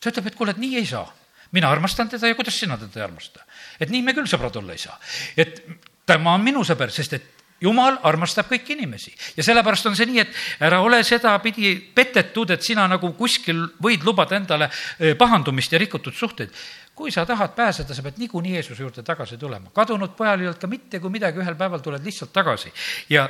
ta 0.00 0.12
ütleb, 0.12 0.28
et 0.30 0.36
kuule, 0.38 0.54
et 0.54 0.60
nii 0.62 0.76
ei 0.80 0.86
saa. 0.86 1.08
mina 1.52 1.70
armastan 1.70 2.08
teda 2.08 2.28
ja 2.28 2.34
kuidas 2.36 2.58
sina 2.60 2.76
teda 2.76 3.00
ei 3.00 3.04
armasta? 3.04 3.44
et 3.80 3.90
nii 3.90 4.02
me 4.02 4.14
küll 4.14 4.28
sõbrad 4.28 4.56
olla 4.60 4.72
ei 4.72 4.78
saa. 4.84 4.98
et 5.36 5.62
tema 6.06 6.34
on 6.34 6.44
minu 6.44 6.64
sõber, 6.64 6.92
sest 6.92 7.12
et 7.12 7.37
jumal 7.60 7.98
armastab 8.06 8.48
kõiki 8.50 8.76
inimesi 8.76 9.14
ja 9.36 9.44
sellepärast 9.44 9.88
on 9.90 9.96
see 9.98 10.06
nii, 10.06 10.22
et 10.22 10.64
ära 10.66 10.80
ole 10.84 11.00
sedapidi 11.06 11.74
petetud, 11.94 12.50
et 12.54 12.62
sina 12.62 12.86
nagu 12.90 13.12
kuskil 13.18 13.64
võid 13.82 14.06
lubada 14.06 14.38
endale 14.38 14.70
eh, 14.70 15.14
pahandumist 15.18 15.72
ja 15.72 15.78
rikutud 15.78 16.14
suhteid. 16.14 16.50
kui 16.94 17.12
sa 17.14 17.26
tahad 17.26 17.54
pääseda, 17.54 17.94
sa 17.94 18.02
pead 18.02 18.16
niikuinii 18.18 18.54
Jeesuse 18.54 18.82
juurde 18.82 19.02
tagasi 19.02 19.36
tulema. 19.38 19.70
kadunud 19.74 20.16
pojal 20.16 20.40
ei 20.40 20.46
olnud 20.46 20.60
ka 20.60 20.66
mitte 20.66 21.00
kui 21.00 21.10
midagi, 21.10 21.38
ühel 21.38 21.54
päeval 21.54 21.80
tuled 21.80 22.04
lihtsalt 22.04 22.32
tagasi 22.32 22.72
ja 23.08 23.28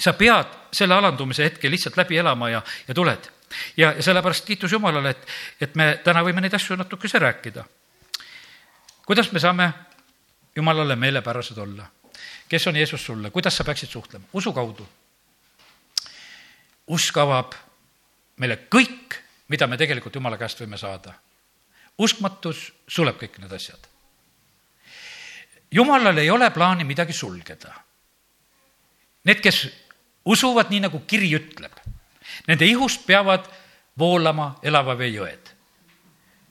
sa 0.00 0.12
pead 0.12 0.46
selle 0.72 0.94
alandumise 0.94 1.44
hetke 1.44 1.70
lihtsalt 1.70 1.96
läbi 1.96 2.18
elama 2.18 2.50
ja, 2.50 2.62
ja 2.88 2.94
tuled 2.94 3.30
ja 3.76 3.94
sellepärast 4.02 4.44
kiitus 4.44 4.72
Jumalale, 4.72 5.10
et, 5.10 5.26
et 5.60 5.74
me 5.74 5.98
täna 6.04 6.22
võime 6.22 6.42
neid 6.42 6.54
asju 6.54 6.76
natukese 6.76 7.18
rääkida. 7.18 7.64
kuidas 9.06 9.32
me 9.32 9.40
saame 9.40 9.72
Jumalale 10.56 10.96
meelepärased 10.96 11.58
olla? 11.58 11.93
Kes 12.54 12.66
on 12.70 12.76
Jeesus 12.78 13.02
sulle, 13.02 13.30
kuidas 13.34 13.56
sa 13.56 13.64
peaksid 13.66 13.90
suhtlema? 13.90 14.24
usu 14.32 14.52
kaudu. 14.52 14.86
usk 16.86 17.16
avab 17.18 17.54
meile 18.38 18.58
kõik, 18.70 19.16
mida 19.48 19.66
me 19.66 19.78
tegelikult 19.80 20.14
Jumala 20.14 20.38
käest 20.38 20.60
võime 20.62 20.78
saada. 20.78 21.14
uskmatus 21.98 22.72
suleb 22.88 23.18
kõik 23.18 23.40
need 23.42 23.52
asjad. 23.52 23.88
Jumalal 25.70 26.18
ei 26.18 26.30
ole 26.30 26.50
plaani 26.50 26.84
midagi 26.84 27.12
sulgeda. 27.12 27.74
Need, 29.24 29.40
kes 29.40 29.66
usuvad 30.24 30.70
nii, 30.70 30.84
nagu 30.86 31.00
kiri 31.06 31.32
ütleb 31.34 31.80
Nende 32.46 32.66
ihust 32.66 33.06
peavad 33.06 33.46
voolama 33.98 34.54
elava 34.62 34.94
vee 34.98 35.12
jõed. 35.14 35.53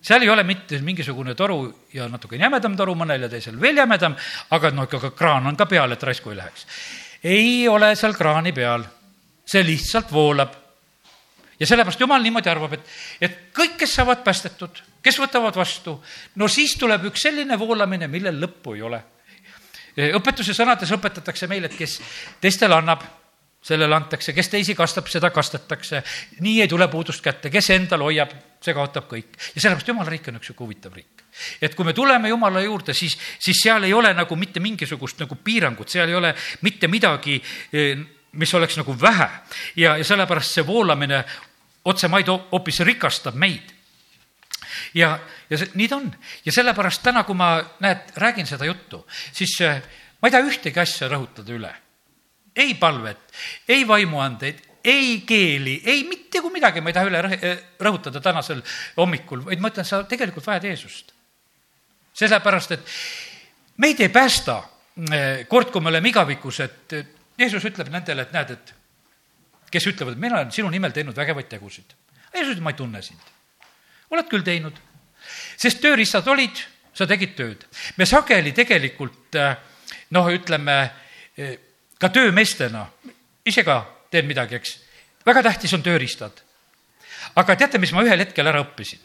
Seal 0.04 0.22
ei 0.22 0.30
ole 0.30 0.43
mitte 0.43 0.80
mingisugune 0.84 1.36
toru 1.36 1.88
ja 1.93 2.08
natuke 2.12 2.36
jämedam 2.39 2.76
toru 2.78 2.95
mõnel 2.99 3.24
ja 3.24 3.30
teisel 3.32 3.60
veel 3.60 3.80
jämedam, 3.80 4.18
aga 4.51 4.72
noh, 4.76 4.88
ikka 4.89 5.14
kraan 5.16 5.47
on 5.47 5.58
ka 5.60 5.68
peal, 5.70 5.95
et 5.95 6.04
raisku 6.04 6.34
ei 6.34 6.39
läheks. 6.41 6.68
ei 7.24 7.68
ole 7.72 7.93
seal 7.95 8.16
kraani 8.18 8.51
peal, 8.51 8.84
see 9.45 9.64
lihtsalt 9.64 10.12
voolab. 10.12 10.51
ja 11.60 11.68
sellepärast 11.68 11.99
Jumal 11.99 12.22
niimoodi 12.22 12.51
arvab, 12.51 12.74
et, 12.74 12.93
et 13.22 13.39
kõik, 13.56 13.78
kes 13.80 13.95
saavad 13.95 14.24
päästetud, 14.24 14.84
kes 15.01 15.20
võtavad 15.20 15.56
vastu, 15.56 15.95
no 16.36 16.47
siis 16.47 16.76
tuleb 16.76 17.08
üks 17.08 17.24
selline 17.30 17.60
voolamine, 17.60 18.08
millel 18.08 18.41
lõppu 18.43 18.76
ei 18.76 18.82
ole. 18.82 19.04
õpetuse 20.20 20.54
sõnades 20.54 20.91
õpetatakse 20.91 21.47
meile, 21.47 21.72
et 21.72 21.78
kes 21.78 22.01
teistele 22.41 22.76
annab 22.76 23.06
sellele 23.64 23.95
antakse, 23.95 24.34
kes 24.36 24.49
teisi 24.51 24.76
kastab, 24.76 25.07
seda 25.11 25.30
kastetakse. 25.32 26.03
nii 26.43 26.61
ei 26.61 26.68
tule 26.68 26.88
puudust 26.91 27.24
kätte, 27.24 27.49
kes 27.49 27.70
endal 27.76 28.03
hoiab, 28.03 28.34
see 28.64 28.74
kaotab 28.76 29.07
kõik. 29.11 29.38
ja 29.55 29.61
sellepärast 29.61 29.88
jumala 29.88 30.11
riik 30.11 30.28
on 30.28 30.39
üks 30.39 30.49
sihuke 30.51 30.66
huvitav 30.66 30.95
riik. 30.95 31.24
et 31.61 31.76
kui 31.76 31.86
me 31.86 31.93
tuleme 31.93 32.30
jumala 32.30 32.61
juurde, 32.61 32.93
siis, 32.93 33.18
siis 33.39 33.61
seal 33.64 33.84
ei 33.84 33.93
ole 33.93 34.14
nagu 34.14 34.36
mitte 34.36 34.59
mingisugust 34.59 35.24
nagu 35.24 35.36
piirangut, 35.36 35.89
seal 35.89 36.09
ei 36.09 36.16
ole 36.16 36.34
mitte 36.61 36.88
midagi, 36.88 37.39
eh, 37.74 38.03
mis 38.34 38.53
oleks 38.53 38.78
nagu 38.78 38.95
vähe. 38.99 39.30
ja, 39.76 39.97
ja 39.97 40.03
sellepärast 40.03 40.59
see 40.59 40.68
voolamine 40.68 41.24
otsemaid 41.86 42.28
hoopis 42.28 42.80
rikastab 42.80 43.36
meid 43.36 43.72
ja, 44.93 45.20
ja 45.49 45.57
see, 45.57 45.72
nii 45.76 45.88
ta 45.88 46.01
on. 46.01 46.11
ja 46.45 46.51
sellepärast 46.51 47.03
täna, 47.03 47.24
kui 47.24 47.36
ma, 47.36 47.55
näed, 47.80 48.11
räägin 48.20 48.47
seda 48.47 48.68
juttu, 48.68 49.05
siis 49.32 49.55
eh, 49.61 49.80
ma 50.20 50.28
ei 50.28 50.36
taha 50.36 50.51
ühtegi 50.51 50.84
asja 50.84 51.07
rõhutada 51.07 51.55
üle 51.55 51.72
ei 52.56 52.74
palvet, 52.80 53.20
ei 53.68 53.88
vaimuandeid, 53.88 54.60
ei 54.84 55.22
keeli, 55.26 55.82
ei 55.86 56.04
mitte 56.04 56.41
kui 56.41 56.51
midagi 56.51 56.82
ma 56.82 56.91
ei 56.91 56.95
taha 56.97 57.10
üle 57.10 57.22
rõhutada 57.80 58.22
tänasel 58.22 58.62
hommikul, 58.97 59.45
vaid 59.47 59.62
ma 59.64 59.72
ütlen, 59.72 59.88
sa 59.88 60.04
tegelikult 60.10 60.45
vajad 60.47 60.68
Jeesust. 60.68 61.14
sellepärast, 62.14 62.72
et 62.72 62.89
meid 63.82 63.99
ei 63.99 64.10
päästa 64.10 64.60
eh, 65.12 65.45
kord, 65.49 65.72
kui 65.72 65.82
me 65.82 65.89
oleme 65.89 66.10
igavikus, 66.10 66.60
et 66.60 66.95
Jeesus 67.39 67.64
ütleb 67.66 67.89
nendele, 67.89 68.28
et 68.28 68.34
näed, 68.36 68.51
et 68.51 68.74
kes 69.74 69.88
ütlevad, 69.89 70.20
mina 70.20 70.38
olen 70.38 70.51
sinu 70.54 70.70
nimel 70.70 70.93
teinud 70.93 71.18
vägevaid 71.18 71.49
tegusid. 71.49 71.95
Jeesus 72.34 72.54
ütleb, 72.54 72.68
ma 72.68 72.76
ei 72.76 72.78
tunne 72.78 73.01
sind. 73.01 73.32
oled 74.14 74.28
küll 74.30 74.43
teinud, 74.45 74.76
sest 75.58 75.82
tööriistad 75.82 76.28
olid, 76.30 76.60
sa 76.93 77.08
tegid 77.10 77.34
tööd. 77.36 77.66
me 77.97 78.06
sageli 78.06 78.51
tegelikult 78.51 79.36
eh, 79.36 79.56
noh, 80.12 80.30
ütleme 80.30 80.91
eh, 81.38 81.58
ka 82.00 82.10
töömeestena, 82.10 82.86
ise 83.46 83.64
ka 83.64 83.84
teen 84.12 84.28
midagi, 84.28 84.56
eks. 84.56 84.78
väga 85.26 85.44
tähtis 85.44 85.74
on 85.74 85.84
tööriistad. 85.84 86.44
aga 87.36 87.56
teate, 87.56 87.78
mis 87.78 87.94
ma 87.94 88.04
ühel 88.04 88.20
hetkel 88.20 88.48
ära 88.48 88.62
õppisin? 88.64 89.00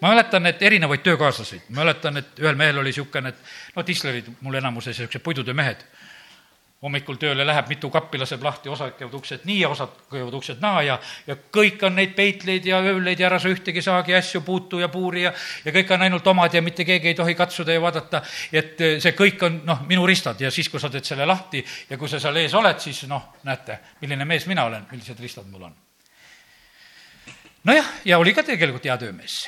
ma 0.00 0.12
mäletan, 0.14 0.46
et 0.46 0.62
erinevaid 0.62 1.02
töökaaslaseid, 1.02 1.68
mäletan, 1.68 2.16
et 2.16 2.38
ühel 2.38 2.56
mehel 2.56 2.78
oli 2.78 2.92
niisugune, 2.92 3.28
et 3.28 3.76
no 3.76 3.82
tislerid 3.82 4.28
mul 4.40 4.54
enamuses, 4.54 4.98
niisugused 4.98 5.24
puidutöömehed 5.24 5.84
hommikul 6.80 7.18
tööle 7.20 7.44
läheb, 7.44 7.66
mitu 7.68 7.90
kappi 7.92 8.18
laseb 8.18 8.40
lahti, 8.44 8.70
osad 8.72 8.94
käivad 8.96 9.14
uksed 9.18 9.42
nii 9.44 9.58
ja 9.60 9.68
osad 9.68 9.92
käivad 10.10 10.32
uksed 10.38 10.62
naa 10.64 10.80
ja, 10.82 10.94
ja 11.26 11.34
kõik 11.52 11.82
on 11.84 11.98
neid 11.98 12.14
peitleid 12.16 12.64
ja 12.64 12.78
ööleid 12.80 13.20
ja 13.20 13.26
ära 13.28 13.36
sa 13.42 13.50
ühtegi 13.52 13.82
saagi 13.84 14.14
asju 14.16 14.40
puutu 14.46 14.80
ja 14.80 14.88
puuri 14.88 15.26
ja, 15.26 15.32
ja 15.64 15.74
kõik 15.76 15.92
on 15.92 16.06
ainult 16.06 16.30
omad 16.32 16.54
ja 16.56 16.62
mitte 16.64 16.86
keegi 16.88 17.10
ei 17.12 17.18
tohi 17.18 17.34
katsuda 17.36 17.76
ja 17.76 17.82
vaadata, 17.84 18.22
et 18.52 18.80
eh, 18.80 18.94
see 19.02 19.12
kõik 19.18 19.44
on 19.44 19.58
noh, 19.68 19.82
minu 19.90 20.06
ristad 20.08 20.40
ja 20.40 20.48
siis, 20.50 20.70
kui 20.72 20.80
sa 20.80 20.88
teed 20.92 21.04
selle 21.04 21.26
lahti 21.28 21.60
ja 21.90 21.98
kui 22.00 22.08
sa 22.08 22.20
seal 22.22 22.40
ees 22.40 22.56
oled, 22.56 22.80
siis 22.80 23.02
noh, 23.10 23.28
näete, 23.44 23.76
milline 24.00 24.24
mees 24.24 24.48
mina 24.48 24.64
olen, 24.70 24.88
millised 24.88 25.20
ristad 25.20 25.52
mul 25.52 25.68
on. 25.68 25.76
nojah, 27.68 27.92
ja 28.08 28.18
oli 28.22 28.32
ka 28.32 28.46
tegelikult 28.46 28.88
hea 28.88 28.96
töömees. 29.04 29.42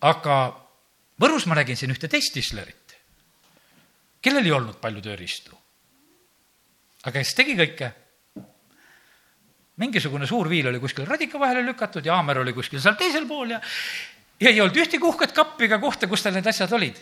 aga 0.00 0.40
Võrus 1.18 1.48
ma 1.50 1.56
nägin 1.58 1.78
siin 1.78 1.90
ühte 1.90 2.10
teist 2.10 2.30
tislerit, 2.34 2.98
kellel 4.22 4.46
ei 4.46 4.52
olnud 4.54 4.82
palju 4.82 5.02
tööriistu 5.02 5.54
aga 7.08 7.22
kes 7.22 7.34
tegi 7.34 7.56
kõike? 7.58 7.90
mingisugune 9.78 10.26
suur 10.26 10.48
viil 10.50 10.66
oli 10.68 10.80
kuskil 10.82 11.06
radika 11.06 11.38
vahele 11.38 11.62
lükatud 11.62 12.06
ja 12.06 12.16
haamer 12.18 12.42
oli 12.42 12.52
kuskil 12.52 12.80
seal 12.82 12.96
teisel 12.98 13.28
pool 13.30 13.54
ja, 13.54 13.60
ja 14.40 14.50
ei 14.50 14.60
olnud 14.60 14.76
ühtegi 14.76 15.06
uhket 15.06 15.32
kappi 15.32 15.68
ega 15.68 15.78
kohta, 15.78 16.08
kus 16.10 16.24
tal 16.24 16.34
need 16.34 16.46
asjad 16.50 16.72
olid. 16.74 16.98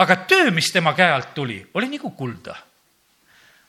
aga 0.00 0.16
töö, 0.26 0.50
mis 0.50 0.72
tema 0.72 0.94
käe 0.96 1.12
alt 1.12 1.34
tuli, 1.34 1.60
oli 1.74 1.90
nagu 1.92 2.10
kulda. 2.16 2.56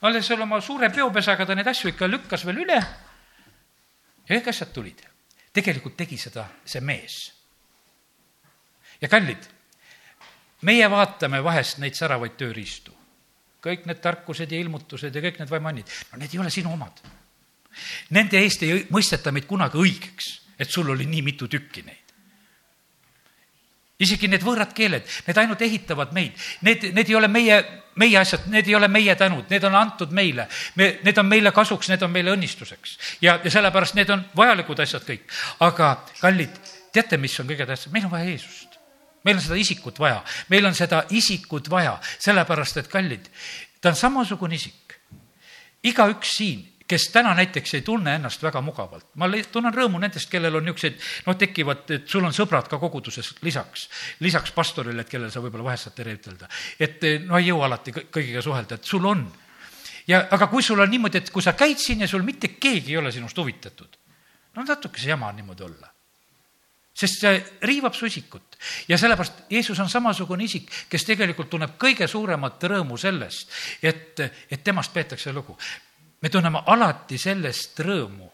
alles 0.01 0.27
seal 0.27 0.41
oma 0.41 0.61
suure 0.61 0.89
peopesaga 0.89 1.45
ta 1.45 1.55
neid 1.55 1.67
asju 1.67 1.91
ikka 1.91 2.07
lükkas 2.07 2.45
veel 2.47 2.63
üle 2.63 2.79
ja 2.79 4.31
kõik 4.31 4.49
asjad 4.49 4.73
tulid. 4.73 5.03
tegelikult 5.53 5.97
tegi 5.99 6.17
seda 6.17 6.47
see 6.65 6.81
mees. 6.81 7.19
ja 9.01 9.11
kallid, 9.11 9.43
meie 10.61 10.89
vaatame 10.89 11.43
vahest 11.43 11.83
neid 11.83 11.99
säravaid 11.99 12.39
tööriistu 12.39 13.02
kõik 13.63 13.87
need 13.87 14.01
tarkused 14.03 14.51
ja 14.51 14.59
ilmutused 14.59 15.15
ja 15.15 15.23
kõik 15.23 15.39
need 15.39 15.51
vaimannid, 15.51 15.91
no 16.11 16.19
need 16.21 16.33
ei 16.33 16.41
ole 16.43 16.51
sinu 16.53 16.73
omad. 16.73 17.03
Nende 18.13 18.41
eest 18.43 18.63
ei 18.65 18.83
mõisteta 18.93 19.31
meid 19.33 19.47
kunagi 19.49 19.79
õigeks, 19.81 20.31
et 20.59 20.69
sul 20.69 20.91
oli 20.93 21.07
nii 21.09 21.21
mitu 21.25 21.47
tükki 21.47 21.85
neid. 21.85 21.99
isegi 24.03 24.27
need 24.27 24.43
võõrad 24.43 24.73
keeled, 24.75 25.05
need 25.27 25.37
ainult 25.37 25.61
ehitavad 25.63 26.11
meid, 26.11 26.33
need, 26.65 26.89
need 26.97 27.09
ei 27.09 27.15
ole 27.15 27.29
meie, 27.31 27.59
meie 27.95 28.17
asjad, 28.19 28.49
need 28.51 28.67
ei 28.67 28.75
ole 28.75 28.89
meie 28.91 29.15
tänud, 29.15 29.45
need 29.49 29.63
on 29.63 29.75
antud 29.79 30.11
meile. 30.11 30.47
me, 30.75 30.99
need 31.03 31.17
on 31.17 31.29
meile 31.29 31.53
kasuks, 31.55 31.89
need 31.89 32.03
on 32.03 32.11
meile 32.11 32.33
õnnistuseks 32.33 32.97
ja, 33.21 33.39
ja 33.43 33.51
sellepärast 33.53 33.95
need 33.95 34.09
on 34.09 34.25
vajalikud 34.35 34.83
asjad 34.83 35.07
kõik. 35.07 35.23
aga 35.59 35.95
kallid, 36.19 36.59
teate, 36.91 37.17
mis 37.17 37.39
on 37.39 37.47
kõige 37.47 37.69
tähtsam, 37.69 37.93
meil 37.95 38.09
on 38.09 38.11
vaja 38.17 38.27
Jeesust 38.33 38.72
meil 39.23 39.39
on 39.39 39.43
seda 39.43 39.59
isikut 39.59 39.99
vaja, 39.99 40.21
meil 40.49 40.65
on 40.65 40.75
seda 40.75 41.03
isikut 41.15 41.69
vaja, 41.71 41.97
sellepärast 42.19 42.83
et 42.83 42.91
kallid, 42.91 43.29
ta 43.81 43.93
on 43.93 43.99
samasugune 43.99 44.55
isik. 44.55 44.99
igaüks 45.83 46.37
siin, 46.37 46.61
kes 46.87 47.07
täna 47.11 47.33
näiteks 47.35 47.73
ei 47.73 47.81
tunne 47.81 48.15
ennast 48.15 48.43
väga 48.43 48.61
mugavalt, 48.61 49.05
ma 49.19 49.27
tunnen 49.51 49.73
rõõmu 49.73 49.99
nendest, 49.99 50.29
kellel 50.31 50.59
on 50.59 50.65
niisuguseid, 50.67 50.99
noh, 51.27 51.37
tekivad, 51.39 51.85
et 51.95 52.07
sul 52.11 52.25
on 52.27 52.35
sõbrad 52.35 52.67
ka 52.69 52.79
koguduses 52.79 53.33
lisaks, 53.41 53.87
lisaks 54.23 54.51
pastorile, 54.55 55.01
et 55.01 55.09
kellele 55.09 55.31
sa 55.31 55.41
võib-olla 55.43 55.71
vahest 55.71 55.87
saad 55.87 55.95
tere 55.97 56.15
ütelda. 56.17 56.49
et 56.79 57.03
no 57.25 57.39
ei 57.39 57.47
jõua 57.47 57.69
alati 57.71 57.95
kõigiga 57.95 58.43
suhelda, 58.43 58.75
et 58.75 58.83
sul 58.83 59.05
on. 59.05 59.25
ja 60.07 60.25
aga 60.31 60.47
kui 60.47 60.63
sul 60.63 60.79
on 60.79 60.89
niimoodi, 60.89 61.23
et 61.23 61.31
kui 61.31 61.41
sa 61.41 61.53
käid 61.53 61.79
siin 61.79 62.01
ja 62.01 62.07
sul 62.07 62.23
mitte 62.23 62.47
keegi 62.59 62.91
ei 62.91 62.97
ole 62.97 63.11
sinust 63.11 63.37
huvitatud, 63.37 63.97
no 64.55 64.63
natuke 64.67 64.99
see 64.99 65.09
jama 65.09 65.31
on 65.31 65.35
niimoodi 65.39 65.63
olla. 65.63 65.92
Sest 66.93 67.23
see 67.23 67.39
riivab 67.65 67.95
su 67.97 68.05
isikut 68.05 68.57
ja 68.87 68.97
sellepärast 68.97 69.49
Jeesus 69.49 69.79
on 69.79 69.89
samasugune 69.89 70.45
isik, 70.45 70.69
kes 70.89 71.05
tegelikult 71.05 71.49
tunneb 71.49 71.73
kõige 71.81 72.07
suuremat 72.07 72.63
rõõmu 72.69 72.97
sellest, 73.01 73.49
et, 73.81 74.21
et 74.49 74.63
temast 74.63 74.93
peetakse 74.93 75.33
lugu. 75.33 75.57
me 76.21 76.29
tunneme 76.29 76.61
alati 76.65 77.17
sellest 77.17 77.79
rõõmu, 77.79 78.29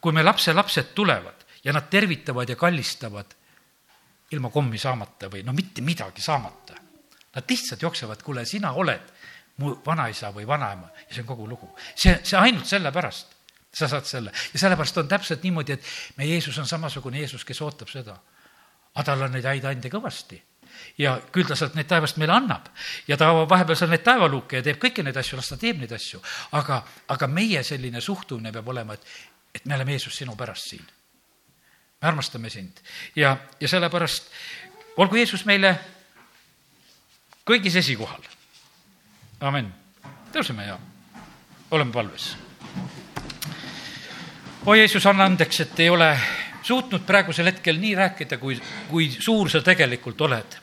kui 0.00 0.12
me 0.12 0.22
lapselapsed 0.22 0.92
tulevad 0.94 1.46
ja 1.64 1.72
nad 1.72 1.88
tervitavad 1.90 2.48
ja 2.48 2.56
kallistavad 2.56 3.36
ilma 4.30 4.50
kommi 4.50 4.78
saamata 4.78 5.30
või 5.30 5.42
no 5.44 5.52
mitte 5.52 5.82
midagi 5.82 6.22
saamata. 6.22 6.74
Nad 7.34 7.46
lihtsalt 7.48 7.82
jooksevad, 7.82 8.22
kuule, 8.22 8.44
sina 8.44 8.72
oled 8.72 9.12
mu 9.60 9.74
vanaisa 9.86 10.30
või 10.34 10.46
vanaema 10.46 10.88
ja 11.08 11.14
see 11.14 11.22
on 11.22 11.28
kogu 11.28 11.48
lugu. 11.48 11.70
see, 11.94 12.18
see 12.22 12.38
ainult 12.38 12.66
sellepärast 12.66 13.39
sa 13.74 13.88
saad 13.88 14.04
selle 14.04 14.32
ja 14.52 14.58
sellepärast 14.58 14.98
on 14.98 15.08
täpselt 15.08 15.42
niimoodi, 15.46 15.72
et 15.72 15.90
meie 16.16 16.34
Jeesus 16.34 16.58
on 16.58 16.66
samasugune 16.66 17.18
Jeesus, 17.18 17.44
kes 17.44 17.62
ootab 17.62 17.88
seda. 17.88 18.16
aga 18.94 19.04
tal 19.06 19.22
on 19.22 19.32
neid 19.32 19.46
häid 19.46 19.64
ande 19.64 19.90
kõvasti 19.90 20.40
ja 20.98 21.14
küll 21.32 21.46
ta 21.46 21.56
sealt 21.56 21.76
neid 21.78 21.88
taevast 21.90 22.18
meile 22.20 22.34
annab 22.34 22.70
ja 23.08 23.16
ta 23.16 23.30
avab 23.30 23.50
vahepeal 23.50 23.78
seal 23.78 23.92
neid 23.92 24.02
taevaluuke 24.06 24.58
ja 24.58 24.66
teeb 24.66 24.80
kõiki 24.82 25.04
neid 25.06 25.16
asju, 25.16 25.38
las 25.38 25.52
ta 25.52 25.58
teeb 25.60 25.78
neid 25.78 25.92
asju, 25.92 26.20
aga, 26.58 26.82
aga 27.14 27.28
meie 27.30 27.62
selline 27.66 28.00
suhtumine 28.00 28.52
peab 28.52 28.68
olema, 28.68 28.94
et, 28.98 29.06
et 29.54 29.66
me 29.66 29.78
oleme 29.78 29.96
Jeesus 29.96 30.16
sinu 30.16 30.36
pärast 30.36 30.74
siin. 30.74 30.84
me 32.02 32.08
armastame 32.08 32.50
sind 32.50 32.82
ja, 33.16 33.36
ja 33.60 33.68
sellepärast 33.68 34.30
olgu 34.96 35.16
Jeesus 35.16 35.44
meile 35.46 35.76
kõigis 37.46 37.76
esikohal. 37.76 38.22
amin. 39.40 39.72
tõuseme 40.32 40.66
ja 40.66 40.78
oleme 41.70 41.92
palves 41.92 42.34
oi 44.66 44.78
Jeesus, 44.78 45.06
anna 45.06 45.24
andeks, 45.24 45.60
et 45.60 45.80
ei 45.80 45.90
ole 45.90 46.18
suutnud 46.62 47.00
praegusel 47.06 47.46
hetkel 47.46 47.78
nii 47.80 47.94
rääkida, 47.94 48.38
kui, 48.38 48.60
kui 48.88 49.08
suur 49.18 49.50
sa 49.50 49.62
tegelikult 49.64 50.20
oled. 50.20 50.58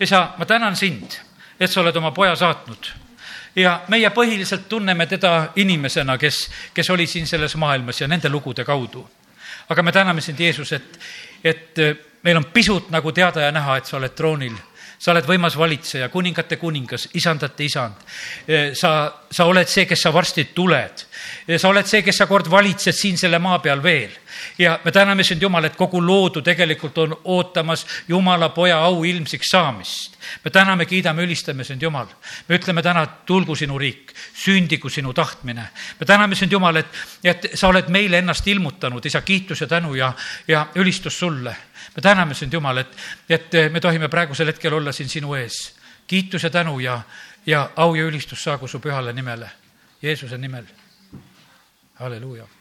isa, 0.00 0.34
ma 0.38 0.46
tänan 0.46 0.76
sind, 0.76 1.18
et 1.60 1.70
sa 1.70 1.80
oled 1.80 1.96
oma 1.96 2.10
poja 2.10 2.36
saatnud 2.36 2.90
ja 3.56 3.80
meie 3.88 4.10
põhiliselt 4.10 4.68
tunneme 4.68 5.06
teda 5.06 5.48
inimesena, 5.56 6.18
kes, 6.18 6.50
kes 6.74 6.90
oli 6.90 7.06
siin 7.06 7.26
selles 7.26 7.56
maailmas 7.56 8.00
ja 8.00 8.08
nende 8.08 8.28
lugude 8.28 8.64
kaudu. 8.64 9.08
aga 9.68 9.82
me 9.82 9.92
täname 9.92 10.20
sind, 10.20 10.40
Jeesus, 10.40 10.72
et, 10.72 10.98
et 11.44 11.76
meil 12.22 12.36
on 12.36 12.44
pisut 12.44 12.90
nagu 12.90 13.12
teada 13.12 13.40
ja 13.40 13.52
näha, 13.52 13.76
et 13.76 13.86
sa 13.86 13.96
oled 13.96 14.14
troonil 14.14 14.56
sa 14.98 15.12
oled 15.12 15.26
võimas 15.26 15.54
valitseja, 15.58 16.08
kuningate 16.10 16.58
kuningas, 16.58 17.08
isandate 17.14 17.64
isand. 17.64 18.00
sa, 18.74 18.92
sa 19.30 19.44
oled 19.46 19.68
see, 19.70 19.86
kes 19.86 20.02
sa 20.02 20.12
varsti 20.12 20.48
tuled. 20.54 21.04
sa 21.56 21.68
oled 21.68 21.86
see, 21.86 22.02
kes 22.02 22.18
sa 22.18 22.26
kord 22.26 22.50
valitsed 22.50 22.94
siin 22.94 23.18
selle 23.18 23.38
maa 23.38 23.60
peal 23.62 23.82
veel. 23.82 24.10
ja 24.58 24.78
me 24.84 24.92
täname 24.92 25.24
sind, 25.24 25.42
Jumal, 25.42 25.64
et 25.64 25.76
kogu 25.76 26.00
loodu 26.02 26.42
tegelikult 26.42 26.98
on 26.98 27.16
ootamas 27.24 27.86
Jumala 28.08 28.48
poja 28.48 28.78
au 28.84 29.04
ilmsiks 29.04 29.50
saamist. 29.50 30.18
me 30.44 30.50
täname, 30.50 30.86
kiidame, 30.86 31.22
ülistame 31.22 31.64
sind, 31.64 31.82
Jumal. 31.82 32.06
me 32.48 32.58
ütleme 32.58 32.82
täna, 32.82 33.06
tulgu 33.06 33.54
sinu 33.56 33.78
riik, 33.78 34.12
sündigu 34.34 34.90
sinu 34.90 35.12
tahtmine. 35.12 35.68
me 36.00 36.06
täname 36.06 36.34
sind, 36.34 36.52
Jumal, 36.52 36.76
et, 36.76 36.86
et 37.24 37.50
sa 37.54 37.68
oled 37.68 37.88
meile 37.88 38.18
ennast 38.18 38.46
ilmutanud, 38.46 39.06
isa, 39.06 39.22
kiitus 39.22 39.60
ja 39.60 39.66
tänu 39.66 39.94
ja, 39.94 40.12
ja 40.48 40.66
ülistus 40.74 41.18
sulle 41.18 41.56
me 41.98 42.02
täname 42.02 42.34
sind, 42.34 42.52
Jumal, 42.52 42.78
et, 42.78 42.92
et 43.28 43.56
me 43.72 43.80
tohime 43.80 44.08
praegusel 44.08 44.46
hetkel 44.52 44.74
olla 44.74 44.92
siin 44.92 45.08
sinu 45.08 45.34
ees. 45.34 45.74
kiitus 46.06 46.42
ja 46.42 46.50
tänu 46.50 46.78
ja, 46.80 47.00
ja 47.46 47.70
au 47.76 47.94
ja 47.94 48.04
ülistus 48.04 48.44
saagu 48.44 48.68
su 48.68 48.78
pühale 48.78 49.12
nimele, 49.12 49.50
Jeesuse 50.02 50.38
nimel. 50.38 50.64
halleluuja 51.98 52.57